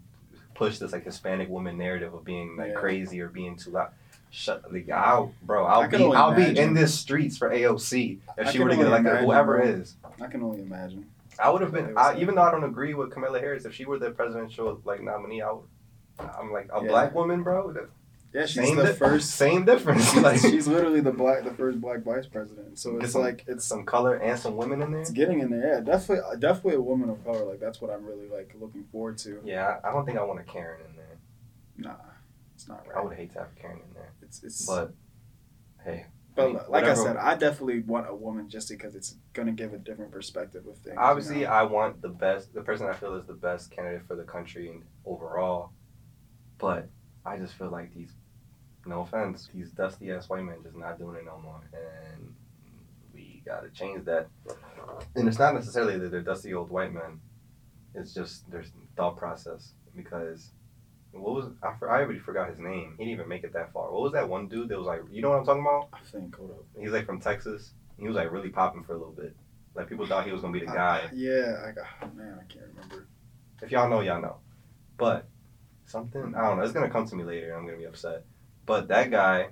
push 0.56 0.78
this 0.80 0.91
like 0.91 1.04
Hispanic 1.06 1.50
woman 1.50 1.78
narrative 1.78 2.13
of 2.13 2.23
being 2.23 2.56
like 2.58 2.69
Yeah. 2.71 2.80
crazy 2.80 3.21
or 3.21 3.30
being 3.30 3.56
too 3.58 3.71
loud. 3.71 3.91
Shut 4.30 4.71
like 4.73 4.89
I'll 4.89 5.34
bro, 5.43 5.65
I'll 5.65 5.88
be 5.88 5.97
I'll 6.04 6.34
be 6.36 6.58
in 6.58 6.73
the 6.73 6.88
streets 6.88 7.38
for 7.38 7.50
AOC 7.50 8.19
if 8.38 8.47
I 8.47 8.52
she 8.52 8.60
were 8.60 8.69
to 8.69 8.76
get 8.76 8.88
like 8.89 9.00
imagine, 9.02 9.23
whoever 9.26 9.58
bro. 9.58 9.65
is. 9.67 9.95
I 10.21 10.28
can 10.28 10.43
only 10.43 10.62
imagine. 10.62 11.06
I 11.39 11.50
would 11.52 11.62
have 11.62 11.71
been, 11.71 11.93
I, 11.95 12.17
even 12.19 12.34
though 12.34 12.41
I 12.41 12.50
don't 12.52 12.63
agree 12.63 12.95
with 12.95 13.12
Kamala 13.12 13.39
Harris, 13.39 13.63
if 13.65 13.73
she 13.73 13.86
were 13.86 14.00
the 14.00 14.10
presidential 14.12 14.82
like 14.86 15.02
nominee, 15.04 15.41
I 15.43 15.52
would. 15.52 15.63
I'm 16.19 16.52
like 16.52 16.67
a 16.73 16.82
Yeah. 16.82 16.88
black 16.89 17.13
woman, 17.13 17.43
bro. 17.43 17.71
that- 17.73 17.89
Yeah, 18.33 18.45
she's 18.45 18.55
same 18.67 18.75
the 18.75 18.83
di- 18.83 18.93
first 18.93 19.31
same 19.31 19.65
difference. 19.65 20.15
like 20.17 20.39
she's 20.41 20.67
literally 20.67 20.99
the 21.01 21.11
black, 21.11 21.43
the 21.43 21.51
first 21.53 21.79
black 21.81 22.03
vice 22.03 22.27
president. 22.27 22.77
So 22.77 22.97
it's 22.97 23.13
some- 23.13 23.21
like 23.21 23.43
it's 23.47 23.65
some 23.65 23.85
color 23.85 24.15
and 24.15 24.37
some 24.37 24.55
women 24.57 24.81
in 24.81 24.91
there. 24.91 25.01
it's 25.01 25.11
getting 25.11 25.39
in 25.39 25.49
there. 25.49 25.75
Yeah, 25.75 25.79
definitely, 25.81 26.23
uh, 26.31 26.35
definitely 26.35 26.75
a 26.75 26.81
woman 26.81 27.09
of 27.09 27.23
color. 27.23 27.45
Like 27.45 27.59
that's 27.59 27.81
what 27.81 27.89
I'm 27.91 28.05
really 28.05 28.27
like 28.27 28.53
looking 28.59 28.83
forward 28.91 29.17
to. 29.19 29.41
Yeah, 29.43 29.77
I 29.83 29.89
I 29.89 29.91
don't 29.93 30.05
think 30.05 30.17
I 30.17 30.23
want 30.23 30.39
a 30.39 30.43
Karen 30.43 30.81
in 30.89 30.95
there. 30.95 31.17
Nah, 31.77 31.95
it's 32.55 32.67
not 32.67 32.85
I 32.87 32.95
right. 32.97 33.05
would 33.05 33.15
hate 33.17 33.31
to 33.33 33.39
have 33.39 33.49
a 33.55 33.59
Karen 33.59 33.79
in 33.87 33.93
there. 33.93 34.13
It's 34.21 34.43
it's. 34.43 34.65
But 34.65 34.93
hey, 35.83 36.05
but 36.35 36.43
I 36.43 36.47
mean, 36.47 36.59
like 36.69 36.83
I 36.83 36.93
said, 36.93 37.17
I 37.17 37.35
definitely 37.35 37.79
want 37.79 38.07
a 38.09 38.15
woman 38.15 38.49
just 38.49 38.69
because 38.69 38.93
it's 38.93 39.15
gonna 39.33 39.51
give 39.53 39.73
a 39.73 39.77
different 39.77 40.11
perspective 40.11 40.67
of 40.67 40.75
things. 40.79 40.95
you 40.95 41.01
obviously 41.01 41.39
know? 41.41 41.47
I 41.47 41.63
want 41.63 42.01
the 42.01 42.09
best, 42.09 42.53
the 42.53 42.61
person 42.61 42.87
I 42.87 42.93
feel 42.93 43.15
is 43.15 43.25
the 43.25 43.33
best 43.33 43.71
candidate 43.71 44.05
for 44.07 44.15
the 44.15 44.23
country 44.23 44.69
and 44.69 44.83
overall. 45.05 45.71
But 46.59 46.89
I 47.27 47.37
just 47.37 47.53
feel 47.55 47.69
like 47.69 47.93
these, 47.93 48.11
no 48.85 49.01
offense, 49.01 49.49
these 49.53 49.71
dusty 49.71 50.11
ass 50.11 50.29
white 50.29 50.43
men 50.43 50.63
just 50.63 50.77
not 50.77 50.97
doing 50.97 51.17
it 51.17 51.25
no 51.25 51.39
more, 51.39 51.61
and 51.73 52.33
we 53.13 53.41
gotta 53.45 53.69
change 53.69 54.05
that. 54.05 54.27
And 55.15 55.27
it's 55.27 55.39
not 55.39 55.53
necessarily 55.53 55.97
that 55.99 56.09
they're 56.11 56.21
dusty 56.21 56.53
old 56.53 56.69
white 56.69 56.93
men. 56.93 57.19
It's 57.93 58.13
just 58.13 58.49
their 58.49 58.63
thought 58.95 59.17
process 59.17 59.73
because. 59.95 60.51
What 61.13 61.33
was 61.33 61.45
I? 61.63 61.73
I 61.85 62.01
already 62.01 62.19
forgot 62.19 62.49
his 62.49 62.59
name. 62.59 62.93
He 62.97 63.05
didn't 63.05 63.13
even 63.13 63.29
make 63.29 63.43
it 63.43 63.53
that 63.53 63.73
far. 63.73 63.91
What 63.91 64.01
was 64.03 64.11
that 64.13 64.29
one 64.29 64.47
dude 64.47 64.69
that 64.69 64.77
was 64.77 64.85
like? 64.85 65.01
You 65.09 65.21
know 65.23 65.29
what 65.29 65.39
I'm 65.39 65.45
talking 65.45 65.61
about? 65.63 65.89
I 65.93 65.99
think 66.11 66.35
hold 66.35 66.51
up. 66.51 66.65
He's 66.79 66.91
like 66.91 67.07
from 67.07 67.19
Texas. 67.19 67.73
He 67.97 68.05
was 68.05 68.15
like 68.15 68.31
really 68.31 68.49
popping 68.49 68.83
for 68.83 68.93
a 68.93 68.97
little 68.97 69.13
bit. 69.13 69.35
Like 69.73 69.87
people 69.89 70.05
thought 70.05 70.25
he 70.25 70.31
was 70.31 70.41
gonna 70.41 70.53
be 70.53 70.59
the 70.59 70.67
guy. 70.67 71.03
Uh, 71.05 71.09
yeah, 71.15 71.63
I 71.65 71.71
got. 71.71 71.85
Oh, 72.03 72.09
man, 72.15 72.37
I 72.39 72.53
can't 72.53 72.65
remember. 72.75 73.07
If 73.63 73.71
y'all 73.71 73.89
know, 73.89 74.01
y'all 74.01 74.21
know. 74.21 74.37
But 74.97 75.27
something 75.88 76.34
I 76.36 76.41
don't 76.41 76.58
know. 76.58 76.63
It's 76.63 76.73
gonna 76.73 76.89
come 76.89 77.08
to 77.08 77.15
me 77.15 77.23
later. 77.23 77.56
I'm 77.56 77.65
gonna 77.65 77.78
be 77.78 77.86
upset. 77.86 78.26
But 78.65 78.89
that 78.89 79.12
guy, 79.12 79.50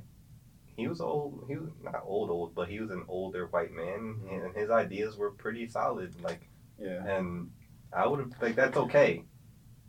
he 0.75 0.87
was 0.87 1.01
old. 1.01 1.45
He 1.47 1.55
was 1.55 1.69
not 1.81 2.03
old, 2.05 2.29
old, 2.29 2.53
but 2.53 2.69
he 2.69 2.79
was 2.79 2.91
an 2.91 3.03
older 3.07 3.47
white 3.47 3.71
man, 3.71 4.21
and 4.29 4.55
his 4.55 4.69
ideas 4.69 5.17
were 5.17 5.31
pretty 5.31 5.67
solid. 5.67 6.21
Like, 6.21 6.49
Yeah, 6.77 7.03
and 7.05 7.51
I 7.93 8.07
would 8.07 8.19
have 8.19 8.41
like 8.41 8.55
that's 8.55 8.77
okay. 8.77 9.23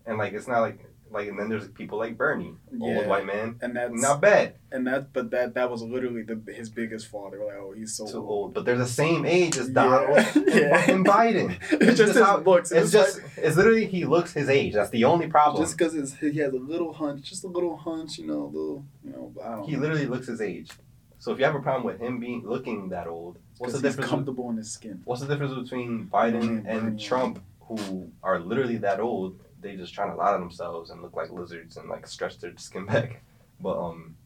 And 0.06 0.18
like 0.18 0.32
it's 0.32 0.48
not 0.48 0.60
like 0.60 0.88
like 1.10 1.28
and 1.28 1.38
then 1.38 1.48
there's 1.48 1.68
people 1.68 1.98
like 1.98 2.16
Bernie, 2.16 2.54
old 2.80 3.06
white 3.06 3.24
man, 3.26 3.56
and 3.62 3.76
that's 3.76 4.00
not 4.00 4.20
bad, 4.20 4.54
and 4.72 4.86
that, 4.86 5.12
but 5.12 5.30
that 5.30 5.54
that 5.54 5.70
was 5.70 5.80
literally 5.82 6.22
the 6.22 6.40
his 6.52 6.68
biggest 6.68 7.06
flaw. 7.08 7.30
They 7.30 7.38
were 7.38 7.46
like, 7.46 7.56
oh, 7.56 7.72
he's 7.76 7.94
so 7.94 8.06
too 8.06 8.26
old. 8.28 8.54
But 8.54 8.64
they're 8.64 8.76
the 8.76 8.86
same 8.86 9.24
age 9.24 9.56
as 9.56 9.68
Yeah. 9.68 9.74
Donald 9.74 10.18
and, 10.18 10.46
Yeah. 10.54 10.90
and 10.90 11.06
Biden. 11.06 11.56
It's 11.80 11.96
just 11.98 12.14
his 12.14 12.22
how- 12.22 12.38
looks. 12.38 12.72
It's 12.72 12.90
just 12.90 13.20
it's 13.36 13.56
literally 13.56 13.86
he 13.86 14.04
looks 14.04 14.32
his 14.32 14.48
age. 14.48 14.74
That's 14.74 14.90
the 14.90 15.04
only 15.04 15.28
problem. 15.28 15.62
just 15.62 15.78
because 15.78 15.94
he 16.14 16.38
has 16.38 16.52
a 16.52 16.58
little 16.58 16.92
hunch, 16.92 17.22
just 17.28 17.44
a 17.44 17.48
little 17.48 17.76
hunch, 17.76 18.18
you 18.18 18.26
know, 18.26 18.42
a 18.42 18.50
little, 18.52 18.84
you 19.04 19.10
know. 19.12 19.32
I 19.44 19.48
don't. 19.56 19.64
He 19.68 19.72
know. 19.76 19.80
literally 19.82 20.06
looks 20.06 20.26
his 20.26 20.40
age. 20.40 20.70
So 21.18 21.32
if 21.32 21.38
you 21.38 21.44
have 21.44 21.54
a 21.54 21.60
problem 21.60 21.84
with 21.84 21.98
him 22.00 22.20
being 22.20 22.42
looking 22.46 22.88
that 22.90 23.06
old, 23.06 23.38
what's 23.58 23.72
the 23.74 23.80
difference? 23.80 24.08
comfortable 24.10 24.50
in 24.50 24.56
his 24.58 24.70
skin. 24.70 25.00
What's 25.04 25.22
the 25.22 25.26
difference 25.28 25.54
between 25.54 26.08
Biden 26.12 26.64
and 26.68 27.00
Trump, 27.00 27.42
who 27.60 28.10
are 28.22 28.38
literally 28.38 28.76
that 28.78 29.00
old? 29.00 29.40
They 29.60 29.76
just 29.76 29.94
trying 29.94 30.10
to 30.10 30.16
lie 30.16 30.32
to 30.32 30.38
themselves 30.38 30.90
and 30.90 31.02
look 31.02 31.16
like 31.16 31.30
lizards 31.30 31.76
and 31.76 31.88
like 31.88 32.06
stretch 32.06 32.38
their 32.38 32.52
skin 32.56 32.86
back. 32.86 33.22
But 33.60 33.78
um, 33.78 34.16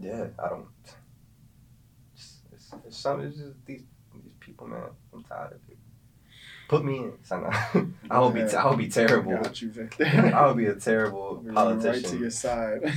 yeah, 0.00 0.26
I 0.38 0.48
don't. 0.48 0.66
It's, 2.14 2.38
it's, 2.52 2.74
it's 2.86 2.96
some. 2.96 3.20
It's 3.20 3.36
just 3.36 3.54
these 3.66 3.82
these 4.14 4.34
people, 4.40 4.66
man. 4.66 4.82
I'm 5.12 5.22
tired 5.24 5.52
of 5.52 5.60
it. 5.68 5.78
Put 6.68 6.84
me 6.84 6.98
in. 6.98 7.12
I 8.10 8.18
will 8.18 8.30
be. 8.30 8.40
Yeah. 8.40 8.62
I 8.62 8.68
will 8.68 8.76
be 8.76 8.88
terrible. 8.88 9.32
Got 9.32 9.62
you, 9.62 9.70
Victor. 9.70 10.04
I 10.34 10.46
would 10.46 10.56
be 10.56 10.66
a 10.66 10.74
terrible 10.74 11.42
politician. 11.52 11.92
Right 11.92 12.04
to 12.04 12.18
your 12.18 12.30
side. 12.30 12.92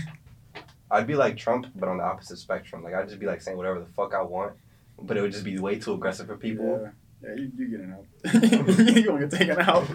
I'd 0.91 1.07
be 1.07 1.15
like 1.15 1.37
Trump, 1.37 1.67
but 1.73 1.87
on 1.87 1.97
the 1.97 2.03
opposite 2.03 2.37
spectrum. 2.37 2.83
Like 2.83 2.93
I'd 2.93 3.07
just 3.07 3.19
be 3.19 3.25
like 3.25 3.41
saying 3.41 3.55
whatever 3.55 3.79
the 3.79 3.85
fuck 3.85 4.13
I 4.13 4.21
want, 4.21 4.53
but 5.01 5.15
it 5.15 5.21
would 5.21 5.31
just 5.31 5.45
be 5.45 5.57
way 5.57 5.79
too 5.79 5.93
aggressive 5.93 6.27
for 6.27 6.35
people. 6.35 6.81
Yeah, 6.83 6.89
you 7.23 7.51
you 7.57 7.67
getting 7.67 7.91
out. 7.93 8.05
you 8.95 9.05
gonna 9.05 9.27
get 9.27 9.31
taken 9.39 9.59
out. 9.59 9.87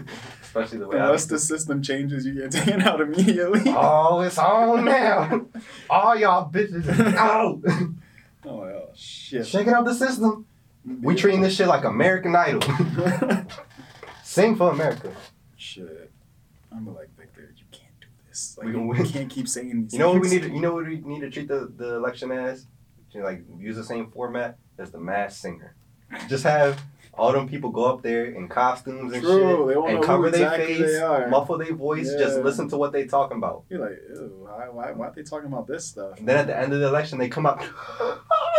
Especially 0.42 0.78
the 0.78 0.88
way 0.88 0.98
I 0.98 1.06
Unless 1.06 1.26
the 1.26 1.38
system 1.38 1.82
changes, 1.82 2.24
you 2.26 2.34
get 2.34 2.50
taken 2.52 2.82
out 2.82 3.00
immediately. 3.00 3.62
Oh, 3.66 4.20
it's 4.20 4.38
on 4.38 4.84
now. 4.84 5.46
All 5.90 6.16
y'all 6.16 6.50
bitches 6.50 6.88
is 6.88 7.14
out. 7.14 7.60
Oh, 8.44 8.48
oh 8.48 8.88
shit. 8.94 9.46
Shaking 9.46 9.74
up 9.74 9.84
the 9.84 9.94
system. 9.94 10.46
We 11.02 11.16
treating 11.16 11.40
this 11.40 11.56
shit 11.56 11.66
like 11.66 11.84
American 11.84 12.36
Idol. 12.36 12.62
Sing 14.22 14.54
for 14.56 14.70
America. 14.70 15.12
shit. 15.56 16.10
I'm 16.72 16.86
like 16.94 17.08
Victor, 17.16 17.52
you 17.56 17.64
can't 17.72 17.90
do 18.00 18.06
this. 18.28 18.56
We 18.60 18.66
Like, 18.66 18.74
gonna 18.74 18.84
you, 18.84 18.90
win. 19.02 19.06
can't 19.06 19.30
keep 19.30 19.48
saying 19.48 19.82
these. 19.84 19.92
You 19.94 19.98
know 19.98 20.12
what 20.12 20.20
we 20.22 20.28
need? 20.28 20.42
To, 20.42 20.48
you 20.50 20.60
know 20.60 20.74
what 20.74 20.86
we 20.86 20.96
need 20.98 21.20
to 21.20 21.30
treat 21.30 21.48
the, 21.48 21.72
the 21.76 21.94
election 21.96 22.30
as? 22.30 22.66
Like 23.14 23.44
use 23.58 23.76
the 23.76 23.84
same 23.84 24.10
format 24.10 24.58
as 24.78 24.90
the 24.90 24.98
Masked 24.98 25.40
Singer. 25.40 25.74
Just 26.28 26.44
have 26.44 26.78
all 27.18 27.32
them 27.32 27.48
people 27.48 27.70
go 27.70 27.84
up 27.86 28.02
there 28.02 28.26
in 28.26 28.46
costumes 28.48 29.12
and 29.12 29.22
True, 29.22 29.68
shit, 29.86 29.94
and 29.94 30.04
cover 30.04 30.30
their 30.30 30.42
exactly 30.54 30.74
face, 30.76 31.00
they 31.00 31.26
muffle 31.30 31.56
their 31.58 31.74
voice, 31.74 32.10
just 32.12 32.38
listen 32.40 32.68
to 32.68 32.76
what 32.76 32.92
they're 32.92 33.06
talking 33.06 33.38
about. 33.38 33.64
You're 33.70 33.80
like, 33.80 33.98
why, 34.38 34.68
why, 34.68 34.92
why 34.92 35.06
are 35.08 35.12
they 35.14 35.22
talking 35.22 35.46
about 35.46 35.66
this 35.66 35.84
stuff? 35.86 36.18
And 36.18 36.28
then 36.28 36.36
at 36.36 36.46
the 36.46 36.56
end 36.58 36.72
of 36.72 36.80
the 36.80 36.86
election, 36.88 37.18
they 37.18 37.28
come 37.28 37.46
out. 37.46 37.62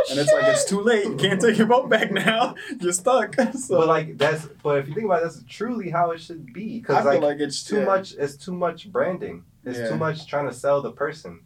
And 0.10 0.18
it's 0.20 0.32
like 0.32 0.46
it's 0.46 0.64
too 0.64 0.80
late. 0.82 1.04
You 1.04 1.18
can't 1.18 1.42
take 1.42 1.58
your 1.58 1.68
vote 1.68 1.90
back 1.90 2.12
now. 2.14 2.56
You're 2.80 2.94
stuck. 2.94 3.36
So 3.54 3.78
But 3.80 3.88
like 3.90 4.18
that's, 4.18 4.46
but 4.64 4.78
if 4.80 4.88
you 4.88 4.94
think 4.94 5.06
about 5.06 5.20
it, 5.20 5.24
that's 5.24 5.44
truly 5.50 5.90
how 5.90 6.12
it 6.12 6.22
should 6.22 6.54
be. 6.54 6.76
I 6.78 6.80
Because 6.80 6.98
feel 7.04 7.14
like, 7.14 7.22
like 7.22 7.40
it's 7.42 7.62
too 7.64 7.80
yeah, 7.80 7.86
much, 7.86 8.14
it's 8.14 8.38
too 8.38 8.54
much 8.54 8.90
branding. 8.90 9.44
It's 9.66 9.78
Yeah. 9.80 9.90
too 9.90 9.98
much 9.98 10.26
trying 10.28 10.48
to 10.48 10.54
sell 10.54 10.82
the 10.82 10.92
person. 10.94 11.42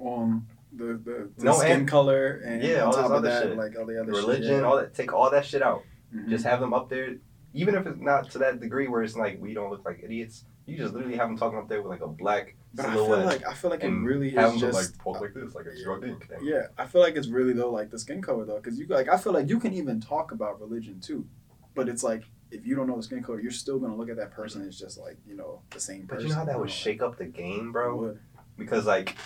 um 0.00 0.46
the 0.72 0.84
the, 1.08 1.30
the 1.36 1.44
No, 1.44 1.52
skin 1.54 1.80
and- 1.80 1.88
color 1.88 2.40
and 2.44 2.62
Yeah, 2.62 2.82
on 2.82 2.82
all 2.82 2.86
this 2.92 2.96
top 2.96 3.04
of 3.06 3.12
other 3.12 3.28
that, 3.28 3.42
shit. 3.42 3.56
like 3.56 3.76
all 3.78 3.86
the 3.86 4.00
other 4.00 4.12
religion, 4.12 4.42
shit, 4.44 4.52
yeah. 4.60 4.62
all 4.62 4.76
that. 4.76 4.94
Take 4.94 5.12
all 5.12 5.30
that 5.30 5.44
shit 5.44 5.62
out. 5.62 5.82
Mhm. 6.14 6.28
Just 6.28 6.44
have 6.44 6.60
them 6.60 6.72
up 6.74 6.88
there, 6.88 7.16
even 7.54 7.74
if 7.74 7.86
it's 7.86 8.00
not 8.00 8.30
to 8.32 8.38
that 8.38 8.60
degree 8.60 8.88
where 8.88 9.02
it's 9.02 9.16
like 9.16 9.40
we 9.40 9.54
don't 9.54 9.70
look 9.70 9.84
like 9.84 10.00
idiots. 10.02 10.44
You 10.66 10.76
just 10.76 10.94
literally 10.94 11.16
have 11.16 11.28
them 11.28 11.38
talking 11.38 11.58
up 11.58 11.68
there 11.68 11.80
with 11.80 11.90
like 11.90 12.00
a 12.00 12.08
black 12.08 12.56
But 12.74 12.86
I 12.86 12.94
feel 12.94 13.24
like 13.24 13.46
I 13.46 13.54
feel 13.54 13.70
like 13.70 13.84
it 13.84 13.86
and 13.86 14.04
really 14.04 14.30
have 14.30 14.52
is 14.54 14.60
them 14.60 14.70
just 14.72 14.74
like 14.74 15.04
talk 15.04 15.20
like 15.20 15.34
this, 15.34 15.54
like 15.54 15.66
it's 15.66 15.80
your 15.80 16.00
dick. 16.00 16.28
Yeah, 16.42 16.66
I 16.76 16.86
feel 16.86 17.00
like 17.00 17.16
it's 17.16 17.28
really 17.28 17.52
though 17.52 17.70
like 17.70 17.90
the 17.90 17.98
skin 17.98 18.20
color 18.20 18.44
though, 18.44 18.56
because 18.56 18.78
you 18.78 18.86
like 18.88 19.08
I 19.08 19.16
feel 19.16 19.32
like 19.32 19.48
you 19.48 19.60
can 19.60 19.72
even 19.72 20.00
talk 20.00 20.32
about 20.32 20.60
religion 20.60 21.00
too, 21.00 21.26
but 21.74 21.88
it's 21.88 22.02
like 22.02 22.24
if 22.50 22.66
you 22.66 22.74
don't 22.76 22.86
know 22.86 22.96
the 22.96 23.02
skin 23.02 23.22
color, 23.22 23.40
you're 23.40 23.50
still 23.50 23.78
gonna 23.78 23.96
look 23.96 24.10
at 24.10 24.16
that 24.16 24.30
person 24.32 24.66
as 24.66 24.78
just 24.78 24.98
like 24.98 25.16
you 25.26 25.36
know 25.36 25.62
the 25.70 25.80
same 25.80 26.06
But 26.06 26.22
you 26.22 26.30
know 26.30 26.36
how 26.36 26.44
that 26.44 26.58
would 26.58 26.70
shake 26.70 27.02
up 27.02 27.16
the 27.16 27.26
game, 27.26 27.72
bro? 27.72 27.96
Would. 27.96 28.20
Because 28.58 28.86
like 28.86 29.16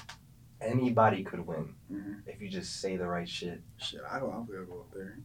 anybody 0.60 1.22
could 1.24 1.40
win 1.46 1.74
Mhm. 1.92 2.20
if 2.26 2.40
you 2.40 2.48
just 2.48 2.80
say 2.80 2.96
the 2.96 3.06
right 3.06 3.28
shit, 3.28 3.60
Shit, 3.78 4.00
I 4.10 4.18
don't. 4.18 4.30
Gonna 4.46 4.64
go 4.66 4.80
up 4.80 4.92
there. 4.94 5.18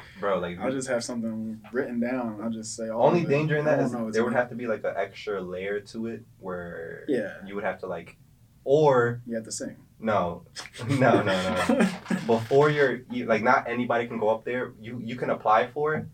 bro. 0.20 0.38
Like 0.38 0.58
I'll 0.58 0.72
just 0.72 0.88
have 0.88 1.04
something 1.04 1.60
written 1.72 2.00
down. 2.00 2.40
I'll 2.42 2.50
just 2.50 2.74
say 2.76 2.88
all. 2.88 3.06
only 3.06 3.24
danger 3.24 3.56
in 3.56 3.64
that 3.64 3.78
is 3.80 3.92
don't 3.92 4.02
know, 4.02 4.08
it's 4.08 4.16
there 4.16 4.24
would 4.24 4.32
me. 4.32 4.38
have 4.38 4.48
to 4.50 4.54
be 4.54 4.66
like 4.66 4.84
an 4.84 4.94
extra 4.96 5.40
layer 5.40 5.80
to 5.80 6.06
it 6.08 6.24
where 6.40 7.04
Yeah, 7.08 7.34
you 7.46 7.54
would 7.54 7.64
have 7.64 7.78
to 7.80 7.86
like, 7.86 8.16
or 8.64 9.20
you 9.26 9.34
have 9.36 9.44
to 9.44 9.52
sing. 9.52 9.76
no, 10.00 10.42
no, 10.88 11.22
no, 11.22 11.64
no. 11.68 11.88
before 12.26 12.70
you're 12.70 13.02
you, 13.10 13.26
like 13.26 13.42
not 13.42 13.68
anybody 13.68 14.06
can 14.06 14.18
go 14.18 14.28
up 14.30 14.44
there. 14.44 14.72
You 14.80 15.00
you 15.04 15.16
can 15.16 15.30
apply 15.30 15.68
for 15.68 15.94
it, 15.94 16.06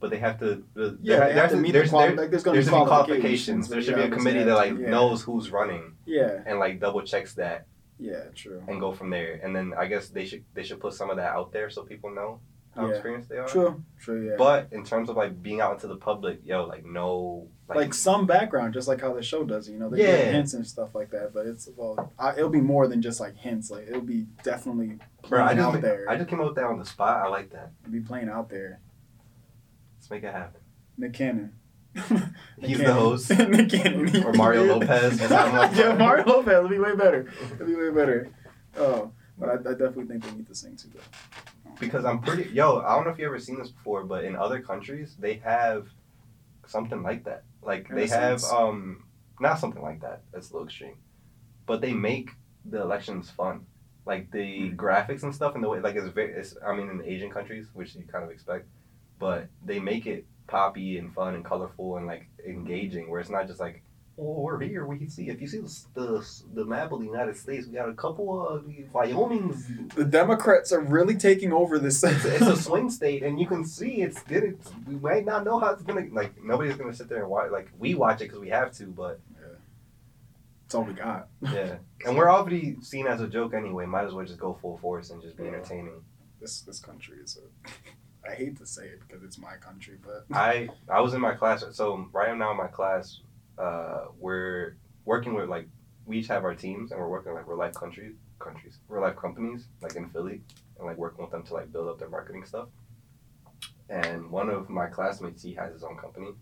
but 0.00 0.08
they 0.10 0.18
have 0.18 0.38
to. 0.40 0.64
there- 0.74 0.96
yeah, 1.02 1.20
they 1.28 1.32
have 1.32 1.34
there's 1.34 1.50
to 1.52 1.56
meet 1.58 1.72
there's, 1.72 1.90
the 1.90 1.96
quali- 1.96 2.08
there- 2.08 2.16
like, 2.16 2.30
there's 2.30 2.42
gonna 2.42 2.54
there's 2.56 2.66
be 2.66 2.70
qualifications. 2.72 3.68
There 3.68 3.80
should 3.82 3.96
you 3.98 4.02
be 4.02 4.08
a 4.08 4.16
committee 4.16 4.42
that 4.44 4.54
like 4.54 4.74
to- 4.76 4.90
knows 4.90 5.22
who's 5.22 5.50
running 5.50 5.94
Yeah, 6.06 6.40
and 6.46 6.58
like 6.58 6.80
double 6.80 7.02
checks 7.02 7.34
that 7.34 7.66
yeah, 7.98 8.24
true. 8.34 8.62
and 8.68 8.80
go 8.80 8.92
from 8.92 9.10
there. 9.10 9.40
And 9.42 9.54
then 9.54 9.72
I 9.76 9.86
guess 9.86 10.08
they 10.08 10.24
should 10.26 10.44
they 10.54 10.62
should 10.62 10.80
put 10.80 10.94
some 10.94 11.10
of 11.10 11.16
that 11.16 11.32
out 11.32 11.52
there 11.52 11.70
so 11.70 11.82
people 11.82 12.10
know 12.14 12.40
how 12.74 12.86
Yeah. 12.86 12.94
experienced 12.94 13.28
they 13.28 13.36
are. 13.38 13.46
True, 13.46 13.84
true. 14.00 14.28
Yeah. 14.30 14.34
But 14.36 14.68
in 14.72 14.84
terms 14.84 15.08
of 15.08 15.16
like 15.16 15.40
being 15.42 15.60
out 15.60 15.74
into 15.74 15.86
the 15.86 15.96
public, 15.96 16.40
yo, 16.44 16.64
like 16.64 16.84
no, 16.84 17.48
like, 17.68 17.94
some 17.94 18.26
background, 18.26 18.74
just 18.74 18.88
like 18.88 19.00
how 19.00 19.14
the 19.14 19.22
show 19.22 19.44
does. 19.44 19.68
You 19.68 19.78
know, 19.78 19.88
they 19.88 20.02
Yeah. 20.02 20.24
give 20.24 20.34
hints 20.34 20.54
and 20.54 20.66
stuff 20.66 20.94
like 20.94 21.10
that. 21.10 21.32
But 21.32 21.46
it's 21.46 21.68
well, 21.76 22.12
I, 22.18 22.32
it'll 22.36 22.48
be 22.50 22.60
more 22.60 22.88
than 22.88 23.00
just 23.00 23.20
like 23.20 23.36
hints. 23.36 23.70
Like 23.70 23.86
it'll 23.86 24.00
be 24.00 24.26
definitely 24.42 24.98
bro, 25.28 25.40
I 25.42 25.54
playing 25.54 25.58
just 25.58 25.76
out 25.76 25.82
there. 25.82 26.06
I 26.10 26.16
just 26.16 26.28
came 26.28 26.40
up 26.40 26.46
with 26.46 26.56
that 26.56 26.64
on 26.66 26.78
the 26.78 26.84
spot. 26.84 27.24
I 27.24 27.28
like 27.28 27.50
that. 27.50 27.70
It'll 27.82 27.92
be 27.92 28.00
playing 28.00 28.28
out 28.28 28.48
there. 28.50 28.80
Let's 29.96 30.10
make 30.10 30.24
it 30.24 30.32
happen. 30.32 30.60
Nick 30.98 31.12
Cannon. 31.14 31.52
He's 32.60 32.78
the 32.78 32.92
host. 32.92 33.30
Or 34.24 34.32
Mario 34.32 34.64
Lopez, 34.64 35.18
just 35.18 35.30
have 35.32 35.48
him 35.48 35.54
up 35.58 35.74
yeah. 35.76 35.94
Mario 35.94 36.24
Lopez. 36.26 36.52
It'll 36.54 36.68
be 36.68 36.78
way 36.78 36.94
better. 36.96 37.28
It'll 37.54 37.66
be 37.66 37.74
way 37.74 37.90
better. 37.90 38.28
Oh, 38.76 39.12
but 39.38 39.48
I, 39.48 39.52
I 39.54 39.72
definitely 39.72 40.06
think 40.06 40.24
they 40.24 40.32
need 40.32 40.46
to 40.48 40.54
sing 40.54 40.76
too. 40.76 40.88
Though. 40.94 41.70
because 41.78 42.04
I'm 42.04 42.20
pretty 42.20 42.50
yo. 42.50 42.80
I 42.80 42.94
don't 42.96 43.04
know 43.04 43.10
if 43.10 43.18
you've 43.18 43.26
ever 43.26 43.38
seen 43.38 43.58
this 43.58 43.70
before, 43.70 44.04
but 44.04 44.24
in 44.24 44.34
other 44.36 44.60
countries 44.60 45.16
they 45.18 45.34
have 45.34 45.88
something 46.66 47.02
like 47.02 47.24
that. 47.24 47.44
Like 47.62 47.88
they 47.88 48.06
have 48.08 48.42
um 48.44 49.04
not 49.40 49.58
something 49.60 49.82
like 49.82 50.00
that. 50.02 50.22
That's 50.32 50.50
a 50.50 50.52
little 50.54 50.66
extreme, 50.66 50.96
but 51.66 51.80
they 51.80 51.92
make 51.92 52.30
the 52.64 52.80
elections 52.80 53.30
fun. 53.30 53.66
Like 54.06 54.30
the 54.32 54.68
Hmm. 54.70 54.76
graphics 54.76 55.22
and 55.22 55.34
stuff, 55.34 55.54
and 55.54 55.62
the 55.64 55.68
way 55.68 55.80
like 55.80 55.96
it's 55.96 56.08
very. 56.08 56.32
It's, 56.34 56.56
I 56.66 56.74
mean, 56.76 56.90
in 56.90 57.02
Asian 57.04 57.30
countries, 57.30 57.68
which 57.72 57.94
you 57.94 58.04
kind 58.10 58.22
of 58.24 58.30
expect, 58.30 58.66
but 59.18 59.46
they 59.64 59.78
make 59.80 60.06
it 60.06 60.26
poppy 60.46 60.98
and 60.98 61.12
fun 61.14 61.34
and 61.34 61.44
colorful 61.44 61.96
and 61.96 62.06
like 62.06 62.26
engaging. 62.46 63.08
Where 63.10 63.20
it's 63.20 63.30
not 63.30 63.46
just 63.46 63.60
like. 63.60 63.82
Oh, 64.16 64.42
we're 64.42 64.60
here. 64.60 64.86
We 64.86 64.96
can 64.96 65.10
see 65.10 65.28
if 65.28 65.40
you 65.40 65.48
see 65.48 65.58
the, 65.58 65.72
the 65.94 66.24
the 66.54 66.64
map 66.64 66.92
of 66.92 67.00
the 67.00 67.06
United 67.06 67.36
States, 67.36 67.66
we 67.66 67.72
got 67.74 67.88
a 67.88 67.94
couple 67.94 68.46
of 68.46 68.64
Wyoming's 68.92 69.66
The 69.96 70.04
Democrats 70.04 70.70
are 70.70 70.80
really 70.80 71.16
taking 71.16 71.52
over 71.52 71.80
this. 71.80 72.04
it's, 72.04 72.24
it's 72.24 72.46
a 72.46 72.56
swing 72.68 72.90
state, 72.90 73.24
and 73.24 73.40
you 73.40 73.46
can 73.48 73.64
see 73.64 74.02
it's 74.02 74.22
good. 74.22 74.44
It's, 74.44 74.70
we 74.86 74.94
might 74.94 75.24
not 75.26 75.44
know 75.44 75.58
how 75.58 75.70
it's 75.72 75.82
gonna 75.82 76.06
like. 76.12 76.32
Nobody's 76.44 76.76
gonna 76.76 76.94
sit 76.94 77.08
there 77.08 77.22
and 77.22 77.28
watch. 77.28 77.50
Like 77.50 77.70
we 77.76 77.96
watch 77.96 78.20
it 78.20 78.26
because 78.26 78.38
we 78.38 78.50
have 78.50 78.70
to, 78.74 78.84
but 78.86 79.18
That's 80.62 80.74
all 80.76 80.84
we 80.84 80.92
got. 80.92 81.26
yeah. 81.42 81.76
And 82.06 82.16
we're 82.16 82.30
already 82.30 82.76
seen 82.82 83.06
as 83.08 83.20
a 83.20 83.26
joke 83.26 83.52
anyway. 83.54 83.84
Might 83.86 84.04
as 84.04 84.12
well 84.14 84.24
just 84.26 84.38
go 84.38 84.56
full 84.62 84.76
force 84.78 85.10
and 85.10 85.20
just 85.22 85.36
be 85.36 85.42
Yeah. 85.42 85.48
entertaining. 85.54 86.04
This 86.40 86.60
this 86.60 86.78
country 86.78 87.16
is 87.20 87.36
a. 87.38 87.68
I 88.28 88.34
hate 88.34 88.56
to 88.58 88.66
say 88.66 88.86
it 88.86 89.00
because 89.06 89.22
it's 89.22 89.38
my 89.38 89.56
country, 89.56 89.98
but 90.02 90.24
I 90.36 90.68
I 90.88 91.00
was 91.00 91.14
in 91.14 91.20
my 91.20 91.34
class, 91.34 91.64
so 91.72 92.08
right 92.12 92.36
now 92.36 92.50
in 92.50 92.56
my 92.56 92.68
class, 92.68 93.20
uh, 93.58 94.06
we're 94.18 94.76
working 95.04 95.34
with 95.34 95.48
like 95.48 95.68
we 96.06 96.18
each 96.18 96.28
have 96.28 96.44
our 96.44 96.54
teams, 96.54 96.90
and 96.90 97.00
we're 97.00 97.08
working 97.08 97.34
like 97.34 97.46
real 97.46 97.58
life 97.58 97.74
countries, 97.74 98.14
countries, 98.38 98.78
real 98.88 99.02
life 99.02 99.16
companies, 99.16 99.68
like 99.80 99.96
in 99.96 100.08
Philly, 100.10 100.40
and 100.78 100.86
like 100.86 100.98
working 100.98 101.22
with 101.22 101.30
them 101.30 101.42
to 101.44 101.54
like 101.54 101.72
build 101.72 101.88
up 101.88 101.98
their 101.98 102.08
marketing 102.08 102.44
stuff. 102.44 102.68
And 103.88 104.30
one 104.30 104.48
of 104.48 104.70
my 104.70 104.86
classmates, 104.86 105.42
he 105.42 105.54
has 105.54 105.72
his 105.72 105.82
own 105.84 105.96
company, 105.96 106.32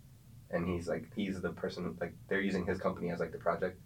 and 0.50 0.66
he's 0.66 0.88
like 0.88 1.06
he's 1.14 1.40
the 1.40 1.50
person 1.50 1.96
like 2.00 2.14
they're 2.28 2.40
using 2.40 2.66
his 2.66 2.78
company 2.78 3.10
as 3.10 3.20
like 3.20 3.32
the 3.32 3.38
project, 3.38 3.80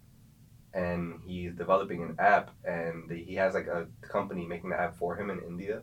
and 0.73 1.19
he's 1.25 1.53
developing 1.53 2.03
an 2.03 2.15
app, 2.19 2.51
and 2.65 3.09
he 3.11 3.35
has 3.35 3.53
like 3.53 3.67
a 3.67 3.87
company 4.01 4.45
making 4.45 4.69
the 4.69 4.79
app 4.79 4.95
for 4.97 5.15
him 5.15 5.29
in 5.29 5.39
India, 5.39 5.81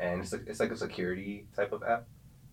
and 0.00 0.22
it's 0.22 0.32
like, 0.32 0.46
it's 0.46 0.60
like 0.60 0.70
a 0.72 0.76
security 0.76 1.46
type 1.54 1.72
of 1.72 1.82
app 1.82 2.04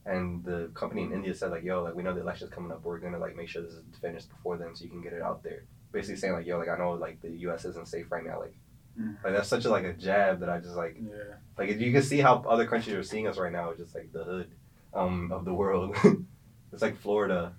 and 0.06 0.44
the 0.44 0.70
company 0.74 1.02
in 1.04 1.12
India 1.12 1.34
said 1.34 1.52
like, 1.52 1.64
"Yo, 1.64 1.84
like 1.84 1.96
we 1.96 2.04
know 2.04 2.14
the 2.14 2.22
election's 2.22 2.52
coming 2.52 2.72
up. 2.72 2.84
We're 2.84 3.00
gonna 3.00 3.20
like 3.26 3.36
make 3.36 3.50
sure 3.50 3.62
this 3.62 3.74
is 3.74 3.84
finished 4.02 4.30
before 4.30 4.58
then, 4.58 4.76
so 4.76 4.84
you 4.86 4.90
can 4.90 5.02
get 5.02 5.14
it 5.14 5.22
out 5.22 5.44
there." 5.44 5.64
Basically 5.92 6.16
saying 6.18 6.34
like, 6.34 6.46
"Yo, 6.46 6.58
like 6.58 6.70
I 6.70 6.78
know 6.78 6.92
like 6.94 7.22
the 7.22 7.30
U.S. 7.48 7.66
isn't 7.66 7.88
safe 7.88 8.12
right 8.12 8.26
now. 8.26 8.40
Like, 8.40 8.56
Mm. 9.00 9.16
like 9.24 9.34
that's 9.34 9.48
such 9.48 9.66
a 9.66 9.70
like 9.70 9.84
a 9.84 9.94
jab 9.94 10.40
that 10.40 10.50
I 10.50 10.58
just 10.60 10.76
like 10.76 10.96
yeah, 11.00 11.36
like 11.56 11.70
you 11.80 11.92
can 11.92 12.02
see 12.02 12.18
how 12.20 12.44
other 12.50 12.66
countries 12.66 12.96
are 12.96 13.04
seeing 13.04 13.28
us 13.28 13.38
right 13.38 13.52
now. 13.52 13.72
Just 13.76 13.94
like 13.94 14.12
the 14.12 14.24
hood 14.24 14.50
um 14.92 15.32
of 15.32 15.46
the 15.46 15.54
world. 15.54 15.96
it's 16.74 16.82
like 16.82 16.98
Florida. 16.98 17.54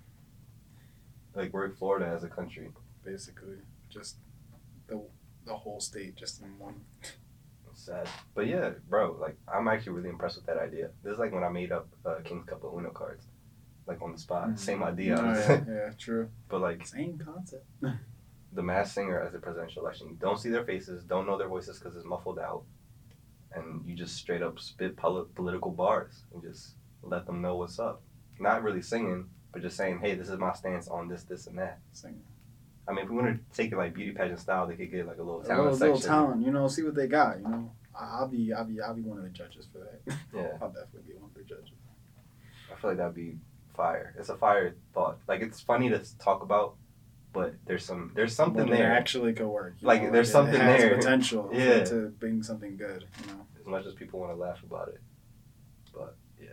Like 1.33 1.53
we're 1.53 1.69
Florida 1.71 2.07
as 2.07 2.23
a 2.25 2.27
country. 2.27 2.69
basically 3.05 3.59
just 3.89 4.17
the 4.87 5.01
the 5.45 5.55
whole 5.55 5.79
state 5.79 6.15
just 6.17 6.41
in 6.41 6.57
one. 6.59 6.81
Sad, 7.89 8.07
but 8.35 8.45
yeah, 8.47 8.69
bro. 8.87 9.17
Like 9.19 9.35
I'm 9.51 9.67
actually 9.67 9.93
really 9.93 10.09
impressed 10.09 10.35
with 10.37 10.45
that 10.45 10.57
idea. 10.57 10.89
This 11.03 11.13
is 11.13 11.19
like 11.19 11.31
when 11.33 11.43
I 11.43 11.49
made 11.49 11.71
up 11.71 11.87
uh, 12.05 12.15
King's 12.23 12.45
Cup 12.45 12.63
of 12.63 12.73
Uno 12.77 12.91
cards, 12.91 13.25
like 13.87 14.01
on 14.01 14.11
the 14.11 14.17
spot. 14.19 14.49
Mhm. 14.49 14.59
Same 14.59 14.83
idea, 14.83 15.17
Oh, 15.19 15.23
yeah, 15.33 15.63
yeah, 15.87 15.91
true. 15.97 16.29
but 16.49 16.61
like 16.61 16.85
Same 16.85 17.17
concept. 17.17 17.65
the 18.53 18.61
Masked 18.63 18.93
Singer 18.95 19.19
as 19.19 19.33
the 19.33 19.39
presidential 19.39 19.81
election. 19.81 20.07
You 20.09 20.17
don't 20.19 20.37
see 20.39 20.49
their 20.49 20.63
faces, 20.65 21.03
don't 21.03 21.25
know 21.25 21.37
their 21.37 21.47
voices 21.47 21.79
because 21.79 21.95
it's 21.95 22.05
muffled 22.05 22.37
out, 22.37 22.63
and 23.55 23.83
you 23.87 23.95
just 23.95 24.15
straight 24.15 24.43
up 24.43 24.59
spit 24.59 24.95
poli- 24.95 25.25
political 25.35 25.71
bars 25.71 26.23
and 26.33 26.43
just 26.43 26.75
let 27.01 27.25
them 27.25 27.41
know 27.41 27.55
what's 27.55 27.79
up. 27.79 28.01
Not 28.39 28.61
really 28.63 28.81
singing, 28.83 29.29
but 29.51 29.61
just 29.63 29.75
saying, 29.77 29.99
"Hey, 29.99 30.13
this 30.15 30.29
is 30.29 30.37
my 30.37 30.53
stance 30.53 30.87
on 30.87 31.07
this, 31.07 31.23
this, 31.23 31.47
and 31.47 31.57
that." 31.57 31.79
Same. 31.91 32.21
I 32.87 32.91
mean, 32.93 33.05
if 33.05 33.09
we 33.11 33.17
want 33.17 33.27
to 33.51 33.55
take 33.57 33.71
it 33.71 33.77
like 33.77 33.93
beauty 33.93 34.11
pageant 34.11 34.39
style, 34.39 34.65
they 34.67 34.75
could 34.75 34.91
get 34.91 35.05
like 35.07 35.17
a 35.17 35.23
little 35.23 35.41
A 35.41 35.45
talent 35.45 35.63
little, 35.73 35.79
little 35.79 35.95
section. 35.97 36.09
talent, 36.15 36.45
you 36.45 36.51
know. 36.51 36.67
See 36.67 36.83
what 36.83 36.95
they 36.95 37.07
got, 37.07 37.39
you 37.39 37.47
know. 37.47 37.71
I'll 37.99 38.27
be, 38.27 38.53
I'll 38.53 38.65
be, 38.65 38.79
I'll 38.81 38.93
be 38.95 39.01
one 39.01 39.17
of 39.17 39.23
the 39.23 39.29
judges 39.29 39.67
for 39.71 39.79
that. 39.79 40.17
Yeah, 40.33 40.57
I'll 40.61 40.69
definitely 40.69 41.11
be 41.11 41.13
one 41.19 41.29
of 41.29 41.33
the 41.35 41.43
judges. 41.43 41.71
I 42.71 42.79
feel 42.79 42.91
like 42.91 42.97
that'd 42.97 43.13
be 43.15 43.37
fire. 43.75 44.13
It's 44.17 44.29
a 44.29 44.35
fire 44.35 44.75
thought. 44.93 45.17
Like 45.27 45.41
it's 45.41 45.59
funny 45.59 45.89
to 45.89 45.99
talk 46.19 46.43
about, 46.43 46.75
but 47.33 47.53
there's 47.65 47.83
some 47.85 48.11
there's 48.15 48.35
something 48.35 48.65
But 48.67 48.73
it 48.73 48.77
there. 48.77 48.91
actually 48.91 49.33
could 49.33 49.47
work. 49.47 49.75
you 49.79 49.87
Like, 49.87 50.11
there's 50.11 50.29
it 50.29 50.31
something 50.31 50.59
has 50.59 50.81
there. 50.81 50.95
Potential. 50.97 51.49
Yeah. 51.53 51.83
to 51.85 52.09
bring 52.19 52.41
something 52.43 52.77
good. 52.77 53.05
You 53.21 53.33
know. 53.33 53.45
as 53.59 53.65
much 53.65 53.85
as 53.85 53.93
people 53.95 54.19
want 54.19 54.31
to 54.31 54.35
laugh 54.35 54.61
about 54.63 54.89
it. 54.89 55.01
But 55.93 56.15
yeah, 56.41 56.49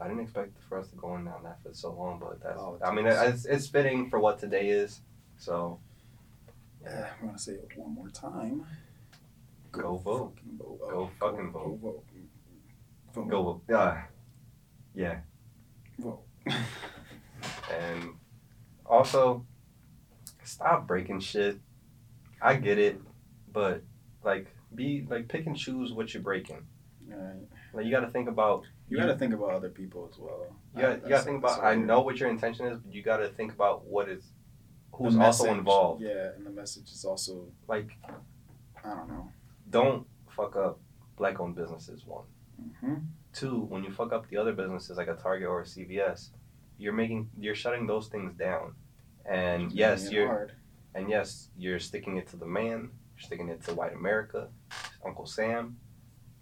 I 0.00 0.08
didn't 0.08 0.22
expect 0.22 0.52
for 0.68 0.78
us 0.78 0.88
to 0.88 0.96
go 0.96 1.08
on 1.08 1.24
down 1.24 1.42
that 1.44 1.62
for 1.62 1.72
so 1.72 1.92
long, 1.92 2.18
but 2.18 2.42
that's. 2.42 2.58
Oh, 2.58 2.78
I 2.84 2.92
mean, 2.92 3.06
it's, 3.06 3.44
it's 3.46 3.66
fitting 3.68 4.10
for 4.10 4.18
what 4.18 4.38
today 4.38 4.68
is. 4.70 5.00
So 5.38 5.78
Yeah, 6.82 7.08
I'm 7.20 7.26
gonna 7.28 7.38
say 7.38 7.52
it 7.52 7.68
one 7.76 7.94
more 7.94 8.08
time. 8.10 8.66
Go 9.72 9.96
vote. 9.98 10.34
vote. 10.58 10.78
Go 10.90 11.10
fucking 11.18 11.50
vote. 11.52 11.80
Go 11.82 12.02
Vote. 13.14 13.66
go. 13.66 13.74
Uh, 13.74 13.96
yeah, 14.94 15.20
Vote. 15.98 16.22
and 16.46 18.10
also 18.86 19.44
stop 20.44 20.86
breaking 20.86 21.20
shit. 21.20 21.58
I 22.40 22.56
get 22.56 22.78
it, 22.78 23.00
but 23.52 23.82
like 24.24 24.46
be 24.74 25.06
like 25.08 25.28
pick 25.28 25.46
and 25.46 25.56
choose 25.56 25.92
what 25.92 26.12
you're 26.14 26.22
breaking. 26.22 26.62
Alright. 27.12 27.36
Like 27.74 27.84
you 27.86 27.90
got 27.90 28.00
to 28.00 28.10
think 28.10 28.28
about 28.28 28.64
You 28.88 28.96
got 28.98 29.06
to 29.06 29.16
think 29.16 29.34
about 29.34 29.50
other 29.50 29.68
people 29.70 30.08
as 30.12 30.18
well. 30.18 30.46
you 30.74 30.82
got 30.82 30.90
I- 30.90 30.94
you 30.96 31.08
got 31.08 31.18
to 31.18 31.24
think 31.24 31.38
about. 31.38 31.62
I 31.62 31.74
know 31.74 32.00
what 32.00 32.18
your 32.18 32.28
intention 32.30 32.66
is, 32.66 32.78
but 32.78 32.92
you 32.94 33.02
got 33.02 33.18
to 33.18 33.28
think 33.28 33.52
about 33.52 33.84
what 33.86 34.08
is 34.08 34.24
who's 34.92 35.16
also 35.16 35.50
involved. 35.52 36.02
Yeah, 36.02 36.30
and 36.36 36.44
the 36.46 36.50
message 36.50 36.90
is 36.90 37.04
also 37.04 37.46
Like 37.68 37.90
I 38.84 38.90
don't 38.94 39.08
know. 39.08 39.30
Don't 39.72 40.06
fuck 40.36 40.54
up 40.56 40.78
black-owned 41.16 41.56
businesses. 41.56 42.06
One. 42.06 42.26
hmm 42.80 42.94
Two, 43.32 43.60
when 43.72 43.82
you 43.82 43.90
fuck 43.90 44.12
up 44.12 44.28
the 44.28 44.36
other 44.36 44.52
businesses 44.52 44.98
like 44.98 45.08
a 45.08 45.14
Target 45.14 45.48
or 45.48 45.62
a 45.62 45.64
CVS, 45.64 46.28
you're 46.78 46.92
making 46.92 47.30
you're 47.38 47.54
shutting 47.54 47.86
those 47.86 48.08
things 48.08 48.34
down. 48.34 48.74
And 49.24 49.72
yes, 49.72 50.10
you're 50.12 50.26
hard. 50.26 50.52
and 50.94 51.08
yes, 51.08 51.48
you're 51.56 51.78
sticking 51.80 52.18
it 52.18 52.26
to 52.28 52.36
the 52.36 52.44
man, 52.46 52.90
you're 53.16 53.24
sticking 53.28 53.48
it 53.48 53.62
to 53.64 53.74
white 53.74 53.94
America, 53.94 54.48
Uncle 55.04 55.24
Sam. 55.26 55.78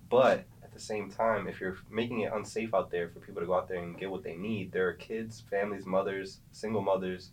But 0.09 0.45
at 0.64 0.72
the 0.72 0.81
same 0.81 1.11
time, 1.11 1.47
if 1.47 1.61
you're 1.61 1.76
making 1.89 2.20
it 2.22 2.33
unsafe 2.35 2.74
out 2.74 2.91
there 2.91 3.09
for 3.11 3.20
people 3.20 3.41
to 3.41 3.47
go 3.47 3.55
out 3.55 3.68
there 3.68 3.78
and 3.83 3.97
get 3.97 4.11
what 4.11 4.24
they 4.24 4.35
need, 4.35 4.72
there 4.72 4.89
are 4.89 4.95
kids, 4.95 5.45
families, 5.49 5.87
mothers, 5.87 6.41
single 6.51 6.83
mothers, 6.83 7.31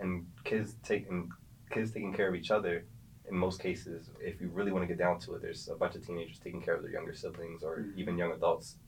and 0.00 0.26
kids 0.44 0.74
taking 0.82 1.30
kids 1.70 1.92
taking 1.92 2.12
care 2.12 2.28
of 2.28 2.34
each 2.34 2.50
other. 2.50 2.84
In 3.28 3.36
most 3.36 3.60
cases, 3.60 4.10
if 4.20 4.40
you 4.40 4.48
really 4.48 4.70
want 4.72 4.82
to 4.84 4.86
get 4.86 4.98
down 4.98 5.18
to 5.20 5.34
it, 5.34 5.42
there's 5.42 5.68
a 5.68 5.74
bunch 5.74 5.96
of 5.96 6.06
teenagers 6.06 6.38
taking 6.38 6.62
care 6.62 6.74
of 6.74 6.82
their 6.82 6.92
younger 6.92 7.12
siblings, 7.12 7.62
or 7.62 7.78
Mhm. 7.78 7.96
even 7.96 8.16
young 8.18 8.32
adults, 8.32 8.78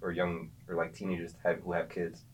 or 0.00 0.12
young 0.12 0.50
or 0.68 0.76
like 0.76 0.92
teenagers 0.94 1.34
have, 1.44 1.60
who 1.60 1.72
have 1.72 1.88
kids, 1.88 2.24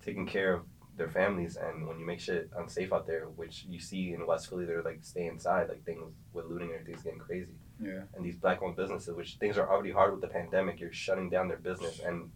taking 0.00 0.26
care 0.26 0.54
of 0.54 0.66
their 0.96 1.08
families. 1.08 1.56
And 1.56 1.86
when 1.88 1.98
you 1.98 2.06
make 2.06 2.20
shit 2.20 2.48
unsafe 2.56 2.92
out 2.92 3.06
there, 3.06 3.24
which 3.28 3.64
you 3.64 3.80
see 3.80 4.12
in 4.12 4.24
West 4.26 4.48
Philly, 4.48 4.64
they're 4.64 4.82
like 4.82 5.00
stay 5.02 5.26
inside, 5.26 5.68
like 5.68 5.82
things 5.84 6.14
with 6.32 6.46
looting 6.46 6.70
and 6.70 6.80
everything's 6.80 7.02
getting 7.02 7.18
crazy 7.18 7.56
Yeah. 7.80 8.04
and 8.14 8.24
these 8.24 8.36
black-owned 8.36 8.76
businesses, 8.76 9.14
which 9.14 9.36
things 9.38 9.58
are 9.58 9.68
already 9.68 9.90
hard 9.90 10.12
with 10.12 10.20
the 10.20 10.28
pandemic, 10.28 10.78
you're 10.78 10.92
shutting 10.92 11.28
down 11.28 11.48
their 11.48 11.58
business 11.58 11.98
and 12.00 12.30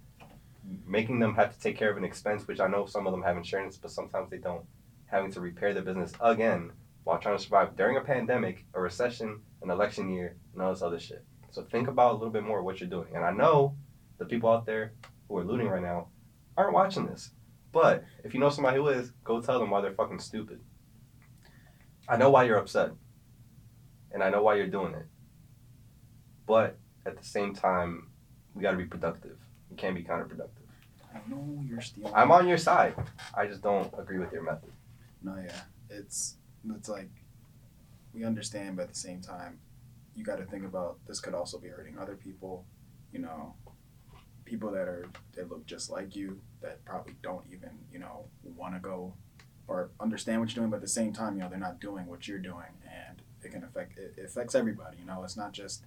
making 0.86 1.20
them 1.20 1.34
have 1.36 1.54
to 1.54 1.60
take 1.60 1.76
care 1.76 1.90
of 1.90 1.96
an 1.96 2.04
expense, 2.04 2.46
which 2.48 2.58
I 2.60 2.66
know 2.66 2.84
some 2.86 3.06
of 3.06 3.12
them 3.12 3.22
have 3.22 3.36
insurance, 3.36 3.78
but 3.78 3.90
sometimes 3.92 4.28
they 4.30 4.38
don't, 4.38 4.66
having 5.06 5.30
to 5.32 5.40
repair 5.40 5.72
their 5.72 5.82
business 5.84 6.12
again 6.20 6.72
while 7.08 7.18
trying 7.18 7.38
to 7.38 7.42
survive 7.42 7.74
during 7.74 7.96
a 7.96 8.02
pandemic, 8.02 8.66
a 8.74 8.80
recession, 8.82 9.40
an 9.62 9.70
election 9.70 10.10
year, 10.10 10.36
and 10.52 10.60
all 10.60 10.70
this 10.70 10.82
other 10.82 11.00
shit. 11.00 11.24
So 11.50 11.62
think 11.62 11.88
about 11.88 12.10
a 12.10 12.16
little 12.18 12.28
bit 12.28 12.42
more 12.42 12.62
what 12.62 12.80
you're 12.80 12.90
doing. 12.90 13.16
And 13.16 13.24
I 13.24 13.30
know 13.30 13.74
the 14.18 14.26
people 14.26 14.50
out 14.50 14.66
there 14.66 14.92
who 15.26 15.38
are 15.38 15.44
looting 15.44 15.68
right 15.68 15.80
now 15.80 16.08
aren't 16.54 16.74
watching 16.74 17.06
this. 17.06 17.30
But 17.72 18.04
if 18.24 18.34
you 18.34 18.40
know 18.40 18.50
somebody 18.50 18.76
who 18.76 18.88
is, 18.88 19.12
go 19.24 19.40
tell 19.40 19.58
them 19.58 19.70
why 19.70 19.80
they're 19.80 19.94
fucking 19.94 20.18
stupid. 20.18 20.60
I 22.06 22.18
know 22.18 22.28
why 22.28 22.44
you're 22.44 22.58
upset. 22.58 22.90
And 24.12 24.22
I 24.22 24.28
know 24.28 24.42
why 24.42 24.56
you're 24.56 24.66
doing 24.66 24.92
it. 24.92 25.06
But 26.46 26.76
at 27.06 27.16
the 27.16 27.24
same 27.24 27.54
time, 27.54 28.10
we 28.52 28.60
got 28.60 28.72
to 28.72 28.76
be 28.76 28.84
productive. 28.84 29.38
We 29.70 29.76
can't 29.76 29.94
be 29.94 30.02
counterproductive. 30.04 30.68
I 31.14 31.20
know 31.26 31.64
you're 31.66 31.80
stealing. 31.80 32.12
I'm 32.14 32.30
on 32.30 32.46
your 32.46 32.58
side. 32.58 32.96
I 33.34 33.46
just 33.46 33.62
don't 33.62 33.90
agree 33.98 34.18
with 34.18 34.30
your 34.30 34.42
method. 34.42 34.72
No, 35.22 35.36
yeah, 35.42 35.62
it's 35.88 36.37
it's 36.76 36.88
like 36.88 37.10
we 38.12 38.24
understand, 38.24 38.76
but 38.76 38.82
at 38.82 38.88
the 38.88 38.94
same 38.94 39.20
time, 39.20 39.58
you 40.14 40.24
got 40.24 40.38
to 40.38 40.44
think 40.44 40.64
about 40.64 40.98
this 41.06 41.20
could 41.20 41.34
also 41.34 41.58
be 41.58 41.68
hurting 41.68 41.98
other 41.98 42.16
people. 42.16 42.64
You 43.12 43.20
know, 43.20 43.54
people 44.44 44.70
that 44.72 44.88
are 44.88 45.06
that 45.34 45.50
look 45.50 45.66
just 45.66 45.90
like 45.90 46.16
you 46.16 46.40
that 46.60 46.84
probably 46.84 47.14
don't 47.22 47.44
even 47.52 47.70
you 47.92 47.98
know 47.98 48.26
want 48.56 48.74
to 48.74 48.80
go 48.80 49.14
or 49.68 49.90
understand 50.00 50.40
what 50.40 50.48
you're 50.48 50.62
doing, 50.62 50.70
but 50.70 50.76
at 50.76 50.82
the 50.82 50.88
same 50.88 51.12
time, 51.12 51.34
you 51.34 51.40
know, 51.40 51.48
they're 51.50 51.58
not 51.58 51.78
doing 51.78 52.06
what 52.06 52.26
you're 52.26 52.38
doing, 52.38 52.72
and 52.84 53.20
it 53.42 53.52
can 53.52 53.62
affect 53.62 53.98
it, 53.98 54.14
affects 54.24 54.54
everybody. 54.54 54.96
You 54.98 55.06
know, 55.06 55.22
it's 55.24 55.36
not 55.36 55.52
just 55.52 55.84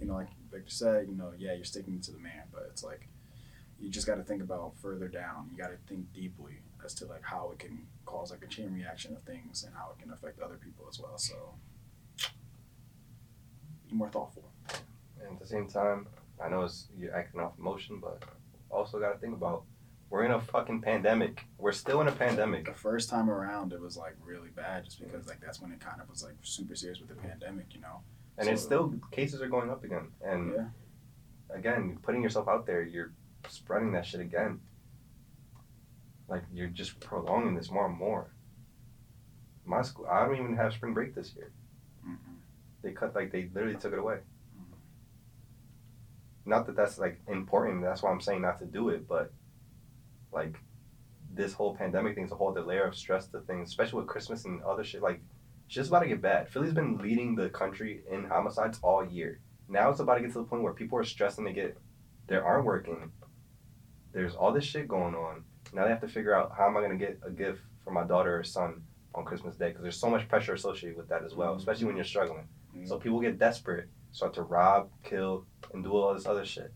you 0.00 0.06
know 0.06 0.14
like 0.14 0.28
Victor 0.50 0.70
said. 0.70 1.08
You 1.08 1.14
know, 1.14 1.32
yeah, 1.38 1.54
you're 1.54 1.64
sticking 1.64 2.00
to 2.00 2.12
the 2.12 2.18
man, 2.18 2.44
but 2.52 2.66
it's 2.70 2.82
like 2.84 3.08
you 3.82 3.90
just 3.90 4.06
got 4.06 4.14
to 4.14 4.22
think 4.22 4.42
about 4.42 4.72
further 4.80 5.08
down. 5.08 5.48
You 5.50 5.58
got 5.58 5.70
to 5.70 5.76
think 5.88 6.12
deeply 6.12 6.60
as 6.84 6.94
to 6.94 7.06
like 7.06 7.22
how 7.22 7.50
it 7.52 7.58
can 7.58 7.86
cause 8.06 8.30
like 8.30 8.42
a 8.44 8.46
chain 8.46 8.72
reaction 8.72 9.14
of 9.16 9.22
things 9.22 9.64
and 9.64 9.74
how 9.74 9.92
it 9.96 10.00
can 10.02 10.12
affect 10.12 10.40
other 10.40 10.56
people 10.56 10.86
as 10.88 10.98
well. 11.00 11.18
So 11.18 11.54
be 13.88 13.94
more 13.96 14.08
thoughtful. 14.08 14.44
And 15.20 15.34
at 15.34 15.40
the 15.40 15.46
same 15.46 15.68
time, 15.68 16.06
I 16.42 16.48
know 16.48 16.62
it's 16.62 16.88
you're 16.96 17.14
acting 17.14 17.40
off 17.40 17.52
emotion, 17.58 17.98
but 18.00 18.22
also 18.70 18.98
got 19.00 19.12
to 19.12 19.18
think 19.18 19.34
about 19.34 19.64
we're 20.10 20.24
in 20.24 20.32
a 20.32 20.40
fucking 20.40 20.82
pandemic. 20.82 21.46
We're 21.58 21.72
still 21.72 22.00
in 22.02 22.08
a 22.08 22.12
pandemic. 22.12 22.66
The 22.66 22.74
first 22.74 23.08
time 23.08 23.30
around, 23.30 23.72
it 23.72 23.80
was 23.80 23.96
like 23.96 24.14
really 24.24 24.50
bad, 24.50 24.84
just 24.84 25.00
because 25.00 25.26
like 25.26 25.40
that's 25.40 25.60
when 25.60 25.72
it 25.72 25.80
kind 25.80 26.00
of 26.00 26.08
was 26.08 26.22
like 26.22 26.34
super 26.42 26.74
serious 26.74 27.00
with 27.00 27.08
the 27.08 27.14
pandemic, 27.16 27.66
you 27.74 27.80
know. 27.80 28.00
And 28.38 28.48
it's 28.48 28.62
still 28.62 28.94
cases 29.10 29.40
are 29.42 29.48
going 29.48 29.70
up 29.70 29.84
again. 29.84 30.08
And 30.22 30.52
Yeah. 30.54 30.68
again, 31.50 31.98
putting 32.02 32.22
yourself 32.22 32.48
out 32.48 32.66
there, 32.66 32.82
you're 32.82 33.12
spreading 33.48 33.92
that 33.92 34.06
shit 34.06 34.20
again. 34.20 34.60
Like 36.28 36.44
you're 36.52 36.68
just 36.68 37.00
prolonging 37.00 37.54
this 37.54 37.70
more 37.70 37.86
and 37.86 37.96
more. 37.96 38.32
My 39.64 39.82
school, 39.82 40.06
I 40.10 40.24
don't 40.24 40.36
even 40.36 40.56
have 40.56 40.72
spring 40.72 40.94
break 40.94 41.14
this 41.14 41.34
year. 41.34 41.52
Mhm. 42.06 42.36
They 42.82 42.92
cut 42.92 43.14
like 43.14 43.30
they 43.30 43.48
literally 43.54 43.76
took 43.76 43.92
it 43.92 43.98
away. 43.98 44.20
Mhm. 44.58 44.76
Not 46.46 46.66
that 46.66 46.76
that's 46.76 46.98
like 46.98 47.20
important. 47.28 47.82
That's 47.82 48.02
why 48.02 48.10
I'm 48.10 48.20
saying 48.20 48.42
not 48.42 48.58
to 48.58 48.66
do 48.66 48.88
it. 48.88 49.06
But 49.06 49.32
like 50.32 50.58
this 51.34 51.52
whole 51.52 51.76
pandemic 51.76 52.14
thing 52.14 52.24
is 52.24 52.32
a 52.32 52.34
whole 52.34 52.50
other 52.50 52.62
layer 52.62 52.84
of 52.84 52.94
stress 52.94 53.26
to 53.28 53.40
things, 53.40 53.68
especially 53.68 54.00
with 54.00 54.08
Christmas 54.08 54.44
and 54.44 54.62
other 54.62 54.84
shit. 54.84 55.02
Like 55.02 55.20
it's 55.66 55.74
just 55.74 55.88
about 55.90 56.00
to 56.00 56.08
get 56.08 56.20
bad. 56.22 56.48
Philly's 56.48 56.72
been 56.74 56.98
leading 56.98 57.36
the 57.36 57.50
country 57.50 58.04
in 58.10 58.24
homicides 58.24 58.78
all 58.82 59.04
year. 59.04 59.40
Now 59.68 59.90
it's 59.90 60.00
about 60.00 60.16
to 60.16 60.20
get 60.22 60.32
to 60.32 60.38
the 60.38 60.44
point 60.44 60.62
where 60.62 60.74
people 60.74 60.98
are 60.98 61.04
stressing 61.04 61.44
to 61.44 61.52
get 61.52 61.78
they 62.26 62.36
aren't 62.36 62.64
working. 62.64 63.12
There's 64.12 64.34
all 64.34 64.52
this 64.52 64.64
shit 64.64 64.88
going 64.88 65.14
on. 65.14 65.44
Now 65.72 65.84
they 65.84 65.90
have 65.90 66.00
to 66.02 66.08
figure 66.08 66.34
out 66.34 66.52
how 66.56 66.66
am 66.66 66.76
I 66.76 66.82
gonna 66.82 66.96
get 66.96 67.18
a 67.24 67.30
gift 67.30 67.60
for 67.84 67.90
my 67.92 68.04
daughter 68.04 68.38
or 68.38 68.44
son 68.44 68.82
on 69.14 69.24
Christmas 69.24 69.56
Day 69.56 69.68
because 69.68 69.82
there's 69.82 69.96
so 69.96 70.10
much 70.10 70.28
pressure 70.28 70.54
associated 70.54 70.96
with 70.96 71.08
that 71.08 71.22
as 71.24 71.34
well, 71.34 71.54
especially 71.54 71.86
when 71.86 71.96
you're 71.96 72.04
struggling. 72.04 72.46
Mhm. 72.76 72.88
So 72.88 72.98
people 72.98 73.20
get 73.20 73.38
desperate, 73.38 73.88
start 74.12 74.34
to 74.34 74.42
rob, 74.42 74.90
kill, 75.02 75.46
and 75.72 75.82
do 75.82 75.92
all 75.92 76.14
this 76.14 76.26
other 76.26 76.44
shit. 76.44 76.72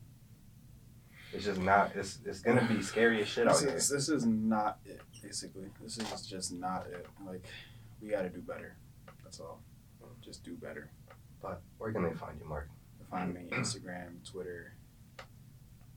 It's 1.32 1.45
just 1.45 1.61
not. 1.61 1.95
It's 1.95 2.20
it's 2.24 2.41
gonna 2.41 2.66
be 2.66 2.80
scary 2.82 3.20
as 3.20 3.28
shit 3.28 3.47
out 3.47 3.55
This 3.55 3.62
here. 3.62 3.76
is, 3.76 3.89
this 3.91 4.09
is 4.09 4.24
not 4.26 4.78
it, 4.87 5.03
basically. 5.22 5.70
This 5.82 5.99
is 5.99 6.26
just 6.26 6.53
not 6.53 6.87
it. 6.87 7.07
Like, 7.26 7.45
we 8.01 8.09
got 8.09 8.22
to 8.22 8.30
do 8.30 8.41
better. 8.41 8.76
That's 9.22 9.41
all. 9.41 9.61
Just 10.22 10.45
do 10.45 10.55
better. 10.55 10.91
But 11.43 11.61
where 11.78 11.93
can 11.93 12.03
they 12.05 12.14
find 12.14 12.39
you, 12.39 12.47
Mark? 12.47 12.68
Find 13.11 13.34
me 13.34 13.49
Instagram, 13.53 14.24
Twitter. 14.28 14.72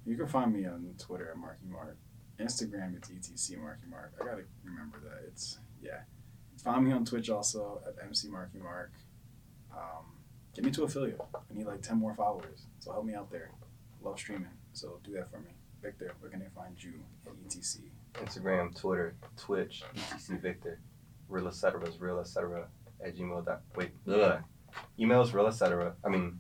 You 0.10 0.18
can 0.18 0.26
find 0.26 0.52
me 0.52 0.66
on 0.66 0.96
Twitter 0.98 1.30
at 1.30 1.38
Marky 1.38 1.68
Mark. 1.70 1.96
Instagram, 2.40 2.98
it's 2.98 3.10
ETC 3.10 3.60
Marky 3.60 3.86
Mark. 3.88 4.12
I 4.20 4.26
gotta 4.26 4.44
remember 4.64 5.00
that. 5.04 5.28
It's 5.28 5.60
yeah. 5.84 6.00
Find 6.64 6.84
me 6.84 6.92
on 6.92 7.06
Twitch 7.06 7.30
also 7.30 7.80
at 7.86 7.94
MC 8.04 8.28
Marky 8.28 8.58
Mark. 8.58 8.92
Um, 9.72 10.06
get 10.56 10.66
me 10.66 10.72
to 10.72 10.84
affiliate. 10.84 11.22
I 11.36 11.54
need 11.54 11.68
like 11.68 11.84
ten 11.84 11.98
more 11.98 12.16
followers, 12.16 12.66
so 12.80 12.92
help 12.92 13.06
me 13.06 13.14
out 13.14 13.30
there. 13.30 13.52
Love 14.02 14.18
streaming, 14.18 14.48
so 14.74 15.00
do 15.04 15.14
that 15.14 15.30
for 15.30 15.40
me. 15.42 15.52
Victor, 15.80 16.16
where 16.20 16.32
can 16.32 16.40
they 16.40 16.50
find 16.56 16.82
you 16.84 16.94
at 17.28 17.34
ETC? 17.48 17.82
Instagram, 18.16 18.76
Twitter, 18.76 19.16
Twitch, 19.38 19.84
ETC 19.96 20.42
Victor, 20.42 20.80
real 21.28 21.48
etc. 21.48 21.88
is 21.88 22.02
real 22.02 22.20
etc. 22.20 22.68
at 23.06 23.16
gmail. 23.16 23.46
Dot, 23.46 23.62
wait, 23.76 23.92
ugh. 24.12 24.42
email 25.00 25.24
real 25.26 25.46
etc. 25.46 25.94
I 26.04 26.10
mean, 26.10 26.40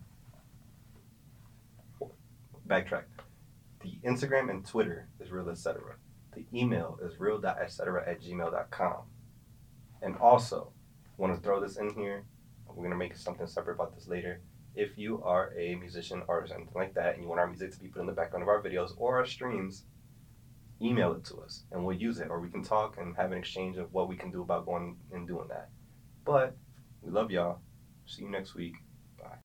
backtrack. 2.67 3.03
The 3.81 3.97
Instagram 4.03 4.49
and 4.49 4.65
Twitter 4.65 5.07
is 5.19 5.31
real 5.31 5.49
etc. 5.49 5.95
The 6.35 6.45
email 6.53 6.99
is 7.01 7.19
real 7.19 7.43
etc. 7.45 8.03
at 8.07 8.21
gmail.com. 8.21 8.97
And 10.01 10.17
also, 10.17 10.71
want 11.17 11.35
to 11.35 11.41
throw 11.41 11.59
this 11.59 11.77
in 11.77 11.93
here. 11.93 12.25
We're 12.67 12.83
gonna 12.83 12.95
make 12.95 13.15
something 13.15 13.47
separate 13.47 13.75
about 13.75 13.95
this 13.95 14.07
later. 14.07 14.41
If 14.75 14.97
you 14.97 15.21
are 15.23 15.53
a 15.57 15.75
musician 15.75 16.21
or 16.27 16.47
something 16.47 16.69
like 16.75 16.93
that, 16.93 17.15
and 17.15 17.23
you 17.23 17.27
want 17.27 17.39
our 17.41 17.47
music 17.47 17.71
to 17.71 17.79
be 17.79 17.87
put 17.87 18.01
in 18.01 18.05
the 18.05 18.13
background 18.13 18.43
of 18.43 18.49
our 18.49 18.61
videos 18.61 18.93
or 18.97 19.17
our 19.17 19.25
streams, 19.25 19.85
email 20.81 21.13
it 21.13 21.25
to 21.25 21.37
us 21.37 21.63
and 21.71 21.83
we'll 21.83 21.97
use 21.97 22.19
it 22.19 22.29
or 22.29 22.39
we 22.39 22.49
can 22.49 22.63
talk 22.63 22.97
and 22.97 23.15
have 23.15 23.31
an 23.31 23.37
exchange 23.37 23.77
of 23.77 23.93
what 23.93 24.07
we 24.07 24.15
can 24.15 24.31
do 24.31 24.41
about 24.41 24.65
going 24.65 24.97
and 25.11 25.27
doing 25.27 25.47
that. 25.49 25.69
But 26.23 26.55
we 27.01 27.11
love 27.11 27.31
y'all. 27.31 27.59
See 28.05 28.23
you 28.23 28.29
next 28.29 28.55
week. 28.55 28.75